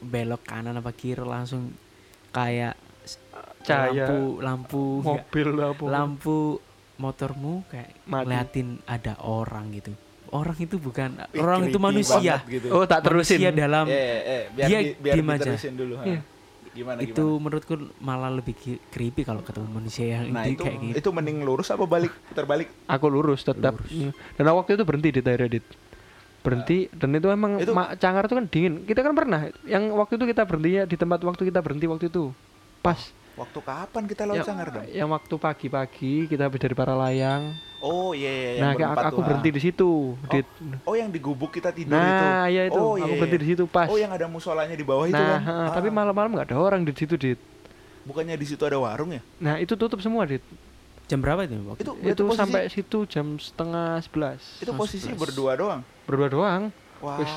belok 0.00 0.42
kanan 0.44 0.74
apa 0.74 0.90
kiri 0.90 1.20
langsung 1.20 1.74
kayak 2.30 2.78
Cahaya. 3.62 4.04
lampu 4.04 4.20
lampu 4.38 4.82
mobil 5.00 5.48
apa 5.56 5.82
lampu 5.84 6.36
motormu 6.94 7.64
kayak 7.66 7.90
Mati. 8.04 8.22
ngeliatin 8.22 8.68
ada 8.84 9.16
orang 9.18 9.72
gitu 9.72 9.90
orang 10.30 10.58
itu 10.58 10.76
bukan 10.76 11.14
Ih, 11.30 11.40
orang 11.40 11.66
itu 11.66 11.78
manusia 11.78 12.42
gitu. 12.44 12.68
oh 12.68 12.84
tak 12.84 13.00
terusin 13.02 13.38
manusia 13.40 13.50
dalam 13.56 13.86
Eh, 13.86 13.94
eh, 13.94 14.20
eh, 14.20 14.42
biar 14.52 14.68
Dia 14.68 14.78
di, 14.78 14.86
biar 14.94 15.14
diem 15.14 15.28
aja. 15.28 15.38
diterusin 15.46 15.74
dulu. 15.74 15.94
ha. 15.96 16.04
Gimana 16.74 16.98
itu 17.00 17.14
gimana? 17.14 17.38
menurutku 17.40 17.74
malah 17.98 18.28
lebih 18.28 18.54
creepy 18.90 19.22
kalau 19.22 19.40
ketemu 19.40 19.70
manusia 19.70 20.18
yang 20.18 20.28
Nah, 20.28 20.42
itu 20.44 20.60
kayak 20.60 20.78
gitu 20.82 20.96
itu 20.98 21.08
mending 21.08 21.40
lurus 21.40 21.70
apa 21.70 21.86
balik 21.86 22.10
putar 22.26 22.44
balik? 22.44 22.66
aku 22.84 23.06
lurus 23.06 23.40
tetap 23.40 23.78
Lurus. 23.80 24.10
Dan 24.34 24.44
waktu 24.50 24.74
itu 24.74 24.82
berhenti 24.82 25.08
di 25.10 25.22
daerah 25.22 25.46
dit 25.46 25.62
berhenti 26.42 26.92
dan 26.92 27.08
itu 27.10 27.24
emang 27.26 27.56
Itu- 27.56 27.72
ma- 27.72 27.96
cangar 27.96 28.26
itu 28.26 28.34
kan 28.34 28.44
dingin 28.44 28.84
kita 28.84 29.00
kan 29.00 29.14
pernah 29.14 29.48
yang 29.64 29.88
waktu 29.90 30.18
itu 30.18 30.28
kita 30.28 30.44
berhentinya 30.44 30.82
di 30.84 30.96
tempat 30.98 31.22
waktu 31.22 31.48
kita 31.48 31.64
berhenti 31.64 31.86
waktu 31.86 32.12
itu 32.12 32.34
pas 32.82 33.00
Waktu 33.34 33.58
kapan 33.60 34.02
kita 34.06 34.22
lewat 34.24 34.36
yang, 34.36 34.46
Cangar 34.46 34.68
dong? 34.70 34.84
yang 34.86 35.08
waktu 35.10 35.34
pagi-pagi 35.34 36.30
kita 36.30 36.46
habis 36.46 36.60
dari 36.60 36.70
Paralayang 36.72 37.50
Oh 37.82 38.14
iya 38.14 38.30
iya 38.56 38.62
nah 38.62 38.70
aku 39.04 39.20
tuh, 39.20 39.26
berhenti 39.26 39.50
ah. 39.50 39.54
di 39.54 39.60
situ 39.60 39.90
dit 40.30 40.46
Oh 40.86 40.94
yang 40.94 41.10
di 41.10 41.18
gubuk 41.18 41.50
kita 41.50 41.68
tidur 41.68 41.92
itu. 41.92 42.24
nah 42.24 42.46
ya 42.46 42.62
itu 42.64 42.78
Oh, 42.78 42.94
aku 42.94 43.04
iya, 43.04 43.18
berhenti 43.18 43.36
iya. 43.36 43.42
di 43.42 43.48
situ 43.50 43.64
pas 43.66 43.90
Oh 43.90 43.98
yang 43.98 44.08
ada 44.08 44.24
musolanya 44.24 44.72
di 44.72 44.86
bawah 44.86 45.04
itu 45.04 45.12
nah 45.12 45.36
kan? 45.36 45.40
ha, 45.42 45.54
Ah. 45.60 45.68
tapi 45.74 45.90
malam-malam 45.90 46.30
nggak 46.30 46.46
ada 46.48 46.56
orang 46.56 46.80
di 46.80 46.94
situ 46.94 47.14
dit 47.14 47.36
bukannya 48.04 48.36
di 48.36 48.46
situ 48.46 48.62
ada 48.62 48.78
warung 48.78 49.10
ya? 49.10 49.20
nah 49.36 49.58
itu 49.58 49.74
tutup 49.74 49.98
semua 49.98 50.24
dit 50.24 50.40
jam 51.04 51.18
berapa 51.18 51.42
itu 51.42 51.58
waktu 51.60 51.82
Itu 51.82 51.92
itu, 52.00 52.22
posisi, 52.22 52.38
sampai 52.38 52.60
situ 52.70 52.98
jam 53.04 53.26
setengah 53.36 53.98
sebelas 54.00 54.40
itu 54.62 54.72
posisi 54.72 55.10
Mas, 55.10 55.18
berdua 55.18 55.52
doang. 55.52 55.80
berdua 56.06 56.28
doang 56.30 56.62
Wah. 57.02 57.18
Wis. 57.18 57.34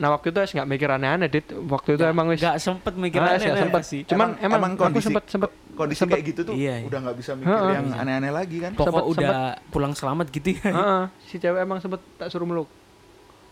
Nah 0.00 0.08
waktu 0.10 0.32
itu 0.32 0.38
es 0.40 0.50
nggak 0.50 0.64
mikir 0.66 0.88
aneh-aneh 0.88 1.28
dit 1.28 1.44
waktu 1.68 1.88
itu 1.92 2.00
Nggak- 2.00 2.14
emang 2.16 2.26
wis 2.26 2.40
nggak 2.40 2.56
sempet 2.58 2.92
mikir 2.96 3.20
Ah, 3.20 3.26
aneh 3.28 3.36
nggak 3.38 3.52
aneh 3.52 3.62
sempet 3.62 3.82
sih 3.84 4.00
cuman 4.02 4.16
Emang- 4.16 4.32
emang, 4.40 4.58
emang 4.58 4.72
aku 4.72 4.82
kondisi- 4.82 5.06
sempet 5.06 5.24
sempet 5.26 5.50
Kondisi 5.70 5.98
sempet- 5.98 6.14
kayak 6.14 6.26
gitu 6.26 6.40
tuh 6.42 6.54
Iya, 6.54 6.74
iya. 6.74 6.86
udah 6.88 6.98
nggak 7.00 7.16
bisa 7.16 7.30
mikir 7.34 7.52
Heeh. 7.52 7.70
yang 7.70 7.86
aneh-aneh 7.94 8.32
lagi 8.32 8.56
kan? 8.58 8.72
pokok 8.72 8.88
sempet- 8.90 9.10
udah 9.14 9.36
pulang 9.68 9.92
selamat 9.92 10.26
gitu 10.30 10.48
ya 10.54 10.62
Heeh, 10.66 11.02
si 11.22 11.36
cewek 11.36 11.60
emang 11.60 11.78
sempet 11.78 12.00
tak 12.16 12.28
suruh 12.28 12.44
meluk 12.44 12.68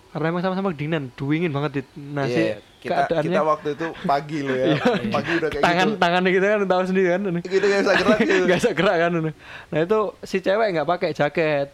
karena 0.08 0.26
emang 0.26 0.40
sama-sama 0.40 0.72
kedinginan 0.72 1.12
duingin 1.14 1.52
banget 1.52 1.70
dit 1.74 1.88
nah 1.94 2.24
si 2.24 2.40
Iya, 2.48 2.64
kita 2.78 2.94
keadaannya 3.04 3.28
kita 3.28 3.42
waktu 3.44 3.68
itu 3.70 3.86
pagi 4.02 4.38
loh 4.40 4.56
ya. 4.56 4.66
pagi 5.10 5.30
udah 5.34 5.48
kayak 5.50 5.62
tangan 5.62 5.86
gitu. 5.86 5.98
tangannya 5.98 6.30
kita 6.32 6.46
kan 6.48 6.58
tahu 6.64 6.82
sendiri 6.86 7.08
kan 7.10 7.20
ini. 7.26 7.40
Gitu 7.42 7.64
nggak 7.66 7.80
bisa 7.82 7.92
gerak 7.94 8.18
gitu. 8.22 8.42
nggak 8.46 8.58
bisa 8.58 8.70
gerak 8.72 8.96
kan 8.98 9.10
ini. 9.14 9.30
nah 9.68 9.78
itu 9.82 9.98
si 10.22 10.36
cewek 10.38 10.66
nggak 10.70 10.88
pakai 10.88 11.10
jaket 11.12 11.68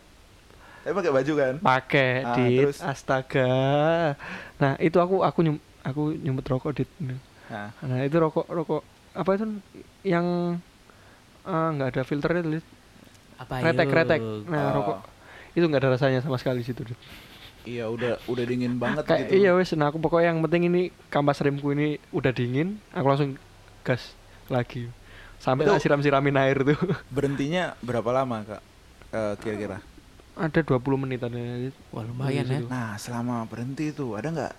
Tapi 0.85 0.92
pakai 0.92 1.12
baju 1.12 1.33
kan? 1.35 1.55
pakai 1.59 2.11
Ah, 2.23 2.37
terus? 2.37 2.79
astaga 2.79 3.51
nah 4.57 4.77
itu 4.79 4.97
aku 4.97 5.20
aku 5.20 5.40
nyum, 5.40 5.57
aku 5.81 6.12
nyumet 6.14 6.44
rokok 6.44 6.77
dit 6.77 6.90
Nah, 7.44 7.73
nah 7.81 8.01
itu 8.01 8.16
rokok 8.16 8.44
rokok 8.47 8.81
apa 9.12 9.31
itu 9.33 9.44
yang 10.03 10.57
eh, 11.42 11.68
nggak 11.70 11.88
ada 11.90 12.03
filternya 12.03 12.40
tuh. 12.42 12.53
Apa 13.37 13.53
kretek 13.61 13.85
yuk? 13.85 13.92
kretek 13.92 14.20
nah 14.47 14.62
Oh. 14.62 14.73
rokok 14.75 14.99
itu 15.53 15.64
nggak 15.64 15.81
ada 15.81 15.90
rasanya 15.92 16.20
sama 16.20 16.37
sekali 16.37 16.61
di 16.61 16.66
situ 16.66 16.83
dit. 16.83 16.99
iya 17.64 17.88
udah 17.88 18.20
udah 18.27 18.44
dingin 18.44 18.77
banget 18.77 19.05
kayak 19.05 19.29
gitu. 19.29 19.40
iya 19.40 19.51
wes 19.53 19.73
nah 19.73 19.88
aku 19.88 19.97
pokoknya 19.97 20.33
yang 20.33 20.40
penting 20.40 20.68
ini 20.68 20.83
kampas 21.09 21.40
remku 21.40 21.70
ini 21.70 21.97
udah 22.11 22.29
dingin 22.29 22.77
aku 22.90 23.07
langsung 23.07 23.31
gas 23.81 24.12
lagi 24.47 24.88
sampai 25.38 25.64
tak 25.64 25.81
siram-siramin 25.81 26.37
air 26.37 26.61
tuh 26.61 26.77
Berhentinya 27.09 27.73
berapa 27.81 28.09
lama, 28.11 28.40
Kak? 28.42 28.62
Eh, 29.11 29.35
kira-kira. 29.40 29.79
Ada 30.35 30.61
20 30.61 30.79
menitan 30.99 31.31
ya 31.31 31.70
Dit. 31.70 31.77
Wah 31.90 32.03
lumayan 32.03 32.44
ya. 32.44 32.59
Gitu. 32.59 32.66
Nah, 32.66 32.99
selama 32.99 33.47
berhenti 33.47 33.94
itu 33.94 34.14
ada 34.18 34.29
nggak? 34.31 34.55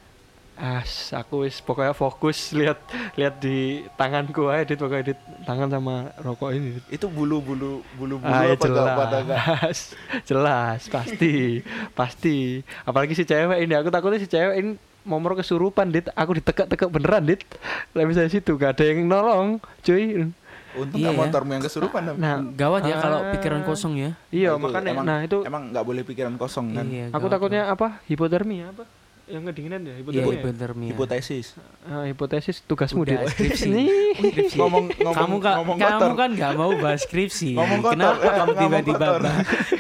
As, 0.56 1.12
aku 1.12 1.44
wis 1.44 1.60
pokoknya 1.60 1.92
fokus 1.92 2.56
lihat 2.56 2.80
lihat 3.20 3.44
di 3.44 3.84
tanganku 4.00 4.48
aja 4.48 4.64
dit 4.64 4.80
pokoknya 4.80 5.12
di 5.12 5.14
tangan 5.44 5.68
sama 5.68 6.16
rokok 6.16 6.56
ini. 6.56 6.80
Itu 6.88 7.12
bulu-bulu 7.12 7.84
bulu-bulu 8.00 8.32
Ah, 8.32 8.48
ya 8.48 8.56
apa 8.56 8.64
nggak 8.64 8.96
pada 8.96 9.18
nggak? 9.20 9.36
jelas, 9.44 9.80
jelas, 10.32 10.80
pasti, 10.88 11.60
pasti. 11.92 12.64
Apalagi 12.88 13.12
si 13.12 13.28
cewek 13.28 13.68
ini, 13.68 13.76
aku 13.76 13.92
takutnya 13.92 14.16
si 14.16 14.32
cewek 14.32 14.56
ini 14.56 14.72
momor 15.04 15.36
kesurupan, 15.36 15.92
dit. 15.92 16.08
Aku 16.16 16.40
ditekak-tekak 16.40 16.88
beneran, 16.88 17.28
dit. 17.28 17.44
Lah 17.92 18.08
misalnya 18.08 18.32
situ 18.32 18.56
gak 18.56 18.80
ada 18.80 18.84
yang 18.88 19.04
nolong, 19.06 19.60
cuy. 19.84 20.32
Untung 20.76 20.98
Iya 20.98 21.08
nggak 21.08 21.16
ya. 21.16 21.22
motormu 21.26 21.52
yang 21.52 21.64
kesurupan. 21.64 22.02
Nah, 22.16 22.36
Gawat 22.52 22.82
ya 22.84 22.96
kalau 22.98 23.20
Ah. 23.22 23.32
pikiran 23.32 23.62
kosong 23.64 23.94
ya. 23.96 24.10
iya 24.30 24.52
Nah, 24.52 24.60
makanya. 24.62 24.92
emang, 24.92 25.06
nah 25.06 25.20
itu 25.22 25.38
emang 25.42 25.64
nggak 25.72 25.86
boleh 25.86 26.04
pikiran 26.04 26.36
kosong 26.36 26.72
kan? 26.72 26.86
Iya, 26.86 27.06
aku 27.10 27.26
takutnya 27.28 27.68
apa? 27.68 28.04
Hipotermia 28.06 28.70
apa? 28.70 28.84
Yang 29.26 29.44
kedinginan 29.50 29.82
ya, 29.82 29.90
Iya, 29.90 29.98
hipotermia. 29.98 30.22
ya? 30.22 30.36
hipotermia. 30.38 30.90
Hipotesis. 30.94 31.48
Ah, 31.82 32.06
hipotesis 32.06 32.62
tugasmu 32.62 33.02
Udah, 33.02 33.26
dit. 33.26 33.34
skripsi. 33.34 33.68
Nih. 33.68 33.90
Skripsi. 34.22 34.56
Ngomong 34.56 34.86
ngomong 34.94 35.16
kamu 35.18 35.38
kan 35.42 35.56
ngomong 35.60 35.78
kamu 35.82 35.98
kotor. 35.98 36.12
kan 36.14 36.30
nggak 36.32 36.52
mau 36.54 36.72
bahas 36.78 37.02
skripsi. 37.04 37.50
Ngomong 37.58 37.80
kotor, 37.82 37.94
Kenapa 38.14 38.22
eh, 38.22 38.34
kamu 38.38 38.52
tiba-tiba 38.54 39.08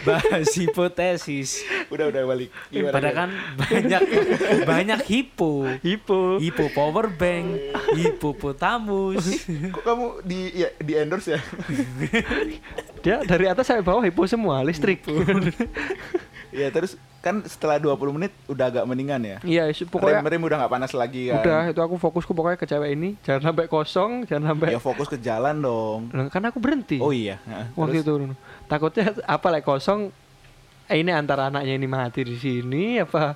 bahas 0.01 0.47
hipotesis? 0.51 1.49
Udah 1.87 2.05
udah 2.09 2.21
balik. 2.25 2.49
Gimana, 2.67 2.93
Padahal 2.93 3.15
kan 3.15 3.29
banyak 3.55 4.01
banyak 4.65 4.99
hipo. 5.05 5.69
Hipo. 5.79 6.41
Hipo 6.41 6.65
power 6.73 7.05
bank, 7.07 7.45
hipopotamus. 7.93 9.45
Kok 9.45 9.83
kamu 9.85 10.05
di 10.21 10.39
ya, 10.57 10.69
di 10.75 10.93
endorse 10.95 11.37
ya? 11.37 11.41
Dia 13.05 13.21
dari 13.21 13.45
atas 13.45 13.69
sampai 13.69 13.85
bawah 13.85 14.01
hipo 14.01 14.25
semua, 14.25 14.65
listrik. 14.65 15.05
Iya 16.49 16.71
terus 16.71 16.95
kan 17.25 17.41
setelah 17.49 17.81
20 17.81 18.21
menit 18.21 18.29
udah 18.45 18.69
agak 18.69 18.85
mendingan 18.85 19.17
ya. 19.25 19.37
Iya, 19.41 19.73
pokoknya 19.89 20.21
Rem, 20.21 20.29
rem 20.29 20.43
udah 20.45 20.57
nggak 20.61 20.73
panas 20.77 20.93
lagi 20.93 21.33
kan. 21.33 21.41
udah 21.41 21.61
itu 21.73 21.81
aku 21.81 21.97
fokusku 21.97 22.37
pokoknya 22.37 22.61
ke 22.61 22.69
cewek 22.69 22.93
ini, 22.93 23.17
jangan 23.25 23.49
sampai 23.49 23.65
kosong, 23.65 24.29
jangan 24.29 24.53
sampai 24.53 24.77
Ya 24.77 24.77
fokus 24.77 25.09
ke 25.09 25.17
jalan 25.17 25.57
dong. 25.57 26.13
Lah, 26.13 26.29
kan 26.29 26.45
aku 26.45 26.61
berhenti. 26.61 27.01
Oh 27.01 27.09
iya. 27.09 27.41
Nah, 27.49 27.73
waktu 27.73 28.05
terus? 28.05 28.29
itu 28.29 28.37
takutnya 28.69 29.17
apa 29.25 29.47
like 29.49 29.65
kosong 29.65 30.13
eh, 30.85 31.01
ini 31.01 31.09
antara 31.09 31.49
anaknya 31.49 31.73
ini 31.73 31.89
mati 31.89 32.21
di 32.21 32.37
sini 32.37 33.01
apa 33.01 33.33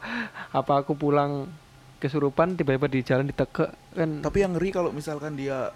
apa 0.54 0.86
aku 0.86 0.94
pulang 0.94 1.50
kesurupan 1.98 2.54
tiba-tiba 2.54 2.86
di 2.86 3.02
jalan 3.02 3.26
ditekek 3.26 3.74
kan 3.98 4.10
Tapi 4.22 4.38
yang 4.38 4.54
ngeri 4.54 4.70
kalau 4.70 4.94
misalkan 4.94 5.34
dia 5.34 5.74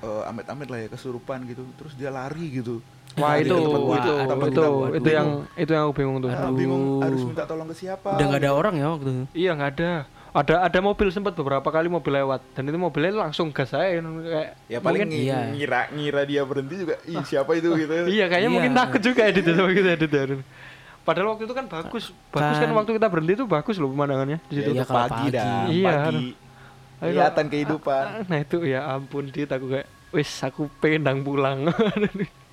eh, 0.00 0.22
amit-amit 0.32 0.72
lah 0.72 0.80
ya 0.80 0.88
kesurupan 0.88 1.44
gitu, 1.44 1.68
terus 1.76 1.92
dia 1.92 2.08
lari 2.08 2.56
gitu. 2.56 2.80
Wah 3.14 3.34
itu 3.38 3.46
itu 3.46 3.54
itu 3.54 4.12
itu, 4.42 4.64
itu 4.90 5.00
bingung. 5.00 5.10
yang 5.10 5.28
itu 5.54 5.70
yang 5.70 5.82
aku 5.84 5.94
bingung 5.94 6.16
tuh 6.18 6.30
Ah, 6.30 6.50
bingung 6.50 6.84
Aduh. 6.98 7.04
harus 7.06 7.22
minta 7.24 7.44
tolong 7.44 7.66
ke 7.68 7.76
siapa. 7.76 8.08
Udah 8.14 8.24
nggak 8.26 8.42
ada 8.42 8.50
orang 8.50 8.74
ya 8.74 8.86
waktu 8.90 9.08
itu. 9.08 9.24
iya 9.32 9.50
nggak 9.54 9.70
ada 9.74 9.90
ada 10.34 10.54
ada 10.66 10.78
mobil 10.82 11.08
sempat 11.08 11.30
beberapa 11.32 11.62
kali 11.64 11.86
mobil 11.86 12.10
lewat 12.12 12.42
dan 12.52 12.66
itu 12.66 12.74
mobilnya 12.74 13.14
langsung 13.14 13.54
gas 13.54 13.70
saya 13.70 14.02
kayak 14.02 14.48
Ya 14.66 14.78
paling 14.82 15.06
mungkin- 15.06 15.14
Iya. 15.14 15.38
ngira 15.54 15.80
ngira 15.90 16.22
dia 16.24 16.42
berhenti 16.42 16.74
juga. 16.76 16.98
Ih, 17.06 17.22
siapa 17.22 17.54
itu 17.54 17.70
gitu. 17.78 17.92
iya 18.18 18.26
kayaknya 18.26 18.50
Iya. 18.50 18.56
mungkin 18.58 18.72
takut 18.74 19.00
juga 19.00 19.22
edit 19.24 19.46
sama 19.46 19.70
gitu 19.70 19.88
edit 19.88 20.12
padahal 21.04 21.36
waktu 21.36 21.44
itu 21.44 21.54
kan 21.54 21.68
bagus 21.68 22.04
bagus 22.32 22.56
kan 22.56 22.64
Kan- 22.64 22.74
waktu 22.74 22.90
kita 22.96 23.06
berhenti 23.06 23.32
itu 23.36 23.44
bagus 23.44 23.76
loh 23.76 23.92
pemandangannya 23.92 24.40
di 24.42 24.54
situ 24.56 24.70
Ya, 24.72 24.74
Iya, 24.74 24.82
itu 24.82 24.90
pagi 24.90 25.12
pagi. 25.12 25.28
dah, 25.30 25.64
Iya, 25.68 25.92
pagi. 26.00 26.26
Kelihatan 27.04 27.46
kehidupan. 27.52 28.04
Nah 28.24 28.38
itu 28.40 28.56
ya 28.64 28.80
ampun 28.88 29.28
dit 29.28 29.44
aku 29.44 29.66
kayak 29.68 29.84
wis 30.10 30.30
aku 30.40 30.72
pengen 30.80 31.04
ndang 31.04 31.20
pulang. 31.20 31.68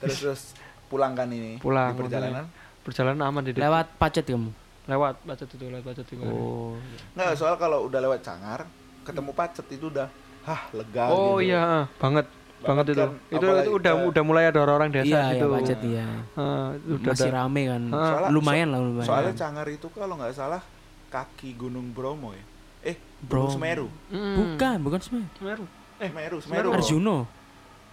Terus 0.00 0.16
terus 0.18 0.42
pulang 0.86 1.12
kan 1.12 1.28
ini 1.28 1.56
Pulang, 1.56 1.92
di 1.92 2.00
perjalanan. 2.00 2.44
Perjalanan 2.80 3.20
aman 3.22 3.42
di 3.42 3.52
Lewat 3.52 3.86
pacet 3.96 4.24
kamu. 4.24 4.50
lewat 4.88 5.22
pacet 5.22 5.46
itu 5.46 5.64
lewat 5.64 5.84
pacet 5.86 6.02
itu. 6.04 6.18
Oh. 6.20 6.74
Nggak, 7.14 7.36
soal 7.36 7.54
kalau 7.54 7.86
udah 7.86 8.00
lewat 8.00 8.20
Cangar, 8.20 8.66
ketemu 9.00 9.30
pacet 9.30 9.66
itu 9.70 9.86
udah 9.86 10.10
hah 10.42 10.66
lega 10.72 11.04
Oh 11.06 11.36
gitu. 11.36 11.46
iya 11.46 11.86
banget 11.96 12.26
banget 12.58 12.84
itu. 12.90 12.98
kan, 12.98 13.10
itu 13.30 13.46
itu 13.62 13.70
udah 13.72 13.92
ke- 13.94 14.04
udah 14.08 14.22
mulai 14.22 14.44
ada 14.46 14.58
orang-orang 14.58 14.90
desa 14.90 15.06
Iya, 15.06 15.22
gitu. 15.30 15.46
iya 15.46 15.54
pacet 15.54 15.80
iya. 15.86 16.06
Ah, 16.34 16.68
udah 16.74 17.12
Masih 17.12 17.28
ada. 17.28 17.36
rame 17.38 17.62
kan. 17.64 17.82
Soalnya- 17.86 18.30
lumayan 18.32 18.68
lah 18.68 18.80
lumayan. 18.80 19.06
Soalnya 19.06 19.34
Cangar 19.36 19.66
itu 19.68 19.86
kalau 19.88 20.14
nggak 20.16 20.32
salah 20.34 20.62
kaki 21.06 21.54
Gunung 21.54 21.92
Bromo 21.92 22.32
ya. 22.32 22.44
Eh, 22.82 22.96
Bro. 23.20 23.46
Gunung 23.46 23.54
Semeru. 23.54 23.86
Mm. 24.10 24.34
Bukan, 24.34 24.76
bukan 24.80 25.00
Semeru. 25.00 25.28
Semeru. 25.36 25.64
Eh, 25.96 26.08
Semeru, 26.08 26.36
Semeru. 26.40 26.68
Semeru. 26.74 27.16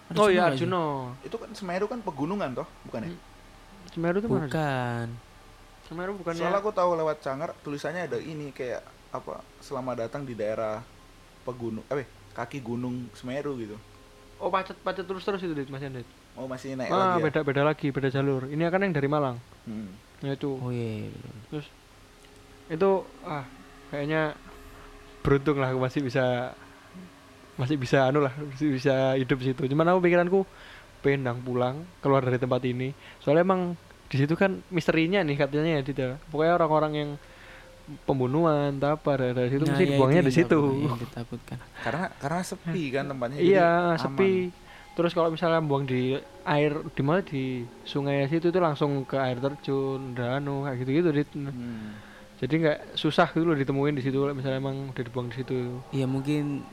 Arjuno. 0.08 0.24
Oh 0.24 0.30
iya? 0.32 0.43
Arjuno. 0.48 0.84
Itu 1.24 1.36
kan 1.36 1.50
Semeru 1.52 1.86
kan 1.91 2.00
pegunungan 2.00 2.50
toh, 2.56 2.67
bukan 2.88 3.08
ya? 3.08 3.12
Semeru 3.91 4.17
itu? 4.24 4.28
Bukan. 4.28 5.08
Semeru 5.88 6.12
bukannya. 6.20 6.43
Soalnya 6.43 6.60
aku 6.60 6.72
tahu 6.76 7.00
lewat 7.00 7.24
Cangar 7.24 7.56
tulisannya 7.63 8.12
ada 8.12 8.20
ini 8.20 8.52
kayak 8.52 8.84
apa? 9.12 9.39
Selamat 9.63 10.08
datang 10.08 10.28
di 10.28 10.36
daerah 10.36 10.84
pegunung 11.48 11.84
eh 11.91 12.08
kaki 12.36 12.60
Gunung 12.60 13.08
Semeru 13.15 13.56
gitu. 13.60 13.80
Oh 14.38 14.54
pacet 14.54 14.78
pacet 14.84 15.08
terus 15.08 15.24
terus 15.26 15.41
itu 15.41 15.56
dit 15.56 15.70
Mas 15.72 15.82
Yandit. 15.82 16.06
Oh, 16.38 16.46
masih 16.46 16.78
naik 16.78 16.93
Ah 16.93 17.17
lagi 17.17 17.17
ya? 17.17 17.26
beda 17.26 17.39
beda 17.41 17.62
lagi 17.65 17.88
beda 17.89 18.13
jalur. 18.13 18.46
Ini 18.46 18.70
kan 18.70 18.86
yang 18.86 18.93
dari 18.93 19.10
Malang. 19.10 19.41
Hmm. 19.65 19.89
Ya 20.22 20.38
itu. 20.38 20.54
Oh 20.62 20.70
iya. 20.70 21.10
iya, 21.10 21.30
betul. 21.50 21.65
itu 22.67 22.91
ah 23.24 23.48
kayaknya 23.88 24.36
beruntung 25.24 25.56
lah 25.63 25.72
aku 25.72 25.80
masih 25.80 26.04
bisa 26.04 26.52
masih 27.58 27.76
bisa 27.76 28.06
anu 28.06 28.22
lah 28.22 28.34
masih 28.38 28.78
bisa 28.78 29.17
hidup 29.17 29.38
di 29.41 29.46
situ 29.54 29.62
cuman 29.65 29.93
aku 29.93 30.00
pikiranku 30.06 30.39
pengen 31.02 31.22
nang 31.26 31.39
pulang 31.41 31.86
keluar 32.02 32.22
dari 32.26 32.38
tempat 32.38 32.62
ini 32.65 32.93
soalnya 33.22 33.46
emang 33.46 33.62
di 34.08 34.15
situ 34.15 34.34
kan 34.39 34.63
misterinya 34.72 35.20
nih 35.26 35.36
katanya 35.36 35.82
ya 35.82 35.82
ya. 35.84 36.15
pokoknya 36.32 36.54
orang-orang 36.56 36.93
yang 36.96 37.10
pembunuhan 38.04 38.76
tak 38.80 39.00
apa 39.00 39.12
dari, 39.15 39.34
dari 39.36 39.50
situ 39.52 39.63
Nah, 39.63 39.72
mesti 39.76 39.84
iya, 39.84 39.91
dibuangnya 39.96 40.22
di 40.28 40.34
situ 40.34 40.60
ditakutkan. 41.08 41.58
Karena 41.86 42.06
karena 42.20 42.41
sepi 42.43 42.84
kan 42.91 43.04
tempatnya. 43.08 43.38
jadi 43.39 43.48
iya 43.48 43.70
aman. 43.96 44.00
sepi 44.00 44.32
terus 44.98 45.13
kalau 45.13 45.30
misalnya 45.30 45.62
buang 45.62 45.86
di 45.86 46.17
air 46.41 46.74
di 46.98 47.04
mana 47.06 47.22
di 47.22 47.62
sungai 47.86 48.26
situ 48.34 48.50
itu 48.50 48.58
langsung 48.58 49.06
ke 49.06 49.13
air 49.13 49.38
terjun 49.38 50.17
udah 50.17 50.41
anu 50.41 50.65
kayak 50.65 50.78
gitu 50.82 50.89
gitu 50.89 51.10
Dit. 51.13 51.30
Hmm. 51.38 51.93
jadi 52.41 52.54
nggak 52.65 52.80
susah 52.98 53.30
gitu 53.30 53.46
loh 53.46 53.54
ditemuin 53.54 53.93
di 53.93 54.02
situ 54.02 54.17
misalnya 54.34 54.58
emang 54.58 54.89
udah 54.89 55.04
dibuang 55.06 55.30
di 55.30 55.38
situ 55.38 55.86
Iya 55.93 56.10
mungkin 56.10 56.65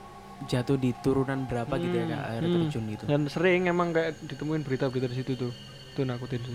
jatuh 0.44 0.76
di 0.76 0.92
turunan 0.96 1.44
berapa 1.44 1.74
gitu 1.74 1.94
ya 1.94 2.04
Hmm, 2.04 2.12
kak 2.12 2.24
air 2.28 2.42
hmm. 2.42 2.54
terjun 2.54 2.84
gitu. 2.88 3.04
dan 3.04 3.20
sering 3.26 3.62
emang 3.66 3.88
kayak 3.90 4.12
ditemuin 4.22 4.60
berita-berita 4.60 5.06
di 5.06 5.16
situ 5.16 5.32
tuh 5.34 5.52
itu 5.88 6.00
nakutin 6.02 6.40
sih 6.40 6.54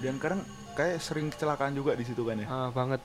Dan 0.00 0.16
kadang 0.16 0.42
kayak 0.72 0.98
sering 0.98 1.28
kecelakaan 1.28 1.72
juga 1.72 1.92
di 1.92 2.02
situ 2.02 2.22
kan 2.22 2.34
ya. 2.34 2.46
ah 2.46 2.68
banget 2.68 2.98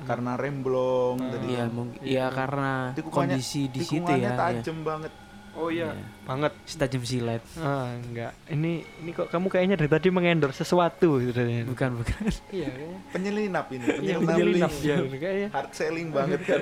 Karena 0.00 0.34
remblong 0.34 1.18
Ah. 1.20 1.30
tadi. 1.30 1.46
Iya 1.48 1.60
kan. 1.60 1.70
mungkin 1.70 1.98
Iya. 1.98 2.10
iya 2.10 2.26
karena 2.28 2.70
kondisi 3.04 3.62
di 3.66 3.80
situ 3.80 4.06
ya. 4.08 4.18
iya. 4.20 4.30
tajam 4.34 4.82
banget. 4.82 5.12
oh 5.52 5.68
iya 5.68 5.86
Iya. 5.88 6.02
banget 6.24 6.52
Setajam 6.64 7.02
silet. 7.02 7.42
ah 7.56 7.90
enggak 7.92 8.34
ini 8.48 8.72
ini 8.96 9.10
kok 9.10 9.26
kamu 9.28 9.46
kayaknya 9.48 9.76
dari 9.76 9.86
tadi 9.88 10.08
mengendor 10.08 10.50
sesuatu 10.50 11.18
gitu 11.20 11.38
Bukan 11.64 11.90
bukan. 11.96 12.22
iya 12.50 12.70
kayaknya 12.76 12.98
Penyelinap 13.08 13.66
ini, 13.68 13.84
iya 14.00 14.18
penyelinap. 14.18 14.22
menyelinap 14.24 14.72
link. 14.72 14.82
ya 14.84 14.96
kayaknya 15.16 15.48
Hard 15.52 15.70
selling 15.72 16.08
banget 16.10 16.40
kan. 16.42 16.60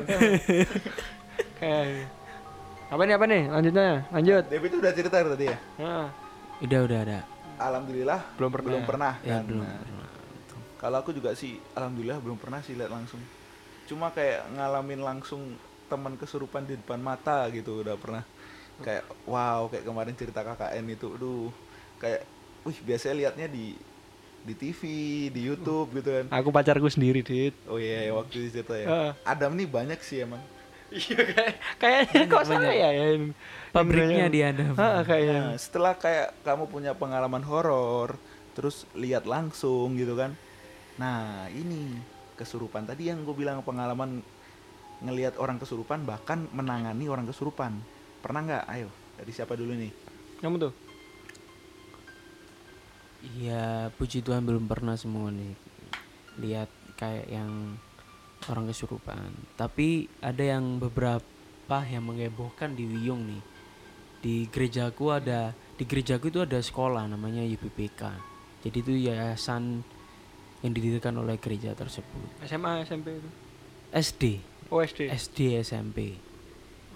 kayak 1.58 2.08
apa 2.92 3.02
nih 3.08 3.14
apa 3.16 3.24
nih 3.24 3.42
lanjutnya 3.48 3.88
lanjut 4.12 4.42
Devi 4.52 4.66
itu 4.68 4.76
udah 4.76 4.92
cerita 4.92 5.16
tadi 5.16 5.46
ya. 5.48 5.58
ah 5.80 6.08
Udah 6.62 6.80
udah 6.86 6.98
ada. 7.02 7.18
Alhamdulillah 7.58 8.20
belum 8.38 8.50
pernah 8.54 8.66
belum 8.70 8.82
pernah 8.86 9.12
Ya 9.24 9.40
kan. 9.40 9.42
belum. 9.48 9.64
Nah, 9.64 9.80
pernah. 9.82 10.08
Kalau 10.78 10.96
aku 11.00 11.10
juga 11.10 11.30
sih 11.34 11.58
alhamdulillah 11.74 12.18
belum 12.22 12.38
pernah 12.38 12.60
sih 12.62 12.78
lihat 12.78 12.92
langsung. 12.92 13.18
Cuma 13.88 14.14
kayak 14.14 14.46
ngalamin 14.54 15.00
langsung 15.02 15.58
teman 15.90 16.14
kesurupan 16.14 16.68
di 16.68 16.78
depan 16.78 17.02
mata 17.02 17.48
gitu 17.50 17.82
udah 17.82 17.98
pernah. 17.98 18.22
Kayak 18.78 19.08
wow, 19.26 19.66
kayak 19.72 19.84
kemarin 19.84 20.14
cerita 20.14 20.40
KKN 20.42 20.84
itu, 20.90 21.06
aduh, 21.14 21.50
kayak 21.98 22.22
wih 22.62 22.78
biasanya 22.82 23.14
liatnya 23.26 23.46
di 23.50 23.74
di 24.42 24.54
TV, 24.58 24.80
di 25.30 25.40
YouTube 25.46 26.02
gitu 26.02 26.10
kan. 26.10 26.26
aku 26.34 26.50
pacarku 26.50 26.90
sendiri 26.90 27.22
dit 27.22 27.54
Oh 27.70 27.78
iya, 27.78 28.06
ya, 28.06 28.12
waktu 28.14 28.42
itu 28.42 28.58
cerita 28.58 28.74
ya. 28.74 29.14
Adam 29.22 29.54
nih 29.54 29.66
banyak 29.66 29.98
sih 30.02 30.22
emang. 30.22 30.42
Iya 30.92 31.22
kayak 31.24 31.54
kayaknya 31.80 32.22
kok 32.28 32.42
Banyak. 32.44 32.60
saya 32.60 32.72
ya 32.92 33.10
Pabriknya 33.72 34.26
dia 34.28 34.44
ada. 34.52 34.64
ah 34.76 35.00
kayaknya 35.00 35.40
Nah, 35.40 35.56
setelah 35.56 35.96
kayak 35.96 36.36
kamu 36.44 36.68
punya 36.68 36.92
pengalaman 36.92 37.40
horor, 37.40 38.20
terus 38.52 38.84
lihat 38.92 39.24
langsung 39.24 39.96
gitu 39.96 40.12
kan. 40.12 40.36
Nah 41.00 41.48
ini 41.48 41.96
kesurupan 42.36 42.84
tadi 42.84 43.08
yang 43.08 43.24
gue 43.24 43.32
bilang 43.32 43.64
pengalaman 43.64 44.20
ngelihat 45.02 45.40
orang 45.40 45.56
kesurupan 45.56 46.04
bahkan 46.04 46.44
menangani 46.52 47.08
orang 47.08 47.24
kesurupan. 47.24 47.80
Pernah 48.20 48.40
nggak? 48.44 48.64
Ayo 48.68 48.88
dari 49.16 49.32
siapa 49.32 49.56
dulu 49.56 49.72
nih? 49.72 49.92
Kamu 50.44 50.56
tuh? 50.60 50.72
Iya, 53.22 53.94
puji 53.96 54.18
Tuhan 54.20 54.42
belum 54.42 54.66
pernah 54.66 54.98
semua 54.98 55.30
nih 55.30 55.54
lihat 56.40 56.70
kayak 56.96 57.28
yang 57.28 57.76
orang 58.50 58.66
kesurupan. 58.70 59.30
Tapi 59.54 60.08
ada 60.24 60.42
yang 60.42 60.80
beberapa 60.80 61.78
yang 61.86 62.08
mengebohkan 62.08 62.74
di 62.74 62.88
Wiyung 62.88 63.22
nih. 63.28 63.42
Di 64.22 64.34
gerejaku 64.50 65.10
ada 65.10 65.54
di 65.78 65.84
gerejaku 65.86 66.30
itu 66.30 66.40
ada 66.42 66.58
sekolah 66.58 67.06
namanya 67.10 67.42
YPPK. 67.42 68.02
Jadi 68.62 68.76
itu 68.78 68.92
yayasan 69.10 69.82
yang 70.62 70.72
didirikan 70.72 71.18
oleh 71.18 71.36
gereja 71.42 71.74
tersebut. 71.74 72.38
SMA, 72.46 72.86
SMP 72.86 73.18
itu. 73.18 73.30
SD, 73.90 74.22
Oh 74.72 74.80
SD. 74.80 75.12
SD, 75.12 75.60
SMP. 75.60 76.16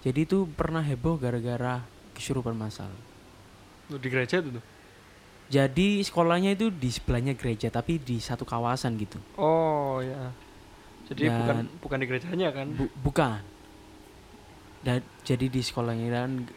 Jadi 0.01 0.19
itu 0.25 0.49
pernah 0.49 0.81
heboh 0.81 1.21
gara-gara 1.21 1.85
kesurupan 2.17 2.57
masal. 2.57 2.89
Di 3.85 4.09
gereja 4.09 4.41
tuh. 4.41 4.57
Jadi 5.47 6.01
sekolahnya 6.01 6.57
itu 6.57 6.73
di 6.73 6.89
sebelahnya 6.89 7.37
gereja 7.37 7.69
tapi 7.69 8.01
di 8.01 8.17
satu 8.17 8.49
kawasan 8.49 8.97
gitu. 8.97 9.21
Oh 9.37 10.01
ya. 10.01 10.33
Jadi 11.07 11.23
Dan- 11.31 11.39
bukan 11.39 11.57
bukan 11.79 11.97
di 12.03 12.05
gerejanya 12.05 12.49
kan? 12.51 12.67
Bu- 12.75 12.95
bukan. 12.99 13.39
Dan 14.83 14.99
jadi 15.23 15.45
di 15.47 15.61
sekolahnya 15.63 16.07
dan 16.11 16.47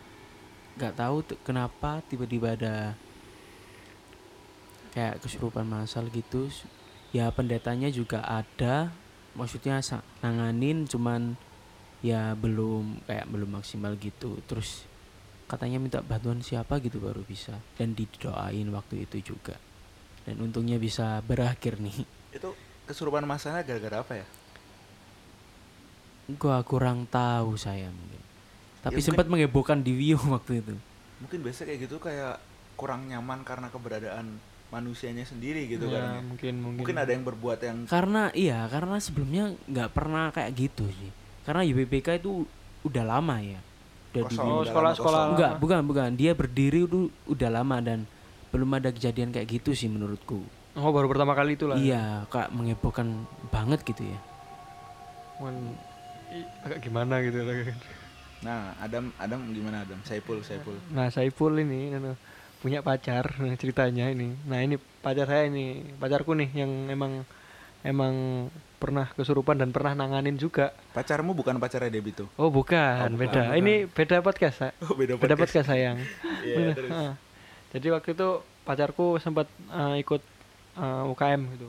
nggak 0.79 0.95
tahu 0.99 1.23
kenapa 1.43 2.03
tiba-tiba 2.07 2.55
ada 2.59 2.95
kayak 4.91 5.23
kesurupan 5.23 5.67
masal 5.67 6.11
gitu. 6.11 6.51
Ya 7.15 7.31
pendetanya 7.31 7.91
juga 7.91 8.23
ada. 8.27 8.91
Maksudnya 9.35 9.79
nanganin 10.23 10.87
cuman 10.91 11.39
ya 12.03 12.35
belum 12.35 13.07
kayak 13.07 13.27
belum 13.31 13.51
maksimal 13.63 13.95
gitu. 13.99 14.43
Terus 14.51 14.87
katanya 15.47 15.83
minta 15.83 15.99
bantuan 16.03 16.43
siapa 16.43 16.79
gitu 16.83 17.03
baru 17.03 17.23
bisa 17.27 17.59
dan 17.79 17.95
didoain 17.95 18.67
waktu 18.75 19.07
itu 19.07 19.35
juga. 19.35 19.59
Dan 20.27 20.43
untungnya 20.43 20.79
bisa 20.79 21.19
berakhir 21.23 21.79
nih. 21.83 22.07
Itu 22.35 22.55
kesurupan 22.87 23.27
masalahnya 23.27 23.67
gara-gara 23.67 24.03
apa 24.03 24.15
ya? 24.23 24.27
Gua 26.37 26.61
kurang 26.63 27.09
tahu 27.09 27.57
saya 27.57 27.89
mungkin. 27.89 28.21
Tapi 28.81 28.97
mungkin- 28.97 29.07
sempat 29.07 29.27
mengebohkan 29.27 29.81
di 29.81 29.93
Wio 29.93 30.21
waktu 30.37 30.61
itu. 30.61 30.75
Mungkin 31.21 31.39
biasa 31.45 31.65
kayak 31.65 31.89
gitu 31.89 31.97
kayak 31.99 32.39
kurang 32.77 33.09
nyaman 33.09 33.45
karena 33.45 33.69
keberadaan 33.69 34.41
manusianya 34.71 35.27
sendiri 35.27 35.67
gitu 35.67 35.91
ya, 35.91 35.99
kan. 35.99 36.07
ya. 36.07 36.21
mungkin 36.23 36.55
mungkin. 36.63 36.81
Mungkin 36.87 36.97
ada 36.97 37.11
yang 37.11 37.25
berbuat 37.27 37.59
yang 37.61 37.77
Karena 37.91 38.31
iya, 38.33 38.65
karena 38.71 38.97
sebelumnya 39.03 39.53
nggak 39.67 39.91
pernah 39.91 40.31
kayak 40.31 40.51
gitu 40.55 40.87
sih. 40.87 41.11
Karena 41.43 41.67
YBPK 41.67 42.23
itu 42.23 42.47
udah 42.87 43.05
lama 43.05 43.37
ya. 43.43 43.59
Udah 44.15 44.23
di 44.27 44.37
Kosong. 44.39 44.47
Oh, 44.47 44.63
Udah 44.63 44.71
sekolah 44.71 44.91
lama 44.91 44.99
sekolah. 44.99 45.21
kosong. 45.21 45.33
Enggak, 45.35 45.53
bukan, 45.59 45.81
bukan. 45.85 46.11
Dia 46.15 46.33
berdiri 46.33 46.87
itu 46.87 47.11
udah 47.27 47.51
lama 47.51 47.77
dan 47.83 48.07
belum 48.51 48.71
ada 48.75 48.91
kejadian 48.91 49.31
kayak 49.35 49.61
gitu 49.61 49.75
sih 49.75 49.91
menurutku. 49.91 50.43
Oh, 50.79 50.91
baru 50.95 51.11
pertama 51.11 51.35
kali 51.35 51.59
itu 51.59 51.67
lah. 51.67 51.75
Iya, 51.77 52.31
kayak 52.31 52.55
mengebohkan 52.55 53.27
banget 53.51 53.83
gitu 53.83 54.07
ya. 54.07 54.19
Agak 56.63 56.79
gimana 56.81 57.19
gitu 57.21 57.43
lah. 57.43 57.55
Nah, 58.41 58.73
Adam 58.81 59.13
Adam 59.21 59.41
gimana 59.53 59.85
Adam? 59.85 60.01
Saipul, 60.03 60.41
Saipul. 60.41 60.77
Nah, 60.91 61.13
Saiful 61.13 61.53
ini 61.61 61.93
anu, 61.93 62.17
punya 62.59 62.81
pacar 62.81 63.37
nah, 63.37 63.53
ceritanya 63.55 64.09
ini. 64.09 64.33
Nah, 64.49 64.65
ini 64.65 64.81
pacar 65.05 65.29
saya 65.29 65.45
ini, 65.45 65.85
pacarku 65.97 66.33
nih 66.33 66.49
yang 66.57 66.89
emang 66.89 67.25
emang 67.81 68.15
pernah 68.81 69.09
kesurupan 69.13 69.61
dan 69.61 69.73
pernah 69.73 69.93
nanganin 69.93 70.41
juga. 70.41 70.73
Pacarmu 70.97 71.37
bukan 71.37 71.61
pacarnya 71.61 71.93
Debbie 71.93 72.17
tuh. 72.17 72.29
Oh, 72.41 72.49
bukan, 72.49 73.13
Oh, 73.13 73.13
bukan, 73.13 73.21
beda. 73.21 73.43
bukan. 73.53 73.61
Ini 73.61 73.75
beda 73.93 74.17
podcast, 74.25 74.57
Sa. 74.57 74.69
Oh, 74.85 74.97
beda 74.97 75.21
Beda 75.21 75.37
podcast. 75.37 75.41
podcast 75.53 75.67
sayang. 75.69 75.99
Iya, 76.41 76.57
Bener, 76.57 76.75
terus. 76.77 76.91
ha. 76.93 77.13
Jadi 77.77 77.87
waktu 77.93 78.09
itu 78.17 78.29
pacarku 78.65 79.21
sempat 79.21 79.45
eh, 79.69 80.01
ikut 80.01 80.23
eh, 80.81 81.11
UKM 81.13 81.41
gitu. 81.57 81.69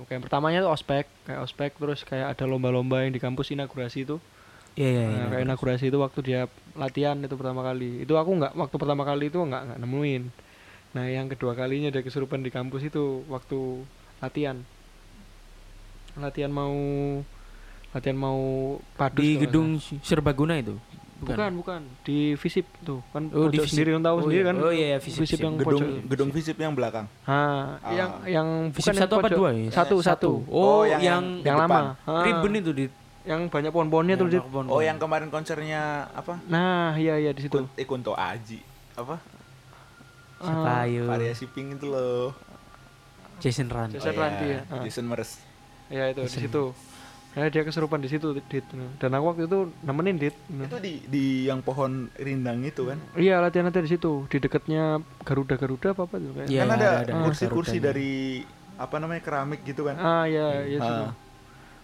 UKM 0.00 0.24
pertamanya 0.24 0.64
tuh 0.64 0.72
ospek, 0.72 1.04
kayak 1.28 1.40
ospek 1.44 1.70
terus 1.76 2.00
kayak 2.08 2.32
ada 2.32 2.44
lomba-lomba 2.48 3.04
yang 3.04 3.12
di 3.12 3.20
kampus 3.20 3.52
inaugurasi 3.52 4.08
itu. 4.08 4.16
Iya, 4.72 4.88
iya, 4.88 5.04
iya. 5.04 5.18
Nah, 5.20 5.26
kayak 5.28 5.44
inaugurasi 5.44 5.84
itu 5.92 5.98
waktu 6.00 6.20
dia 6.24 6.40
latihan 6.72 7.16
itu 7.20 7.36
pertama 7.36 7.60
kali. 7.60 8.00
Itu 8.00 8.16
aku 8.16 8.30
nggak 8.40 8.56
waktu 8.56 8.76
pertama 8.80 9.04
kali 9.04 9.28
itu 9.28 9.36
nggak 9.36 9.62
nggak 9.68 9.78
nemuin. 9.84 10.22
Nah, 10.96 11.04
yang 11.08 11.28
kedua 11.28 11.52
kalinya 11.52 11.92
dia 11.92 12.00
kesurupan 12.00 12.40
di 12.40 12.48
kampus 12.48 12.88
itu 12.88 13.20
waktu 13.28 13.84
latihan. 14.24 14.64
Latihan 16.16 16.52
mau 16.52 16.72
latihan 17.92 18.16
mau 18.16 18.40
padus 18.96 19.20
di 19.20 19.36
gedung 19.36 19.76
Serbaguna 20.00 20.56
itu. 20.56 20.80
Salah. 21.24 21.36
bukan 21.38 21.52
bukan 21.56 21.80
di 22.02 22.18
Visip 22.34 22.66
tuh 22.80 23.00
kan 23.08 23.22
Oh, 23.30 23.46
di 23.46 23.56
Visip. 23.56 23.70
sendiri 23.70 23.88
yang 23.90 24.02
tahu 24.02 24.16
Oh, 24.16 24.22
sendiri 24.22 24.40
iya. 24.40 24.48
kan 24.48 24.56
Oh, 24.58 24.70
iya, 24.70 24.86
iya, 24.86 24.98
Visip, 24.98 25.20
Visip 25.20 25.22
Visip. 25.32 25.40
yang 25.40 25.54
Gedung 25.54 25.68
pojok 25.72 25.88
gedung 26.06 26.30
visip 26.30 26.56
yang 26.56 26.72
belakang. 26.72 27.06
Ah, 27.22 27.78
Ah. 27.78 27.90
yang 27.90 28.10
yang 28.26 28.48
Visip 28.68 28.90
bukan 28.90 28.94
satu 28.98 29.14
apa 29.16 29.28
dua 29.28 29.48
ya? 29.52 29.68
Satu 29.70 29.96
satu. 29.98 30.30
Oh, 30.46 30.80
Oh, 30.80 30.80
yang- 30.82 31.00
yang, 31.00 31.22
yang- 31.40 31.58
lama. 31.58 31.94
ribbon 32.22 32.54
itu 32.56 32.72
di 32.72 32.86
Yang 33.22 33.40
banyak 33.48 33.70
pohon-pohonnya 33.70 34.14
tuh. 34.16 34.26
yang 34.26 34.34
Dit. 34.34 34.42
pohon-pohon. 34.44 34.66
Oh, 34.68 34.82
yang 34.82 34.98
kemarin 34.98 35.28
konsernya 35.28 36.10
apa? 36.10 36.42
Nah, 36.44 36.98
iya 36.98 37.14
iya 37.16 37.30
di 37.30 37.46
situ. 37.46 37.54
Eh, 37.72 37.86
Kunto 37.86 38.12
Aji. 38.12 38.58
Apa? 38.92 39.22
siapa 40.38 40.66
Ah, 40.66 40.82
ayo? 40.82 41.06
Variasi 41.06 41.46
pink 41.46 41.78
itu 41.78 41.86
loh. 41.86 42.34
Jason 43.38 43.66
Ran. 43.66 43.90
Jason 43.90 44.10
iya. 44.10 44.20
Ranti 44.20 44.46
ya. 44.48 44.60
Ah. 44.68 44.82
Jason 44.82 45.06
Mers. 45.06 45.38
Ya 45.86 46.08
itu 46.08 46.18
di 46.20 46.30
situ. 46.32 46.74
Ya 47.32 47.48
dia 47.48 47.64
kesurupan 47.64 48.04
di 48.04 48.12
situ, 48.12 48.28
Dit. 48.44 48.68
Dan 49.00 49.10
aku 49.16 49.24
waktu 49.32 49.48
itu 49.48 49.72
nemenin 49.80 50.20
Dit. 50.20 50.36
Itu 50.48 50.76
di 50.76 51.00
di 51.08 51.24
yang 51.48 51.64
pohon 51.64 52.12
rindang 52.14 52.60
itu 52.60 52.84
kan. 52.84 53.00
Iya 53.16 53.40
latihan-latihan 53.40 53.88
di 53.88 53.92
situ, 53.92 54.28
di 54.28 54.36
dekatnya 54.36 55.00
Garuda-Garuda 55.24 55.96
apa 55.96 56.04
apa 56.04 56.14
tuh 56.20 56.32
kayak. 56.36 56.48
Iya, 56.52 56.60
kan 56.62 56.70
ada- 56.76 56.92
ada 57.00 57.12
ada 57.16 57.24
kursi-kursi 57.24 57.80
dari 57.80 58.44
apa 58.76 59.00
namanya 59.00 59.24
keramik 59.24 59.64
gitu 59.64 59.88
kan. 59.88 59.96
Ah 59.96 60.24
iya, 60.28 60.60
iya 60.62 60.78
situ. 60.78 61.04
Ah. 61.08 61.12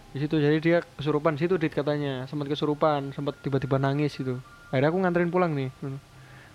Di 0.09 0.17
situ 0.21 0.35
jadi 0.37 0.57
dia 0.57 0.77
kesurupan 0.97 1.33
di 1.33 1.41
situ 1.41 1.57
Dit 1.57 1.73
katanya, 1.73 2.29
sempat 2.29 2.45
kesurupan, 2.45 3.09
sempat 3.13 3.41
tiba-tiba 3.41 3.81
nangis 3.81 4.13
gitu. 4.13 4.37
Akhirnya 4.69 4.93
aku 4.93 4.97
nganterin 5.01 5.33
pulang 5.33 5.57
nih. 5.57 5.73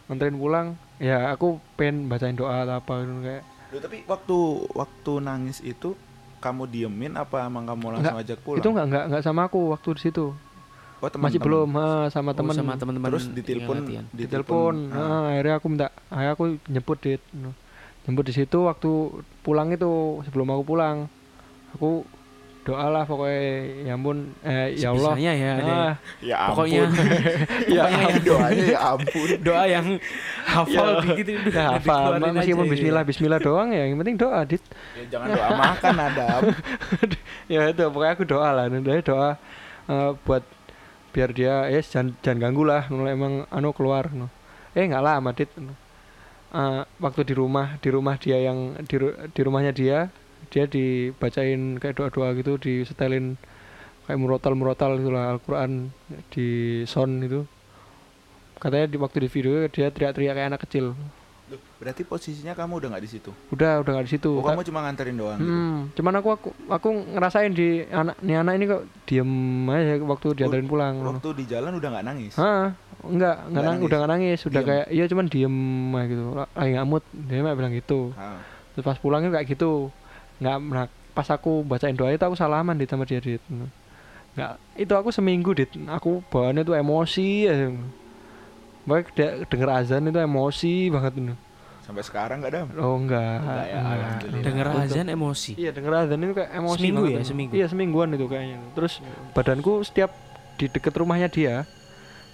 Nganterin 0.07 0.39
pulang, 0.39 0.67
ya 1.03 1.35
aku 1.35 1.59
pengen 1.75 2.07
bacain 2.07 2.39
doa 2.39 2.63
atau 2.63 2.79
apa 2.79 2.95
gitu 3.03 3.15
kayak 3.27 3.43
Loh, 3.75 3.81
tapi 3.83 4.07
waktu 4.07 4.39
waktu 4.71 5.13
nangis 5.19 5.59
itu 5.59 5.99
kamu 6.45 6.63
diemin 6.67 7.13
apa 7.15 7.41
emang 7.43 7.65
kamu 7.65 7.85
langsung 7.91 8.19
ajak 8.19 8.39
pulang? 8.39 8.61
Itu 8.61 8.69
enggak 8.69 8.87
enggak 8.87 9.05
enggak 9.09 9.23
sama 9.23 9.41
aku 9.43 9.73
waktu 9.73 9.89
di 9.97 10.03
situ. 10.03 10.27
oh, 10.29 10.37
Masih 11.01 11.11
teman-teman. 11.11 11.43
belum 11.43 11.69
ha, 11.75 11.87
sama 12.09 12.31
Oh, 12.31 12.37
temen 12.37 12.55
sama 12.55 12.73
teman-teman 12.75 13.09
Terus 13.11 13.25
ditelepon 13.31 13.77
ditelepon. 14.11 14.75
ah. 14.91 15.01
Ah, 15.01 15.25
akhirnya 15.33 15.55
aku 15.55 15.67
minta, 15.67 15.89
akhirnya 16.07 16.33
aku 16.33 16.45
nyebut 16.67 16.99
dit. 16.99 17.23
Nyebut 18.05 18.25
di 18.25 18.35
situ 18.35 18.59
waktu 18.63 18.91
pulang 19.41 19.69
itu 19.71 19.89
sebelum 20.23 20.49
aku 20.51 20.63
pulang, 20.67 21.09
aku 21.73 22.05
doa 22.65 22.89
lah 22.89 23.05
pokoknya 23.05 23.41
ya 23.85 23.93
ampun 23.93 24.33
eh 24.41 24.73
ya 24.73 24.89
Allah 24.97 25.13
Sebisanya 25.13 25.33
ya 25.37 25.51
ada 25.61 25.73
ah, 25.77 25.95
Ya 26.25 26.37
ampun. 26.41 26.49
pokoknya 26.57 26.83
ya 27.69 27.83
yang 27.93 28.17
doanya 28.25 28.65
ya 28.65 28.79
ampun. 28.97 29.29
doa 29.47 29.63
yang 29.69 29.87
hafal 30.49 30.89
Ya. 31.05 31.13
gitu 31.21 31.31
ya 31.53 31.65
apa 31.77 31.81
dikeluarin 31.85 32.33
meskipun 32.35 32.67
Bismillah 32.73 33.03
Bismillah 33.05 33.41
doang 33.45 33.69
ya 33.69 33.85
yang 33.85 34.01
penting 34.01 34.17
doa 34.17 34.41
dit 34.49 34.65
Ya, 34.97 35.05
jangan 35.13 35.27
doa 35.37 35.49
makan 35.53 35.95
Adam. 36.01 36.41
ya 37.53 37.61
itu 37.69 37.83
pokoknya 37.93 38.13
aku 38.17 38.25
doa 38.25 38.49
lah 38.57 38.65
doa 38.73 38.97
doa 39.05 39.31
eh, 39.93 40.11
buat 40.25 40.45
biar 41.13 41.31
dia 41.31 41.55
ya 41.69 41.79
jangan 41.85 42.17
jangan 42.25 42.39
ganggu 42.49 42.65
lah 42.65 42.89
mulai 42.89 43.13
emang 43.15 43.45
anu 43.53 43.71
keluar 43.71 44.09
no. 44.11 44.27
eh 44.75 44.83
nggak 44.83 45.05
lama 45.05 45.31
dit 45.37 45.53
no. 45.61 45.77
Eh, 46.55 46.81
waktu 46.97 47.29
di 47.29 47.35
rumah 47.37 47.77
di 47.79 47.89
rumah 47.93 48.17
dia 48.17 48.41
yang 48.41 48.73
di, 48.89 48.97
di 49.31 49.41
rumahnya 49.45 49.71
dia 49.71 50.09
dia 50.49 50.65
dibacain 50.65 51.77
kayak 51.77 51.95
doa 51.95 52.09
doa 52.09 52.29
gitu 52.33 52.57
disetelin 52.57 53.37
kayak 54.05 54.19
murotal 54.19 54.53
murotal 54.53 54.97
gitulah 54.97 55.33
Al-Quran 55.33 55.89
di 56.29 56.47
sound 56.85 57.21
itu 57.21 57.41
katanya 58.57 58.87
di 58.87 58.97
waktu 58.97 59.17
di 59.21 59.29
video 59.29 59.53
dia 59.67 59.89
teriak-teriak 59.89 60.35
kayak 60.35 60.49
anak 60.51 60.63
kecil 60.65 60.93
Loh, 61.45 61.61
berarti 61.77 62.09
posisinya 62.09 62.57
kamu 62.57 62.81
udah 62.81 62.89
nggak 62.89 63.05
di 63.05 63.11
situ. 63.11 63.29
udah 63.53 63.85
udah 63.85 63.91
nggak 63.93 64.07
di 64.09 64.13
situ 64.17 64.33
Oh, 64.33 64.41
kamu 64.41 64.65
cuma 64.65 64.81
nganterin 64.81 65.13
doang 65.13 65.37
gitu. 65.37 65.45
Hmm, 65.45 65.77
cuman 65.93 66.13
aku 66.17 66.29
aku 66.33 66.49
aku 66.73 66.89
ngerasain 67.13 67.53
di 67.53 67.85
anak 67.85 68.17
nih 68.25 68.37
anak 68.41 68.53
ini 68.57 68.65
kok 68.65 68.83
diem 69.05 69.33
aja 69.69 69.93
waktu 70.01 70.27
diantarin 70.35 70.65
pulang. 70.65 70.95
Waktu 71.05 71.31
di 71.37 71.45
jalan 71.45 71.77
udah 71.77 71.89
nggak 71.93 72.07
nangis. 72.09 72.33
Hah, 72.41 72.73
Nggak 73.05 73.37
nang, 73.53 73.65
nangis? 73.77 73.85
udah 73.85 73.97
nggak 74.01 74.13
nangis, 74.17 74.41
udah 74.43 74.57
Diem? 74.57 74.69
kayak 74.73 74.87
iya 74.89 75.05
cuman 75.05 75.27
diem 75.29 75.57
aja 75.93 76.07
gitu. 76.09 76.23
Lagi 76.33 76.73
ngamut, 76.73 77.03
dia 77.13 77.45
mah 77.45 77.53
bilang 77.53 77.73
gitu. 77.77 78.01
Ah. 78.17 78.41
Terus 78.73 78.85
pas 78.89 78.97
pulangnya 78.97 79.29
kayak 79.31 79.45
gitu. 79.47 79.93
Nggak 80.43 80.57
nah, 80.71 80.87
pas 81.15 81.29
aku 81.31 81.63
bacain 81.63 81.95
doa 81.95 82.11
itu 82.11 82.25
aku 82.27 82.35
salaman 82.35 82.75
dit 82.75 82.91
sama 82.91 83.07
dia 83.07 83.23
dit. 83.23 83.43
Nggak, 84.35 84.53
itu 84.75 84.93
aku 84.99 85.15
seminggu 85.15 85.55
dit. 85.55 85.71
Aku 85.87 86.23
bawaannya 86.31 86.67
tuh 86.67 86.75
emosi 86.75 87.29
ya. 87.47 87.71
Baik 88.85 89.15
dia 89.15 89.47
denger 89.47 89.71
azan 89.71 90.11
itu 90.11 90.19
emosi 90.19 90.91
banget. 90.91 91.39
Sampai 91.85 92.03
sekarang 92.03 92.41
nggak 92.41 92.53
dam? 92.53 92.67
Oh 92.81 92.97
enggak. 92.97 93.45
Enggak 93.45 93.67
ya, 93.69 93.81
alhamdulillah. 93.81 94.45
Denger 94.45 94.67
azan 94.83 95.07
emosi. 95.13 95.53
Iya 95.55 95.71
denger 95.71 95.93
azan 95.95 96.19
itu 96.25 96.35
kayak 96.35 96.51
emosi 96.57 96.79
Seminggu 96.81 97.03
banget 97.05 97.15
ya, 97.15 97.25
seminggu? 97.25 97.53
Iya 97.55 97.67
semingguan 97.71 98.09
itu 98.17 98.27
kayaknya. 98.27 98.59
Terus 98.75 98.93
badanku 99.37 99.73
setiap 99.87 100.11
di 100.59 100.67
deket 100.67 100.95
rumahnya 100.97 101.29
dia, 101.31 101.55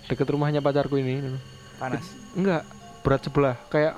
deket 0.07 0.28
rumahnya 0.28 0.61
pacarku 0.61 1.01
ini, 1.01 1.34
Panas. 1.80 2.05
enggak 2.36 2.68
berat 3.01 3.24
sebelah, 3.24 3.57
kayak 3.72 3.96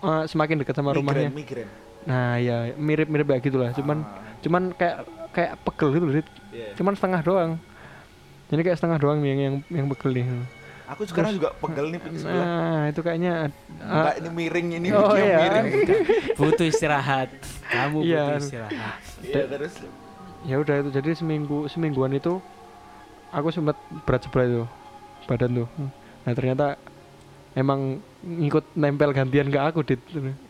eh, 0.00 0.24
semakin 0.24 0.56
dekat 0.64 0.74
sama 0.74 0.90
rumahnya. 0.96 1.28
Migren, 1.28 1.68
migren. 1.68 1.87
Nah 2.04 2.36
ya 2.36 2.56
mirip-mirip 2.74 3.26
kayak 3.26 3.42
gitulah, 3.42 3.70
cuman 3.72 3.98
Ah, 4.00 4.36
cuman 4.38 4.62
kayak 4.72 4.96
kayak 5.28 5.52
pegel 5.62 5.88
gitu, 5.92 6.06
Dit. 6.12 6.28
iya. 6.50 6.72
cuman 6.74 6.92
setengah 6.92 7.20
doang. 7.20 7.50
Jadi 8.48 8.60
kayak 8.62 8.76
setengah 8.76 8.98
doang 8.98 9.18
nih 9.18 9.28
yang 9.28 9.40
yang, 9.40 9.54
yang 9.68 9.86
pegel 9.88 10.10
nih. 10.12 10.26
Aku 10.88 11.04
sekarang 11.04 11.36
juga 11.36 11.52
pegel 11.54 11.86
nih 11.88 12.00
punya 12.00 12.18
sebelah. 12.18 12.44
Nah 12.44 12.82
itu 12.88 13.00
kayaknya 13.02 13.32
Enggak, 13.76 14.08
ah, 14.08 14.14
ini 14.16 14.28
miring 14.30 14.68
ini 14.74 14.88
Oh, 14.90 15.12
yang 15.12 15.26
iya. 15.26 15.38
miring. 15.38 15.66
butuh 16.34 16.66
istirahat. 16.66 17.28
Kamu 17.66 17.96
Iya. 18.00 18.24
butuh 18.24 18.40
istirahat. 18.40 18.96
Iya 19.20 19.42
terus 19.46 19.74
ya 20.38 20.54
udah 20.56 20.74
itu 20.78 20.90
jadi 20.94 21.10
seminggu 21.12 21.66
semingguan 21.66 22.14
itu 22.14 22.38
aku 23.28 23.50
sempat 23.50 23.74
berat 24.06 24.22
sebelah 24.22 24.46
itu 24.46 24.62
badan 25.26 25.50
tuh 25.52 25.68
nah 26.22 26.30
ternyata 26.30 26.78
emang 27.56 28.02
ngikut 28.24 28.76
nempel 28.76 29.14
gantian 29.14 29.48
ke 29.48 29.58
aku 29.60 29.80
dit. 29.86 30.00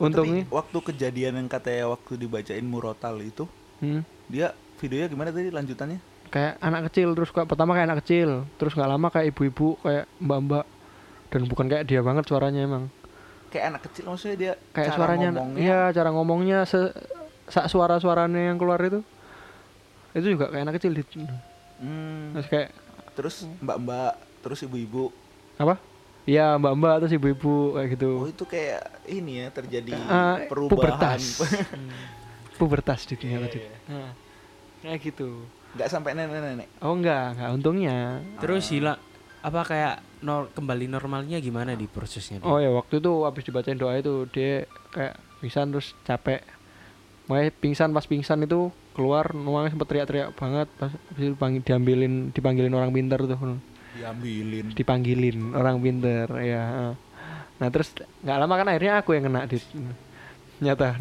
Untungnya. 0.00 0.46
Tapi 0.46 0.54
waktu 0.54 0.78
kejadian 0.92 1.38
yang 1.38 1.48
katanya 1.50 1.92
waktu 1.92 2.12
dibacain 2.16 2.66
murotal 2.66 3.20
itu, 3.20 3.44
hmm, 3.84 4.02
dia 4.30 4.56
videonya 4.78 5.08
gimana 5.10 5.30
tadi 5.30 5.50
lanjutannya? 5.52 6.00
kayak 6.28 6.60
anak 6.60 6.92
kecil 6.92 7.16
terus 7.16 7.32
kayak 7.32 7.48
pertama 7.48 7.72
kayak 7.72 7.88
anak 7.88 8.00
kecil 8.04 8.44
terus 8.60 8.76
nggak 8.76 8.90
lama 8.92 9.08
kayak 9.08 9.32
ibu-ibu 9.32 9.80
kayak 9.80 10.04
mbak-mbak. 10.20 10.66
Dan 11.28 11.44
bukan 11.44 11.66
kayak 11.68 11.84
dia 11.84 12.00
banget 12.00 12.24
suaranya 12.24 12.64
emang. 12.64 12.84
Kayak 13.52 13.64
anak 13.76 13.82
kecil 13.88 14.04
maksudnya 14.08 14.36
dia 14.36 14.52
kayak 14.72 14.92
cara 14.92 14.96
suaranya 14.96 15.28
ngomongnya? 15.32 15.60
iya 15.60 15.80
cara 15.92 16.08
ngomongnya 16.12 16.58
se 16.64 16.80
sak 17.48 17.66
suara-suaranya 17.72 18.52
yang 18.52 18.56
keluar 18.60 18.80
itu. 18.84 19.00
Itu 20.12 20.36
juga 20.36 20.52
kayak 20.52 20.64
anak 20.68 20.74
kecil 20.80 20.92
dit. 20.96 21.08
Hmm, 21.80 22.36
terus 22.36 22.48
kayak 22.48 22.68
terus 23.16 23.36
mbak-mbak, 23.60 24.14
terus 24.44 24.58
ibu-ibu. 24.64 25.10
apa 25.58 25.74
Iya 26.28 26.60
mbak-mbak 26.60 26.94
terus 27.00 27.12
ibu-ibu 27.16 27.72
kayak 27.72 27.88
gitu 27.96 28.10
Oh 28.20 28.28
itu 28.28 28.44
kayak 28.44 28.84
ini 29.08 29.40
ya 29.40 29.48
terjadi 29.48 29.96
Eh, 29.96 30.36
perubahan. 30.44 30.68
pubertas. 30.68 31.22
pubertas 32.60 33.00
di 33.06 33.14
dunia 33.16 33.38
tadi. 33.40 33.58
iya. 33.58 33.72
Nah, 33.88 34.10
kayak 34.84 35.00
gitu. 35.00 35.40
Nggak 35.72 35.88
sampai 35.88 36.12
nenek-nenek. 36.12 36.68
Oh 36.80 36.92
enggak, 36.92 37.32
enggak 37.32 37.50
untungnya. 37.54 38.20
Terus 38.36 38.68
hilang 38.68 39.00
apa 39.38 39.62
kayak 39.64 39.94
nor 40.20 40.50
kembali 40.50 40.90
normalnya 40.90 41.38
gimana 41.38 41.72
di 41.72 41.86
prosesnya? 41.86 42.42
Oh 42.42 42.58
ya 42.58 42.68
waktu 42.68 42.98
itu 42.98 43.12
habis 43.22 43.46
dibacain 43.46 43.78
doa 43.78 43.94
itu 43.94 44.26
dia 44.28 44.66
kayak 44.90 45.16
pingsan 45.38 45.72
terus 45.72 45.96
capek. 46.04 46.42
Makanya 47.24 47.52
pingsan 47.54 47.90
pas 47.94 48.04
pingsan 48.04 48.42
itu 48.42 48.68
keluar 48.92 49.30
nuangnya 49.30 49.72
sempet 49.72 49.86
teriak-teriak 49.86 50.34
banget 50.34 50.66
pas 50.74 50.90
habis 50.90 51.22
itu 51.22 51.32
dipanggil, 51.32 51.62
diambilin 51.62 52.34
dipanggilin 52.34 52.74
orang 52.74 52.90
pinter 52.90 53.22
tuh 53.22 53.38
Diambilin. 53.96 54.66
dipanggilin 54.76 55.56
orang 55.56 55.80
pinter 55.80 56.26
ya 56.44 56.94
nah 57.58 57.68
terus 57.72 57.90
nggak 58.22 58.38
lama 58.38 58.54
kan 58.54 58.66
akhirnya 58.70 58.92
aku 59.02 59.16
yang 59.18 59.26
kena 59.26 59.48
dit 59.50 59.64
nyata 60.62 60.94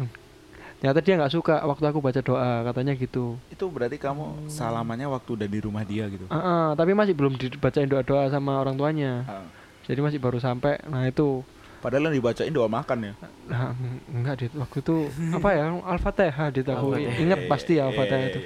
nyata 0.78 0.98
dia 1.02 1.14
nggak 1.18 1.34
suka 1.34 1.62
waktu 1.66 1.84
aku 1.90 1.98
baca 1.98 2.20
doa 2.22 2.62
katanya 2.70 2.94
gitu 2.94 3.34
Itu 3.50 3.66
berarti 3.66 3.98
kamu 3.98 4.46
salamannya 4.46 5.10
waktu 5.10 5.30
udah 5.34 5.48
di 5.50 5.58
rumah 5.58 5.82
dia 5.82 6.06
gitu. 6.06 6.30
Ah, 6.30 6.38
ah, 6.38 6.66
tapi 6.78 6.94
masih 6.94 7.18
belum 7.18 7.34
dibacain 7.34 7.90
doa-doa 7.90 8.30
sama 8.30 8.62
orang 8.62 8.78
tuanya. 8.78 9.26
Ah. 9.26 9.42
Jadi 9.90 9.98
masih 9.98 10.22
baru 10.22 10.38
sampai. 10.38 10.78
Nah, 10.86 11.10
itu 11.10 11.42
Padahal 11.78 12.10
yang 12.10 12.16
dibacain 12.18 12.50
doa 12.50 12.66
makan 12.66 12.98
ya. 13.00 13.12
nah, 13.46 13.70
eng- 13.70 14.02
enggak 14.12 14.34
dit 14.38 14.52
waktu 14.52 14.78
itu 14.80 14.96
apa 15.36 15.48
ya? 15.50 15.64
Al-Fatihah 15.70 16.46
dit 16.50 16.66
aku 16.66 16.86
inget 16.96 17.40
pasti 17.46 17.78
ya 17.78 17.86
Al-Fatihah 17.86 18.22
itu. 18.26 18.40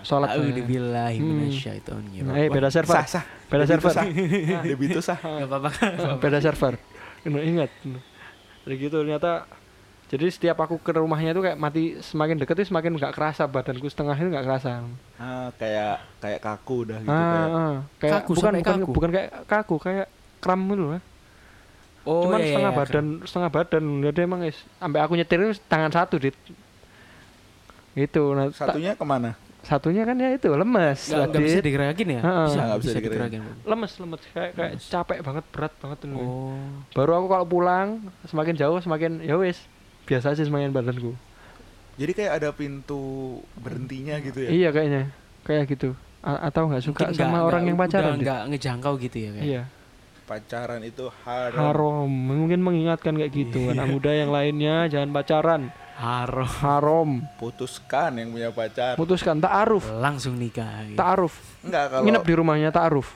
Salat 0.00 0.28
saya. 0.30 0.40
Auzubillahi 0.40 1.16
Hmm. 1.16 1.28
minasyaitonir 1.44 2.22
Nah, 2.24 2.34
eh, 2.36 2.48
beda 2.48 2.68
server. 2.68 2.94
Sah 2.94 3.06
sah. 3.10 3.24
Beda 3.50 3.64
server. 3.64 3.92
Debi 4.60 4.84
itu 4.86 5.00
sah. 5.00 5.16
Enggak 5.16 5.48
apa-apa. 5.50 5.70
Beda 6.18 6.38
server. 6.38 6.74
Ini 7.22 7.38
ingat. 7.42 7.70
Jadi 8.64 8.74
gitu 8.78 8.96
ternyata 8.98 9.44
jadi 10.04 10.28
setiap 10.28 10.60
aku 10.60 10.76
ke 10.78 10.92
rumahnya 10.92 11.32
itu 11.32 11.40
kayak 11.40 11.56
mati 11.56 11.96
semakin 11.98 12.36
deket 12.36 12.60
itu 12.60 12.68
semakin 12.68 12.92
nggak 12.94 13.12
kerasa 13.12 13.44
badanku 13.44 13.88
setengah 13.88 14.14
itu 14.14 14.28
nggak 14.28 14.44
kerasa. 14.44 14.84
Ah, 15.16 15.48
kayak 15.54 16.00
kayak 16.18 16.40
kaku 16.40 16.84
udah 16.84 16.98
gitu 17.00 17.10
ah, 17.10 17.24
kayak. 17.24 17.48
ah. 17.50 17.76
kayak 17.98 18.12
Kaku 18.14 18.30
bukan 18.34 18.52
bukan 18.54 18.62
kaku? 18.78 18.90
bukan 18.92 19.10
kayak 19.10 19.30
kaku 19.44 19.76
kayak 19.78 20.06
kram 20.38 20.60
gitu 20.66 20.84
lah. 20.86 21.02
Oh, 22.04 22.28
Cuman 22.28 22.36
iya, 22.38 22.46
setengah 22.50 22.68
iya, 22.70 22.78
badan, 22.78 23.06
setengah 23.24 23.50
badan. 23.50 23.84
Jadi 24.02 24.18
emang 24.20 24.40
is, 24.42 24.58
sampai 24.76 25.00
aku 25.00 25.12
nyetir 25.14 25.40
tangan 25.64 25.88
satu, 25.90 26.16
Dit. 26.16 26.36
Gitu. 27.94 28.22
Nah, 28.30 28.50
ta- 28.50 28.70
Satunya 28.70 28.92
ke 28.92 29.04
mana? 29.04 29.32
satunya 29.64 30.04
kan 30.04 30.12
ya 30.14 30.28
itu 30.30 30.52
lemes. 30.52 31.08
Nggak, 31.08 31.24
nggak 31.24 31.40
bisa 31.42 31.58
digerakin 31.58 32.08
ya? 32.10 32.20
Heeh. 32.20 32.46
Bisa, 32.46 32.60
Nggak 32.60 32.78
bisa 32.78 32.84
bisa 32.84 32.98
digerakin. 33.00 33.40
digerakin. 33.40 33.64
lemes, 33.64 33.92
lemes 33.96 34.20
kayak 34.28 34.50
kayak 34.52 34.72
capek 34.78 35.18
banget, 35.24 35.44
berat 35.48 35.72
banget 35.80 35.98
ini. 36.04 36.14
Oh. 36.20 36.60
Baru 36.92 37.12
aku 37.14 37.26
kalau 37.30 37.46
pulang 37.46 37.88
semakin 38.26 38.54
jauh 38.54 38.76
semakin 38.78 39.24
ya 39.24 39.40
wis 39.40 39.56
biasa 40.04 40.36
aja 40.36 40.44
semakin 40.44 40.68
badanku. 40.68 41.16
Jadi 41.96 42.12
kayak 42.12 42.32
ada 42.36 42.48
pintu 42.52 43.00
berhentinya 43.56 44.20
gitu 44.20 44.36
ya. 44.38 44.50
Iya 44.52 44.68
kayaknya. 44.68 45.02
Kayak 45.40 45.64
gitu. 45.70 45.96
A- 46.20 46.44
atau 46.44 46.68
nggak 46.68 46.84
suka 46.84 47.00
Mungkin 47.00 47.16
sama 47.16 47.24
nggak- 47.30 47.46
orang 47.46 47.60
nggak- 47.62 47.70
yang 47.70 47.78
pacaran. 47.80 48.04
udah 48.04 48.20
nggak 48.20 48.40
ngejangkau 48.50 48.92
gitu 49.00 49.16
ya 49.16 49.30
kayak. 49.32 49.46
Iya. 49.48 49.62
Pacaran 50.24 50.80
itu 50.80 51.12
haram. 51.28 51.60
Haram. 51.60 52.08
Mungkin 52.08 52.64
mengingatkan 52.64 53.12
kayak 53.12 53.32
gitu. 53.32 53.68
Iya. 53.68 53.76
Anak 53.76 53.86
muda 53.92 54.10
yang 54.10 54.32
lainnya 54.32 54.88
jangan 54.88 55.12
pacaran. 55.12 55.62
Haram. 55.94 56.48
Haram. 56.48 57.10
Putuskan 57.36 58.16
yang 58.16 58.32
punya 58.32 58.48
pacar. 58.50 58.96
Putuskan 58.96 59.38
ta'aruf. 59.38 59.84
Langsung 60.00 60.34
nikah. 60.40 60.88
gitu. 60.88 60.96
Ta'aruf. 60.96 61.36
Enggak 61.60 61.84
kalau 61.92 62.02
Nginep 62.08 62.24
di 62.24 62.34
rumahnya 62.34 62.70
ta'aruf. 62.72 63.12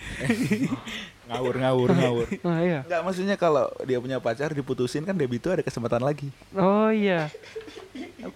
ngawur 1.28 1.54
ngawur 1.61 1.88
ngawur. 1.92 2.26
Nah, 2.40 2.61
iya. 2.68 2.80
Enggak 2.84 3.00
maksudnya 3.04 3.36
kalau 3.36 3.68
dia 3.84 3.98
punya 4.00 4.20
pacar 4.20 4.52
diputusin 4.52 5.04
kan 5.04 5.16
Debi 5.16 5.40
itu 5.40 5.48
ada 5.48 5.64
kesempatan 5.64 6.04
lagi. 6.04 6.28
Oh 6.52 6.92
iya. 6.92 7.32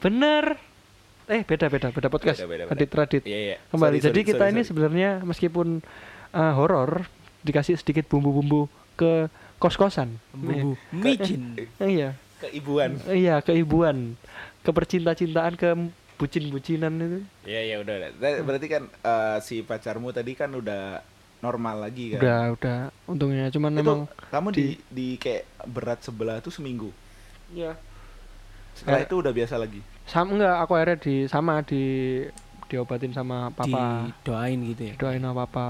Bener. 0.00 0.56
Eh 1.30 1.44
beda 1.46 1.68
beda 1.68 1.88
beda 1.92 2.08
podcast. 2.08 2.40
Beda, 2.44 2.48
beda, 2.50 2.62
beda. 2.66 2.72
Radit 2.74 2.90
Radit. 2.92 3.22
Iya 3.28 3.38
iya. 3.38 3.56
Kembali. 3.68 3.96
Sorry, 4.00 4.06
Jadi 4.10 4.20
sorry, 4.20 4.30
kita 4.32 4.44
sorry, 4.44 4.52
ini 4.52 4.60
sorry. 4.60 4.68
sebenarnya 4.68 5.10
meskipun 5.22 5.68
uh, 6.34 6.52
horor 6.56 6.90
dikasih 7.42 7.74
sedikit 7.74 8.06
bumbu-bumbu 8.06 8.66
ke 8.94 9.26
kos-kosan. 9.56 10.14
Bumbu 10.32 10.74
micin. 10.90 11.54
Eh, 11.78 11.88
iya. 11.88 12.10
keibuan. 12.38 12.98
Iya, 13.06 13.38
keibuan, 13.38 14.18
kepercinta-cintaan, 14.62 15.54
ke 15.54 15.70
bucin-bucinan 16.16 16.90
itu. 16.92 17.18
Iya 17.44 17.60
iya 17.62 17.76
udah. 17.78 17.94
udah. 17.96 18.10
Ber- 18.16 18.42
Berarti 18.44 18.66
kan 18.66 18.82
eh, 18.86 19.38
si 19.40 19.60
pacarmu 19.60 20.10
tadi 20.10 20.32
kan 20.32 20.50
udah 20.50 21.02
normal 21.38 21.82
lagi 21.82 22.14
kan. 22.14 22.18
Udah, 22.18 22.42
udah. 22.52 22.78
Untungnya 23.04 23.46
cuman 23.48 23.70
Itu 23.72 23.78
memang 23.78 23.98
kamu 24.28 24.48
di, 24.50 24.62
di- 24.64 24.78
di 24.88 25.08
kayak 25.16 25.42
berat 25.66 25.98
sebelah 26.00 26.38
tuh 26.38 26.50
seminggu. 26.50 26.90
ya 27.50 27.74
Setelah 28.72 29.02
Eh. 29.02 29.06
itu 29.06 29.14
udah 29.16 29.32
biasa 29.32 29.54
lagi. 29.56 29.78
sama 30.02 30.34
enggak 30.34 30.56
aku 30.58 30.72
akhirnya 30.74 30.98
di 30.98 31.14
sama 31.26 31.62
di 31.62 31.82
diobatin 32.66 33.12
sama 33.12 33.50
papa. 33.50 34.10
Didoain 34.18 34.58
gitu 34.66 34.82
ya. 34.84 34.94
doain 34.96 35.20
sama 35.20 35.46
papa 35.46 35.66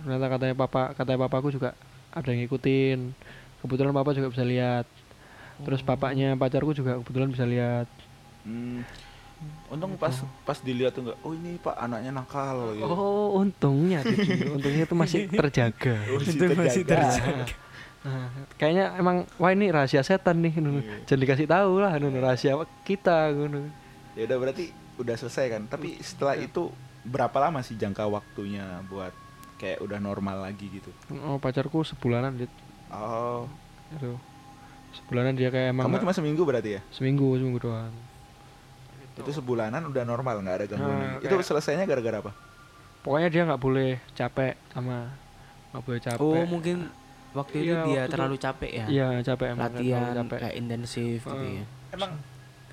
ternyata 0.00 0.26
katanya 0.28 0.54
papa 0.54 0.82
katanya 0.92 1.18
papaku 1.22 1.48
juga 1.50 1.72
ada 2.10 2.28
yang 2.28 2.44
ngikutin 2.44 2.98
kebetulan 3.60 3.92
papa 3.92 4.10
juga 4.12 4.28
bisa 4.28 4.44
lihat 4.44 4.86
terus 5.60 5.80
papanya 5.80 6.34
pacarku 6.34 6.72
juga 6.72 6.98
kebetulan 7.00 7.30
bisa 7.30 7.44
lihat 7.44 7.88
Hmm. 8.44 8.84
Untung 9.68 9.96
pas 9.96 10.12
pas 10.44 10.56
dilihat 10.56 10.92
tuh 10.92 11.00
enggak, 11.00 11.16
oh 11.20 11.32
ini 11.32 11.56
Pak 11.56 11.72
anaknya 11.74 12.12
nakal 12.12 12.76
gitu. 12.76 12.84
oh 12.84 13.40
untungnya 13.40 14.04
untungnya 14.56 14.84
itu 14.84 14.92
masih 14.92 15.28
terjaga 15.40 15.96
Oh, 16.06 16.20
Itu 16.20 16.44
masih 16.52 16.84
terjaga. 16.84 17.48
Nah, 18.04 18.28
kayaknya 18.60 19.00
emang 19.00 19.24
wah 19.40 19.48
ini 19.48 19.72
rahasia 19.72 20.04
setan 20.04 20.44
nih 20.44 20.60
Nunu. 20.60 20.84
Iya. 20.84 21.08
jangan 21.08 21.20
dikasih 21.24 21.48
tahu 21.48 21.72
lah 21.80 21.96
Nunu, 21.96 22.20
rahasia 22.20 22.52
kita 22.84 23.32
Nunu. 23.32 23.64
Ya 24.12 24.28
udah 24.28 24.36
berarti 24.36 24.64
udah 25.00 25.16
selesai 25.16 25.46
kan. 25.50 25.62
Tapi 25.72 25.96
setelah 26.04 26.36
itu 26.36 26.68
berapa 27.00 27.36
lama 27.40 27.64
sih 27.64 27.80
jangka 27.80 28.04
waktunya 28.04 28.84
buat 28.86 29.16
kayak 29.56 29.78
udah 29.80 29.98
normal 29.98 30.42
lagi 30.42 30.66
gitu? 30.68 30.90
oh 31.22 31.36
pacarku 31.36 31.82
sebulanan 31.82 32.34
dit 32.36 32.50
Oh, 32.88 33.50
itu 33.90 34.14
sebulanan 34.94 35.32
dia 35.32 35.48
kayak 35.48 35.70
emang 35.70 35.84
kamu 35.84 35.98
cuma 36.00 36.12
seminggu 36.12 36.42
berarti 36.42 36.78
ya? 36.78 36.80
seminggu 36.88 37.34
seminggu 37.34 37.58
doang 37.60 37.94
Itu 39.14 39.30
sebulanan 39.32 39.82
udah 39.84 40.02
normal 40.02 40.38
nggak 40.40 40.56
ada 40.56 40.66
gangguan. 40.66 40.94
Nah. 40.96 41.18
Itu 41.18 41.34
selesainya 41.36 41.84
gara-gara 41.84 42.18
apa? 42.20 42.32
pokoknya 43.00 43.28
dia 43.28 43.42
nggak 43.44 43.60
boleh 43.60 43.90
capek 44.10 44.54
sama 44.70 45.12
nggak 45.70 45.82
boleh 45.82 46.00
capek 46.00 46.22
Oh, 46.22 46.44
mungkin 46.44 46.88
waktu 47.30 47.54
itu 47.56 47.66
Iya, 47.66 47.74
dia 47.74 47.82
waktu 47.84 47.98
itu- 48.00 48.12
terlalu 48.12 48.36
capek 48.38 48.70
ya. 48.72 48.86
Iya 48.86 49.06
capek 49.22 49.46
emang 49.50 49.64
Latihan 49.68 50.14
capek. 50.16 50.38
kayak 50.40 50.54
intensif 50.56 51.18
gitu 51.20 51.34
Heeh. 51.36 51.54
ya. 51.56 51.64
Emang 51.92 52.10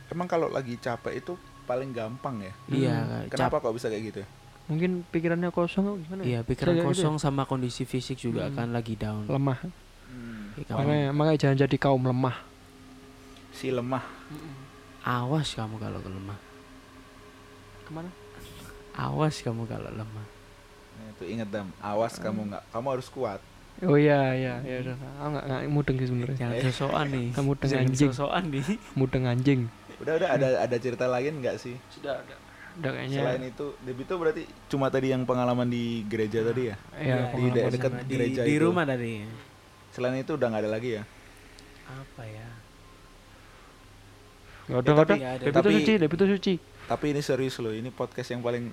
emang 0.07 0.27
kalau 0.27 0.47
lagi 0.47 0.77
capek 0.77 1.13
itu 1.15 1.34
paling 1.63 1.91
gampang 1.91 2.41
ya? 2.41 2.53
Iya, 2.67 2.95
Hmm. 2.99 3.25
Kenapa 3.27 3.57
kok 3.57 3.73
bisa 3.73 3.88
kayak 3.88 4.03
gitu? 4.07 4.21
Ya? 4.62 4.68
Mungkin 4.68 4.91
pikirannya 5.07 5.49
kosong 5.49 5.84
atau 5.84 5.97
gimana? 5.97 6.22
ya? 6.22 6.28
Iya, 6.28 6.39
pikiran 6.43 6.74
kayak 6.74 6.84
gitu 6.84 6.89
kosong 6.93 7.16
sama 7.18 7.43
kondisi 7.43 7.84
fisik 7.84 8.18
juga 8.18 8.45
Hmm. 8.45 8.55
kan 8.55 8.68
lagi 8.70 8.93
down. 8.93 9.26
ya? 9.26 9.34
Lemah. 9.34 9.57
Hmm. 9.57 10.45
Kayak 10.53 10.66
kamu. 10.68 10.78
Makanya 10.80 11.07
makanya 11.12 11.38
jangan 11.39 11.57
jadi 11.59 11.78
kaum 11.78 12.03
lemah. 12.03 12.38
si 13.51 13.68
lemah 13.68 13.99
Awas 15.01 15.51
kamu 15.51 15.76
kalau 15.76 15.99
lemah. 15.99 16.39
Ke 17.82 17.91
mana? 17.91 18.07
Awas 18.93 19.36
kamu 19.38 19.66
kalau 19.66 19.89
lemah. 19.89 20.26
Nah, 20.91 21.07
itu 21.09 21.24
inget 21.28 21.49
dam 21.49 21.68
awas 21.78 22.16
kamu 22.16 22.47
nggak 22.47 22.64
kamu 22.70 22.88
harus 22.89 23.07
kuat 23.07 23.41
Oh 23.82 23.95
iya 23.95 24.32
iya 24.32 24.55
ya 24.62 24.78
udah. 24.80 24.95
Aku 25.18 25.28
nggak 25.32 25.45
nggak 25.47 25.62
mudeng 25.68 25.95
sih 25.95 26.07
sebenarnya. 26.07 26.38
Jangan 26.38 26.53
Eh. 26.53 26.64
sosokan 26.66 27.07
nih. 27.09 27.28
Kamu 27.34 27.51
dengan 27.51 27.72
Jangan 27.72 27.88
anjing. 27.88 28.09
sosokan 28.09 28.43
nih. 28.47 28.66
Mudeng 28.93 29.24
anjing. 29.26 29.62
udah 29.97 30.14
udah 30.16 30.30
ada 30.32 30.47
ada 30.59 30.76
cerita 30.78 31.05
lain 31.05 31.34
nggak 31.39 31.55
sih 31.57 31.76
Sudah 31.89 32.14
ada. 32.16 32.36
Udah 32.74 32.91
kayaknya. 32.93 33.17
selain 33.17 33.43
itu 33.45 33.65
Debito 33.80 34.13
berarti 34.15 34.41
cuma 34.67 34.88
tadi 34.88 35.07
yang 35.09 35.24
pengalaman 35.24 35.65
di 35.65 36.05
gereja 36.05 36.39
tadi 36.41 36.67
ya 36.67 36.76
Iya, 36.93 37.15
di 37.28 37.41
pengalaman. 37.43 37.51
de- 37.51 37.74
dekat 37.74 37.91
di, 38.01 38.13
gereja 38.13 38.41
di 38.41 38.53
itu. 38.53 38.61
rumah 38.61 38.86
tadi. 38.86 39.13
selain 39.89 40.15
itu 40.17 40.32
udah 40.32 40.47
nggak 40.47 40.61
ada 40.61 40.72
lagi 40.72 40.89
ya 40.93 41.03
Apa 41.86 42.24
ya? 42.24 42.47
Nggak 44.63 44.78
ada 44.78 44.88
Ya, 44.88 44.93
nggak 44.93 44.95
ada. 44.95 45.03
tapi 45.03 45.15
ada. 45.19 45.41
Debito 45.41 45.59
Tapi- 45.61 45.76
suci, 45.76 45.93
debito 45.97 46.26
suci. 46.26 46.53
tapi 46.84 47.05
ini 47.09 47.22
serius 47.22 47.55
loh 47.57 47.72
ini 47.72 47.88
podcast 47.89 48.30
yang 48.30 48.41
paling 48.41 48.67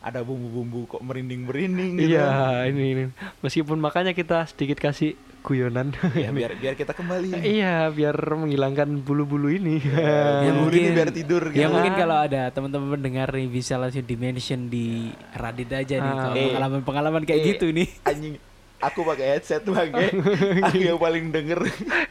ada 0.00 0.20
bumbu-bumbu 0.20 0.84
kok 0.86 1.00
merinding-merinding 1.00 1.96
gitu 1.96 2.12
Iya, 2.12 2.28
ini, 2.66 2.84
ini. 2.92 3.02
Meskipun 3.40 3.76
makanya 3.78 4.12
kita 4.12 4.44
sedikit 4.46 4.76
kasih 4.78 5.16
guyonan. 5.44 5.92
ya, 6.16 6.32
biar 6.32 6.56
biar 6.56 6.72
kita 6.72 6.90
kembali 6.90 7.36
iya, 7.38 7.86
biar 7.86 8.16
menghilangkan 8.16 8.88
bulu-bulu 8.98 9.46
ini. 9.46 9.76
Ya, 9.78 10.00
Ya, 10.42 10.50
bulu 10.50 10.72
ini 10.72 10.80
mungkin- 10.80 10.96
biar 10.96 11.10
tidur 11.12 11.42
gitu. 11.46 11.60
Ya 11.60 11.68
mungkin 11.68 11.92
kalau 11.94 12.16
ada 12.18 12.48
teman-teman 12.48 12.96
pendengar 12.96 13.28
nih 13.28 13.46
bisa 13.46 13.76
langsung 13.76 14.02
di 14.02 14.16
mention 14.16 14.66
di 14.66 14.86
Reddit 15.32 15.70
aja 15.70 15.96
nih 15.96 16.10
Ah. 16.10 16.18
kalau 16.18 16.34
Eh. 16.34 16.44
pengalaman-pengalaman 16.48 17.22
kayak 17.22 17.38
Eh. 17.38 17.46
gitu 17.52 17.66
nih. 17.68 17.88
anjing 18.02 18.34
aku 18.80 19.00
pakai 19.02 19.26
headset 19.30 19.62
pakai 19.62 20.08
aku 20.66 20.76
yang 20.78 20.96
paling 20.96 21.28
denger 21.28 21.60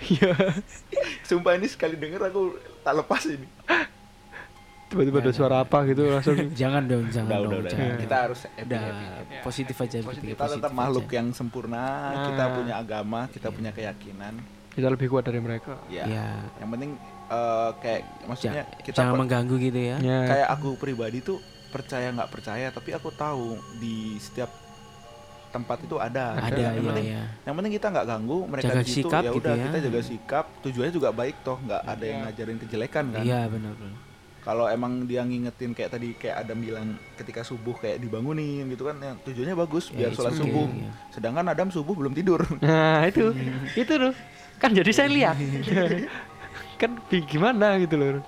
Iya. 0.03 0.33
sumpah 1.23 1.53
ini 1.53 1.65
sekali 1.65 1.93
denger 1.95 2.29
aku 2.29 2.53
tak 2.81 2.93
lepas 2.95 3.25
ini 3.25 3.45
Tiba-tiba 4.93 5.17
ada 5.19 5.31
suara 5.31 5.55
apa 5.59 5.77
gitu 5.83 6.05
langsung. 6.05 6.37
jangan 6.61 6.83
dong, 6.83 7.09
jangan 7.09 7.27
udah 7.27 7.37
dong. 7.39 7.49
udah 7.49 7.59
udah 7.59 7.71
jangan. 7.73 7.97
kita 7.97 8.15
harus 8.19 8.39
happy, 8.45 8.61
Udah 8.63 8.79
happy, 8.79 9.05
happy. 9.09 9.35
positif 9.41 9.75
aja 9.75 9.97
Positif. 9.99 10.29
kita 10.31 10.43
tetap 10.47 10.71
makhluk 10.71 11.07
yang 11.09 11.27
sempurna 11.31 11.83
kita 12.23 12.43
Nah. 12.43 12.53
punya 12.53 12.73
agama 12.77 13.19
kita 13.27 13.47
punya 13.49 13.71
keyakinan 13.71 14.33
Kita 14.69 14.87
lebih 14.87 15.05
kuat 15.07 15.23
dari 15.23 15.37
mereka. 15.37 15.77
ya, 15.87 16.05
Ya. 16.05 16.29
yang 16.57 16.69
penting 16.69 16.91
eh, 17.25 17.69
kayak 17.79 18.01
maksudnya 18.23 18.53
Ja- 18.55 18.69
kita 18.79 18.95
jangan 18.99 19.17
mengganggu 19.19 19.55
gitu 19.59 19.79
ya. 19.79 19.97
Ya. 19.99 20.19
kayak 20.23 20.47
aku 20.51 20.69
pribadi 20.75 21.17
tuh 21.19 21.41
percaya 21.67 22.07
nggak 22.07 22.29
percaya 22.29 22.69
tapi 22.69 22.89
aku 22.91 23.09
tahu 23.11 23.57
di 23.77 24.17
setiap 24.17 24.53
tempat 25.49 25.77
itu 25.79 25.95
ada 25.95 26.33
Ada 26.35 26.57
yang 26.59 26.73
ya 26.75 26.81
penting 26.83 27.07
ya. 27.07 27.23
yang 27.43 27.53
penting 27.55 27.71
kita 27.71 27.87
nggak 27.87 28.05
ganggu 28.07 28.37
mereka 28.43 28.67
Jaga 28.67 28.81
di 28.81 28.89
situ 28.91 29.05
sikap 29.05 29.21
ya 29.21 29.25
gitu 29.27 29.37
udah 29.39 29.53
ya. 29.53 29.63
kita 29.63 29.77
jaga 29.79 30.01
sikap 30.03 30.45
tujuannya 30.59 30.89
juga 30.91 31.09
baik 31.11 31.35
toh 31.39 31.57
nggak 31.59 31.81
ada 31.83 32.03
yang 32.03 32.19
Iya. 32.19 32.25
ngajarin 32.27 32.57
kejelekan 32.59 33.05
kan 33.11 33.23
Iya 33.23 33.41
benar 33.47 33.73
benar. 33.73 33.97
Kalau 34.43 34.67
emang 34.67 35.03
dia 35.03 35.21
ngingetin 35.21 35.71
kayak 35.71 35.89
tadi 35.89 36.13
kayak 36.13 36.35
Adam 36.37 36.59
bilang 36.59 36.87
ketika 37.15 37.41
subuh 37.41 37.73
kayak 37.73 37.97
dibangunin 37.97 38.67
gitu 38.67 38.83
kan 38.83 38.95
yang 38.97 39.15
tujuannya 39.21 39.55
bagus 39.57 39.87
biar 39.87 40.11
Ya, 40.11 40.13
sholat 40.13 40.29
it's 40.29 40.37
okay, 40.37 40.51
subuh 40.51 40.67
ya. 40.69 40.91
sedangkan 41.09 41.45
Adam 41.47 41.67
subuh 41.69 41.93
belum 41.93 42.11
tidur 42.11 42.43
Nah, 42.59 43.03
itu. 43.05 43.31
itu 43.73 43.93
loh. 43.93 44.11
Kan 44.55 44.71
jadi 44.71 44.91
saya 44.91 45.07
lihat. 45.07 45.35
kan 46.75 46.91
gimana 47.09 47.75
gitu 47.77 47.95
loh. 47.95 48.19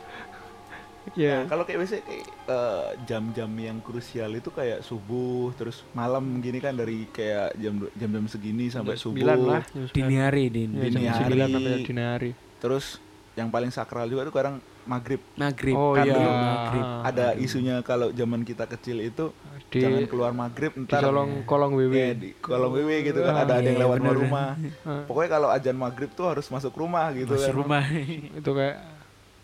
Ya. 1.13 1.45
Nah, 1.45 1.47
kalau 1.47 1.63
kayak 1.63 1.80
biasanya 1.80 2.03
kayak 2.03 2.24
eh, 2.49 2.88
jam-jam 3.05 3.51
yang 3.53 3.78
krusial 3.78 4.32
itu 4.32 4.49
kayak 4.49 4.82
subuh 4.82 5.53
terus 5.53 5.86
malam 5.91 6.41
gini 6.41 6.57
kan 6.57 6.74
dari 6.74 7.05
kayak 7.07 7.53
jam 7.55 7.78
jam-jam 7.93 8.26
segini 8.26 8.68
sampai 8.68 8.97
Jam 8.97 9.03
subuh 9.05 9.22
9 9.22 9.38
lah. 9.45 9.61
jam 9.63 9.86
Dini 9.91 10.16
9. 10.18 10.26
hari 10.26 10.43
din. 10.49 10.70
Ya, 10.72 10.82
dini 10.84 11.05
jam 11.05 11.13
hari. 11.13 11.38
9 11.38 11.53
sampai 11.53 11.72
dini 11.80 12.03
hari. 12.03 12.32
terus 12.57 12.97
yang 13.34 13.47
paling 13.47 13.70
sakral 13.70 14.07
juga 14.07 14.24
tuh 14.24 14.34
kadang 14.34 14.57
maghrib 14.86 15.21
Maghrib. 15.36 15.75
Oh 15.75 15.93
Kan 15.93 16.05
iya. 16.05 16.13
dulu 16.13 16.29
maghrib. 16.31 16.86
Ada 17.03 17.25
isunya 17.36 17.75
kalau 17.81 18.13
zaman 18.13 18.41
kita 18.41 18.65
kecil 18.69 19.01
itu 19.01 19.33
di 19.69 19.81
jangan 19.81 20.05
keluar 20.05 20.31
maghrib 20.31 20.71
di 20.71 20.86
ntar 20.86 21.01
kolong 21.03 21.41
kolong 21.43 21.73
WW. 21.73 21.93
ya, 21.93 22.11
di 22.13 22.29
kolong 22.38 22.71
WW 22.71 22.89
gitu 23.01 23.19
kan 23.25 23.33
ada 23.43 23.57
ada 23.59 23.65
yang 23.65 23.75
iya, 23.75 23.83
lewat 23.83 23.99
bener. 23.99 24.15
rumah 24.15 24.47
Ah, 24.88 25.01
pokoknya 25.09 25.29
kalau 25.33 25.49
ajan 25.49 25.75
maghrib 25.75 26.09
tuh 26.13 26.25
harus 26.29 26.45
masuk 26.47 26.73
rumah 26.77 27.09
gitu 27.17 27.33
Masuk 27.33 27.49
kan 27.49 27.55
rumah. 27.57 27.83
itu 28.39 28.51
kayak 28.53 28.75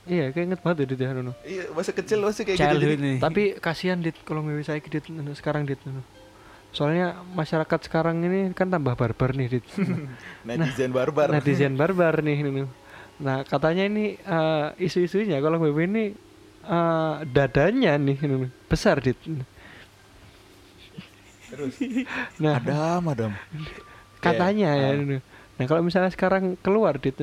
iya 0.05 0.25
kayak 0.29 0.45
inget 0.49 0.59
banget 0.61 0.77
ya 0.77 0.85
Dit, 0.93 0.99
ya 1.01 1.09
iya 1.45 1.63
masa 1.73 1.91
kecil 1.91 2.17
masih 2.21 2.43
kayak 2.45 2.57
gitu 2.57 2.65
Childhood 2.69 2.91
jadi 2.93 3.05
nih. 3.05 3.17
Tapi 3.19 3.43
kasihan 3.57 3.97
dit 3.99 4.17
kolong 4.23 4.45
WW 4.49 4.61
saya 4.61 4.79
dit 4.79 5.05
sekarang 5.35 5.65
dit 5.65 5.81
Nuno. 5.83 6.01
Soalnya 6.71 7.19
masyarakat 7.35 7.79
sekarang 7.91 8.23
ini 8.23 8.55
kan 8.55 8.71
tambah 8.71 8.95
barbar 8.95 9.35
nih 9.35 9.59
dit. 9.59 9.65
netizen 10.47 10.93
barbar 10.95 11.27
Netizen 11.33 11.73
barbar 11.75 12.21
nih 12.23 12.45
Nuno. 12.45 12.69
Nah 13.21 13.45
katanya 13.45 13.85
ini 13.85 14.17
eh, 14.17 14.67
isu-isunya 14.81 15.37
kolong 15.39 15.61
WW 15.61 15.79
ini 15.85 16.05
eh, 16.65 17.15
dadanya 17.29 17.95
nih 18.01 18.17
besar 18.67 18.99
dit. 19.01 19.17
terus 21.51 21.75
Nah 22.39 22.63
Adam 22.63 23.03
Adam 23.11 23.31
katanya 24.23 24.71
ya 24.71 24.87
Kayak, 24.87 24.91
ah. 24.91 24.97
Nuno. 25.03 25.17
Nah 25.59 25.65
kalau 25.67 25.81
misalnya 25.83 26.11
sekarang 26.13 26.55
keluar 26.63 26.95
dit 26.97 27.17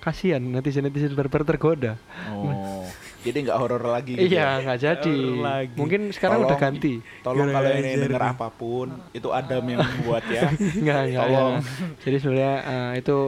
kasihan 0.00 0.40
netizen 0.40 0.88
netizen 0.88 1.12
barbar 1.12 1.44
tergoda. 1.44 2.00
oh 2.32 2.88
jadi 3.20 3.38
nggak 3.44 3.58
horor 3.60 3.84
lagi 3.84 4.16
gitu 4.16 4.24
ya? 4.24 4.28
Iya 4.32 4.48
nggak 4.64 4.78
jadi. 4.80 5.16
Horor 5.20 5.44
lagi. 5.44 5.76
Mungkin 5.76 6.00
sekarang 6.16 6.38
udah 6.40 6.56
Tolong. 6.56 6.62
ganti. 6.72 6.94
Tolong 7.20 7.48
kalau 7.52 7.70
ini 7.76 7.90
denger 8.00 8.22
nih. 8.24 8.32
apa 8.32 8.48
pun 8.48 8.88
itu 9.12 9.28
Adam 9.28 9.64
yang 9.68 9.80
membuat 9.84 10.24
ya. 10.24 10.48
Enggak, 10.80 11.00
enggak. 11.04 11.24
Tolong. 11.28 11.54
enggak. 11.60 12.00
Jadi 12.00 12.16
sebenarnya 12.16 12.54
eh, 12.64 12.90
itu 13.04 13.18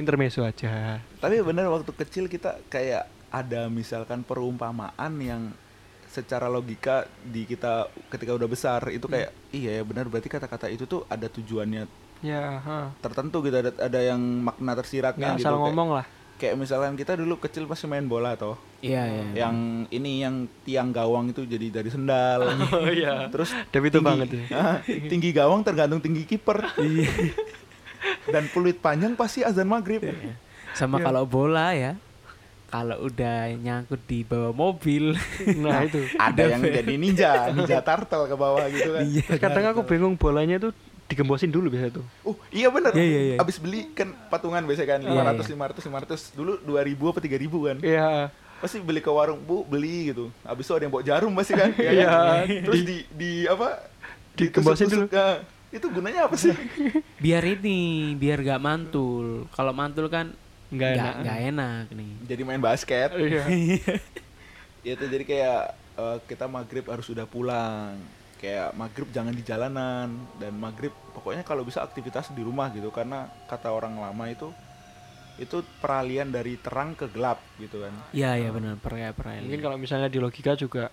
intermezzo 0.00 0.40
aja. 0.40 0.98
Tapi 1.14 1.38
bener 1.40 1.68
waktu 1.68 1.92
kecil 1.94 2.24
kita 2.26 2.58
kayak 2.66 3.04
ada 3.28 3.68
misalkan 3.68 4.20
perumpamaan 4.20 5.12
yang 5.16 5.42
secara 6.04 6.48
logika 6.48 7.04
di 7.22 7.44
kita 7.44 7.86
ketika 8.08 8.34
udah 8.34 8.44
besar 8.44 8.82
itu 8.88 9.06
kayak 9.06 9.30
iya 9.50 9.78
ya 9.78 9.82
benar 9.82 10.10
berarti 10.10 10.26
kata-kata 10.26 10.66
itu 10.66 10.82
tuh 10.82 11.06
ada 11.06 11.28
tujuannya 11.28 11.86
Ya, 12.20 12.60
ha. 12.60 12.92
tertentu 12.98 13.40
gitu 13.40 13.56
ada 13.56 13.72
ada 13.72 14.00
yang 14.02 14.18
makna 14.18 14.74
tersiratnya 14.74 15.24
Nggak 15.24 15.38
gitu 15.38 15.46
asal 15.46 15.54
kayak, 15.54 15.64
ngomong 15.64 15.88
lah. 15.94 16.04
kayak 16.36 16.54
misalkan 16.54 16.92
kita 16.94 17.14
dulu 17.14 17.38
kecil 17.38 17.64
pasti 17.64 17.86
main 17.86 18.04
bola 18.04 18.34
toh 18.34 18.58
Iya 18.80 19.02
iya. 19.06 19.24
yang 19.38 19.56
ini 19.88 20.20
yang 20.20 20.34
tiang 20.60 20.90
gawang 20.90 21.30
itu 21.30 21.44
jadi 21.44 21.70
dari 21.70 21.88
sendal 21.88 22.44
Oh 22.74 22.90
iya. 22.90 23.30
terus 23.30 23.54
Tapi 23.66 23.86
itu 23.86 24.02
banget 24.02 24.28
ya. 24.34 24.82
Tinggi 25.10 25.30
gawang 25.30 25.62
tergantung 25.62 25.96
tinggi 25.98 26.26
kiper 26.26 26.58
dan 28.26 28.48
peluit 28.48 28.76
panjang 28.76 29.12
pasti 29.12 29.40
azan 29.40 29.64
maghrib 29.64 30.00
Sama 30.70 30.96
Iya. 30.96 31.04
kalau 31.04 31.22
bola 31.24 31.72
ya. 31.72 31.92
Kalau 32.66 33.02
udah 33.02 33.50
nyangkut 33.52 33.98
di 34.04 34.22
bawah 34.22 34.54
mobil. 34.54 35.18
Nah, 35.58 35.82
itu. 35.82 36.06
ada 36.16 36.42
yang 36.46 36.62
jadi 36.62 36.94
ninja 36.94 37.30
ninja 37.50 37.82
turtle 37.82 38.24
ke 38.24 38.36
bawah 38.36 38.62
gitu 38.66 38.90
kan 38.92 39.02
Iya. 39.02 39.26
Kadang 39.36 39.64
aku 39.68 39.82
bingung 39.82 40.14
bolanya 40.14 40.56
tuh 40.60 40.70
digembosin 41.04 41.50
dulu 41.50 41.66
biasa 41.68 41.90
tuh. 41.90 42.06
uh 42.22 42.36
iya 42.50 42.70
bener 42.70 42.94
Iya, 42.94 43.02
iya, 43.02 43.20
iya. 43.26 43.36
abis 43.36 43.58
beli 43.58 43.90
kan 43.90 44.14
patungan 44.30 44.62
biasa 44.62 44.86
kan 44.86 45.02
Iya, 45.02 45.42
500 45.42 45.82
500 45.82 46.30
500 46.30 46.38
dulu 46.38 46.52
2000 46.62 47.10
apa 47.10 47.18
3000 47.18 47.66
kan 47.66 47.76
Iya. 47.82 48.10
pasti 48.56 48.78
beli 48.78 49.00
ke 49.00 49.10
warung 49.10 49.40
bu 49.40 49.66
beli 49.66 50.14
gitu 50.14 50.30
abis 50.44 50.62
itu 50.62 50.72
ada 50.72 50.84
yang 50.84 50.92
bawa 50.92 51.02
jarum 51.02 51.32
pasti 51.34 51.52
kan 51.52 51.74
ya 51.74 51.90
Iya. 51.90 52.06
kan? 52.06 52.44
terus 52.62 52.80
di 52.84 52.96
di 53.10 53.30
apa 53.44 53.82
Digembosin 54.30 54.86
ditusuk-tusuk. 54.86 55.10
Nah, 55.10 55.36
itu 55.70 55.86
gunanya 55.86 56.26
apa 56.26 56.34
sih 56.34 56.50
biar 57.24 57.42
ini, 57.46 58.12
biar 58.14 58.42
gak 58.42 58.58
mantul. 58.58 59.46
Kalau 59.50 59.70
mantul 59.70 60.10
kan 60.10 60.34
Enggak 60.70 60.94
nggak 60.94 61.02
enak. 61.02 61.22
nggak 61.22 61.40
enak 61.50 61.84
nih. 61.94 62.12
jadi 62.26 62.42
main 62.42 62.58
basket 62.60 63.08
Iya. 63.12 63.44
Ya 64.80 64.96
itu 64.96 65.04
jadi 65.04 65.24
kayak 65.24 65.60
eh, 65.94 66.18
kita 66.24 66.48
maghrib 66.48 66.86
harus 66.86 67.04
sudah 67.04 67.28
pulang. 67.28 68.00
Kayak 68.40 68.72
maghrib 68.72 69.04
jangan 69.12 69.36
di 69.36 69.44
jalanan 69.44 70.08
dan 70.40 70.52
maghrib 70.56 70.88
pokoknya 71.12 71.44
kalau 71.44 71.60
bisa 71.60 71.84
aktivitas 71.84 72.32
di 72.32 72.40
rumah 72.40 72.72
gitu 72.72 72.88
karena 72.88 73.28
kata 73.44 73.68
orang 73.68 74.00
lama 74.00 74.24
itu 74.26 74.48
itu 75.36 75.60
peralihan 75.80 76.28
dari 76.28 76.56
terang 76.56 76.92
ke 76.92 77.08
gelap 77.08 77.40
gitu 77.56 77.84
kan. 77.84 77.92
Iya 78.10 78.36
iya 78.36 78.48
benar 78.48 78.80
peraya 78.80 79.12
peraya. 79.12 79.44
Mungkin 79.44 79.60
kalau 79.60 79.76
misalnya 79.76 80.08
di 80.08 80.16
logika 80.16 80.56
juga 80.56 80.88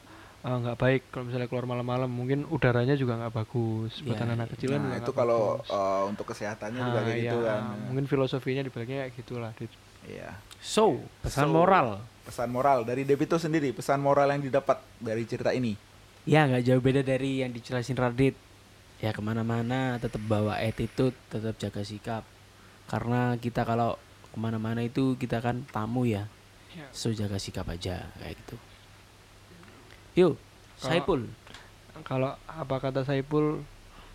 eh, 0.48 0.58
nggak 0.58 0.78
baik 0.78 1.02
kalau 1.10 1.28
misalnya 1.28 1.46
keluar 1.46 1.66
malam-malam 1.66 2.08
mungkin 2.08 2.48
udaranya 2.48 2.96
juga 2.96 3.20
nggak 3.20 3.34
bagus 3.36 4.00
buat 4.00 4.16
Iya, 4.16 4.24
anak-anak 4.24 4.48
kecil 4.56 4.70
kan 4.72 4.82
Nah, 4.82 4.96
itu 4.96 5.12
kalau 5.12 5.44
bagus. 5.58 5.70
eh, 5.70 6.04
untuk 6.08 6.26
kesehatannya 6.26 6.82
juga 6.82 7.00
Ah, 7.00 7.04
kayak 7.04 7.20
gitu 7.20 7.38
iya. 7.38 7.48
kan. 7.50 7.62
Mungkin 7.86 8.06
filosofinya 8.08 8.62
dibaliknya 8.62 8.98
kayak 9.04 9.14
gitulah. 9.14 9.52
Dit. 9.54 9.72
Iya. 10.04 10.30
So 10.58 11.04
pesan 11.20 11.48
So, 11.48 11.54
moral. 11.54 11.88
Pesan 12.24 12.50
moral 12.50 12.84
dari 12.84 13.04
Debito 13.04 13.36
sendiri, 13.36 13.72
pesan 13.72 14.00
moral 14.00 14.28
yang 14.30 14.40
didapat 14.42 14.80
dari 14.98 15.24
cerita 15.24 15.52
ini. 15.52 15.76
Ya 16.24 16.44
nggak 16.44 16.64
jauh 16.64 16.80
beda 16.80 17.00
dari 17.02 17.40
yang 17.40 17.52
dijelasin 17.52 17.96
Radit. 17.96 18.36
Ya 18.98 19.12
ke 19.12 19.20
mana-mana 19.20 19.96
tetap 19.98 20.20
bawa 20.22 20.58
attitude, 20.58 21.16
tetap 21.28 21.56
jaga 21.56 21.84
sikap. 21.84 22.24
Karena 22.86 23.36
kita 23.36 23.62
kalau 23.62 23.96
ke 24.26 24.38
mana-mana 24.38 24.80
itu 24.82 25.16
kita 25.16 25.40
kan 25.40 25.64
tamu 25.68 26.04
ya. 26.04 26.28
Ya. 26.72 26.88
So 26.92 27.12
jaga 27.12 27.36
sikap 27.38 27.68
aja 27.68 28.08
kayak 28.18 28.36
gitu. 28.38 28.56
Yuk, 30.18 30.34
Kalau- 30.34 30.82
Saipul. 30.82 31.22
Kalau 32.00 32.32
apa 32.46 32.76
kata 32.80 33.02
Saipul 33.04 33.62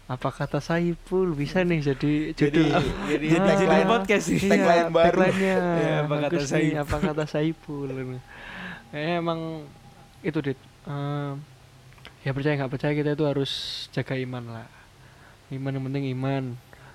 apa 0.05 0.29
kata 0.29 0.59
Saipul 0.59 1.33
bisa 1.33 1.63
nih 1.63 1.81
jadi 1.81 2.13
Jadi 2.31 2.43
judul 2.53 2.69
jadi 3.09 3.27
Ah, 3.33 3.47
tagline 3.49 3.87
podcast 3.89 4.25
sih. 4.29 4.39
tagline 4.45 4.91
baru. 4.91 5.07
tagline-nya. 5.09 5.57
Iya, 5.57 5.95
apa 6.03 6.15
kata 6.21 6.37
nih, 6.37 6.45
Saipul. 6.45 6.77
apa 6.77 6.97
kata 7.01 7.25
Saipul 7.25 7.89
kayaknya 8.91 9.15
emang 9.17 9.41
itu 10.21 10.39
dit 10.43 10.59
Eh, 10.83 11.33
ya 12.23 12.31
percaya 12.31 12.55
nggak 12.57 12.69
percaya 12.69 12.93
kita 12.93 13.15
itu 13.15 13.23
harus 13.23 13.53
jaga 13.89 14.15
iman 14.17 14.43
lah 14.53 14.67
iman 15.49 15.71
yang 15.71 15.85
penting 15.87 16.05
iman 16.13 16.45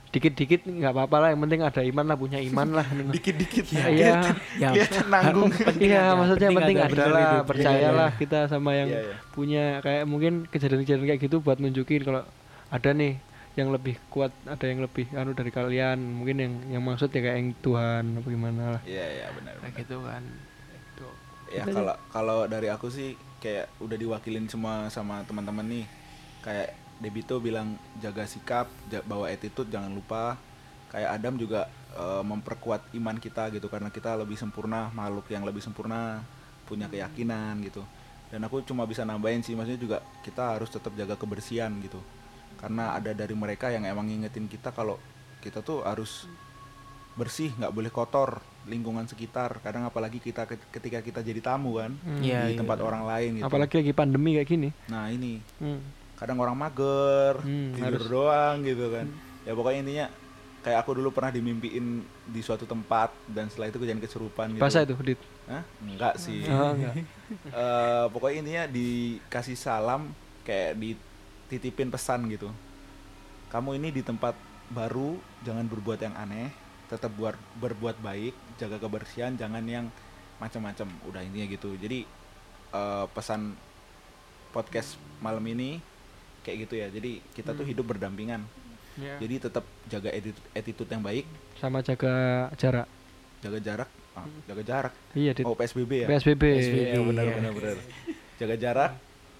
dikit-dikit 0.07 0.63
nggak 0.63 0.89
apa-apa 0.89 1.15
lah 1.19 1.29
yang 1.29 1.41
penting 1.41 1.61
ada 1.61 1.81
iman 1.83 2.05
lah 2.05 2.15
punya 2.15 2.39
iman 2.41 2.67
lah 2.73 2.87
dikit-dikit 3.15 3.65
ya, 3.69 3.85
iya 3.87 4.11
Ya, 4.55 4.69
kelihatan 4.71 5.05
nanggung. 5.07 5.51
iya 5.77 6.03
maksudnya 6.11 6.47
yang 6.47 6.57
penting 6.57 6.77
penting 6.77 6.77
ada, 6.77 6.85
ada 6.85 6.93
bener 6.93 7.09
lah 7.09 7.21
itu. 7.21 7.37
percayalah 7.45 7.75
Iya, 8.07 8.15
iya. 8.15 8.19
kita 8.19 8.39
sama 8.47 8.71
yang 8.73 8.89
Iya, 8.89 9.01
iya. 9.03 9.15
punya 9.29 9.63
kayak 9.81 10.03
mungkin 10.03 10.33
kejadian-kejadian 10.45 11.05
kayak 11.05 11.21
gitu 11.21 11.37
buat 11.37 11.57
nunjukin 11.57 12.01
kalau 12.01 12.23
ada 12.67 12.89
nih 12.89 13.19
yang 13.53 13.69
lebih 13.69 13.97
kuat 14.07 14.29
ada 14.45 14.63
yang 14.63 14.79
lebih 14.79 15.09
anu 15.11 15.33
dari 15.33 15.49
kalian 15.49 15.97
mungkin 15.97 16.37
yang 16.37 16.53
yang 16.71 16.83
maksud 16.83 17.09
ya 17.09 17.19
kayak 17.19 17.37
yang 17.37 17.49
Tuhan 17.57 18.03
apa 18.15 18.27
gimana 18.27 18.63
lah 18.71 18.81
Iya 18.83 19.05
iya 19.13 19.27
benar. 19.31 19.53
kayak 19.59 19.75
gitu 19.77 19.97
kan 20.01 20.23
Itu. 20.71 21.07
Ya 21.49 21.61
Kita 21.61 21.73
kalau 21.75 21.95
kalau 22.07 22.37
dari 22.45 22.67
aku 22.67 22.87
sih 22.87 23.11
kayak 23.37 23.69
udah 23.77 23.95
diwakilin 23.95 24.45
semua 24.45 24.87
sama 24.87 25.21
teman-teman 25.23 25.65
nih. 25.65 25.85
Kayak 26.39 26.69
Debito 26.97 27.37
bilang 27.37 27.73
jaga 27.97 28.25
sikap, 28.25 28.65
bawa 29.03 29.29
attitude 29.29 29.69
jangan 29.69 29.89
lupa. 29.89 30.33
Kayak 30.87 31.09
Adam 31.13 31.33
juga 31.35 31.67
eh, 31.93 32.23
memperkuat 32.23 32.93
iman 32.93 33.17
kita 33.17 33.49
gitu 33.49 33.67
karena 33.67 33.89
kita 33.89 34.15
lebih 34.15 34.35
sempurna, 34.35 34.89
makhluk 34.91 35.27
yang 35.27 35.43
lebih 35.43 35.59
sempurna, 35.59 36.23
punya 36.63 36.87
keyakinan 36.87 37.61
gitu. 37.61 37.85
Dan 38.27 38.41
aku 38.41 38.59
cuma 38.61 38.83
bisa 38.83 39.01
nambahin 39.01 39.39
sih 39.39 39.53
maksudnya 39.53 39.77
juga 39.77 39.97
kita 40.21 40.57
harus 40.57 40.67
tetap 40.67 40.91
jaga 40.93 41.13
kebersihan 41.13 41.71
gitu. 41.79 42.01
Karena 42.55 42.91
ada 42.91 43.13
dari 43.13 43.33
mereka 43.33 43.69
yang 43.69 43.83
emang 43.83 44.05
ngingetin 44.05 44.45
kita 44.45 44.71
kalau 44.71 44.97
kita 45.37 45.61
tuh 45.61 45.85
harus 45.85 46.25
bersih 47.13 47.49
nggak 47.51 47.69
boleh 47.71 47.89
kotor 47.89 48.37
lingkungan 48.65 49.05
sekitar 49.05 49.57
kadang 49.59 49.81
apalagi 49.83 50.19
kita 50.19 50.45
ket- 50.45 50.69
ketika 50.69 51.01
kita 51.01 51.19
jadi 51.19 51.41
tamu 51.41 51.73
kan 51.75 51.97
Hmm. 51.97 52.21
Iya, 52.21 52.45
di 52.45 52.53
iya. 52.53 52.59
tempat 52.61 52.77
orang 52.77 53.09
lain 53.09 53.41
gitu 53.41 53.45
apalagi 53.49 53.73
lagi 53.75 53.89
pandemi 53.91 54.37
kayak 54.37 54.45
gini 54.47 54.69
nah 54.85 55.09
ini 55.09 55.41
Hmm. 55.57 55.81
Kadang 56.17 56.37
orang 56.37 56.57
mager 56.57 57.37
Hmm, 57.39 57.71
tidur 57.71 57.93
harus. 57.95 58.09
doang 58.09 58.55
gitu 58.61 58.85
kan. 58.89 59.05
Ya 59.43 59.53
pokoknya 59.53 59.79
intinya 59.79 60.05
kayak 60.59 60.79
aku 60.81 60.97
dulu 60.97 61.09
pernah 61.09 61.29
dimimpiin 61.29 62.01
di 62.25 62.41
suatu 62.41 62.65
tempat 62.65 63.13
dan 63.25 63.47
setelah 63.47 63.69
itu 63.69 63.77
kejadian 63.77 64.01
kesurupan 64.01 64.51
gitu. 64.51 64.59
Basah 64.59 64.83
itu 64.83 64.97
dit? 64.99 65.21
Hah? 65.45 65.63
enggak 65.79 66.17
sih. 66.17 66.43
Oh, 66.47 66.73
enggak. 66.73 66.95
Eh, 67.47 68.05
pokoknya 68.07 68.37
intinya 68.39 68.63
dikasih 68.65 69.55
salam 69.55 70.11
kayak 70.41 70.75
dititipin 70.75 71.87
pesan 71.87 72.23
gitu. 72.27 72.47
Kamu 73.47 73.75
ini 73.75 73.91
di 73.91 73.99
tempat 73.99 74.31
baru 74.67 75.15
jangan 75.43 75.63
berbuat 75.63 75.99
yang 76.01 76.15
aneh 76.15 76.51
tetap 76.87 77.11
buat 77.13 77.35
berbuat 77.55 77.99
baik 77.99 78.31
jaga 78.55 78.79
kebersihan 78.79 79.35
jangan 79.35 79.63
yang 79.63 79.85
macam-macam. 80.37 80.87
Udah 81.03 81.19
intinya 81.19 81.47
gitu. 81.47 81.75
Jadi 81.75 82.07
eh, 82.71 83.05
pesan 83.11 83.55
podcast 84.49 84.95
malam 85.19 85.43
ini 85.45 85.83
kayak 86.47 86.57
gitu 86.63 86.73
ya 86.77 86.87
jadi 86.87 87.11
kita 87.33 87.51
tuh 87.51 87.61
Hmm. 87.61 87.71
hidup 87.75 87.85
berdampingan 87.85 88.41
Ya. 88.95 89.13
jadi 89.19 89.37
tetap 89.43 89.61
jaga 89.85 90.09
attitude, 90.09 90.41
attitude 90.51 90.89
yang 90.89 91.03
baik 91.03 91.27
sama 91.53 91.79
jaga 91.81 92.13
jarak 92.55 92.87
jaga 93.39 93.59
jarak 93.61 93.89
Ah, 94.15 94.25
jaga 94.47 94.63
jarak 94.63 94.93
iya 95.13 95.29
dit 95.29 95.45
oh 95.45 95.53
psbb 95.53 95.91
ya 96.01 96.07
PSBB 96.09 96.41
PSBB. 96.41 96.81
Iya 96.89 96.99
benar 97.05 97.23
Iya. 97.23 97.35
benar 97.37 97.51
benar. 97.53 97.77
Jaga 98.33 98.55
jarak, 98.55 98.91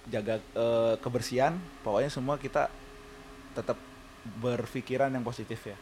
jaga 0.06 0.34
eh, 0.38 0.94
kebersihan, 0.98 1.54
pokoknya 1.82 2.06
semua 2.08 2.34
kita 2.34 2.70
tetap 3.52 3.74
berpikiran 4.36 5.10
yang 5.10 5.22
positif 5.22 5.58
ya. 5.64 5.74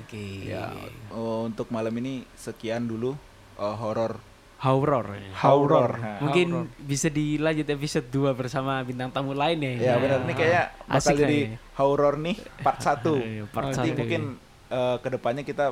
Oke. 0.00 0.48
Ya 0.48 0.72
eh, 1.12 1.40
untuk 1.44 1.68
malam 1.68 1.92
ini 1.94 2.24
sekian 2.34 2.84
dulu 2.84 3.12
eh, 3.58 3.76
horor 3.76 4.16
Horror. 4.58 5.06
horor. 5.38 5.90
Nah, 5.96 6.18
Mungkin 6.18 6.48
Horror. 6.50 6.82
bisa 6.82 7.06
dilanjut 7.06 7.62
episode 7.64 8.06
2 8.06 8.34
bersama 8.34 8.82
bintang 8.82 9.06
tamu 9.08 9.30
lain 9.30 9.54
ya. 9.56 9.70
Ya 9.78 9.94
benar 9.96 10.18
ini 10.20 10.34
kayak 10.34 10.64
bakal 10.82 10.98
Asik 10.98 11.14
jadi 11.16 11.38
kayaknya. 11.46 11.58
horor 11.74 12.14
nih 12.18 12.36
part 12.58 12.80
1. 12.98 13.06
Iya, 13.14 13.44
part 13.46 13.64
Nanti 13.68 13.78
satu. 13.86 13.94
mungkin 13.96 14.22
eh, 14.68 14.96
ke 14.98 15.08
depannya 15.08 15.42
kita 15.42 15.66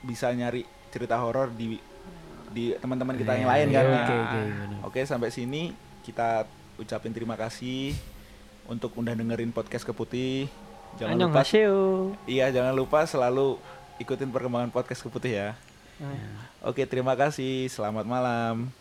bisa 0.00 0.30
nyari 0.30 0.62
cerita 0.88 1.18
horor 1.18 1.50
di 1.50 1.74
di 2.50 2.70
teman-teman 2.74 3.14
kita 3.14 3.30
yang 3.32 3.44
Iya, 3.44 3.52
lain 3.52 3.66
iya, 3.66 3.74
kan. 3.74 3.84
Oke, 3.84 3.90
Nah, 3.90 4.22
oke, 4.22 4.40
benar. 4.40 4.78
Oke, 4.84 5.00
sampai 5.04 5.30
sini 5.30 5.62
kita 6.00 6.46
ucapin 6.76 7.10
terima 7.10 7.34
kasih 7.34 7.94
untuk 8.64 8.94
udah 8.94 9.12
dengerin 9.12 9.50
podcast 9.50 9.82
Keputih. 9.82 10.46
Jangan 10.96 11.14
Annyeong 11.14 11.30
lupa. 11.30 11.42
Iya, 12.26 12.46
jangan 12.50 12.74
lupa 12.74 13.02
selalu 13.04 13.58
ikutin 13.98 14.26
perkembangan 14.28 14.70
podcast 14.70 15.02
Keputih 15.02 15.32
ya. 15.32 15.50
Oke, 16.64 16.88
terima 16.88 17.12
kasih. 17.16 17.68
Selamat 17.68 18.08
malam. 18.08 18.79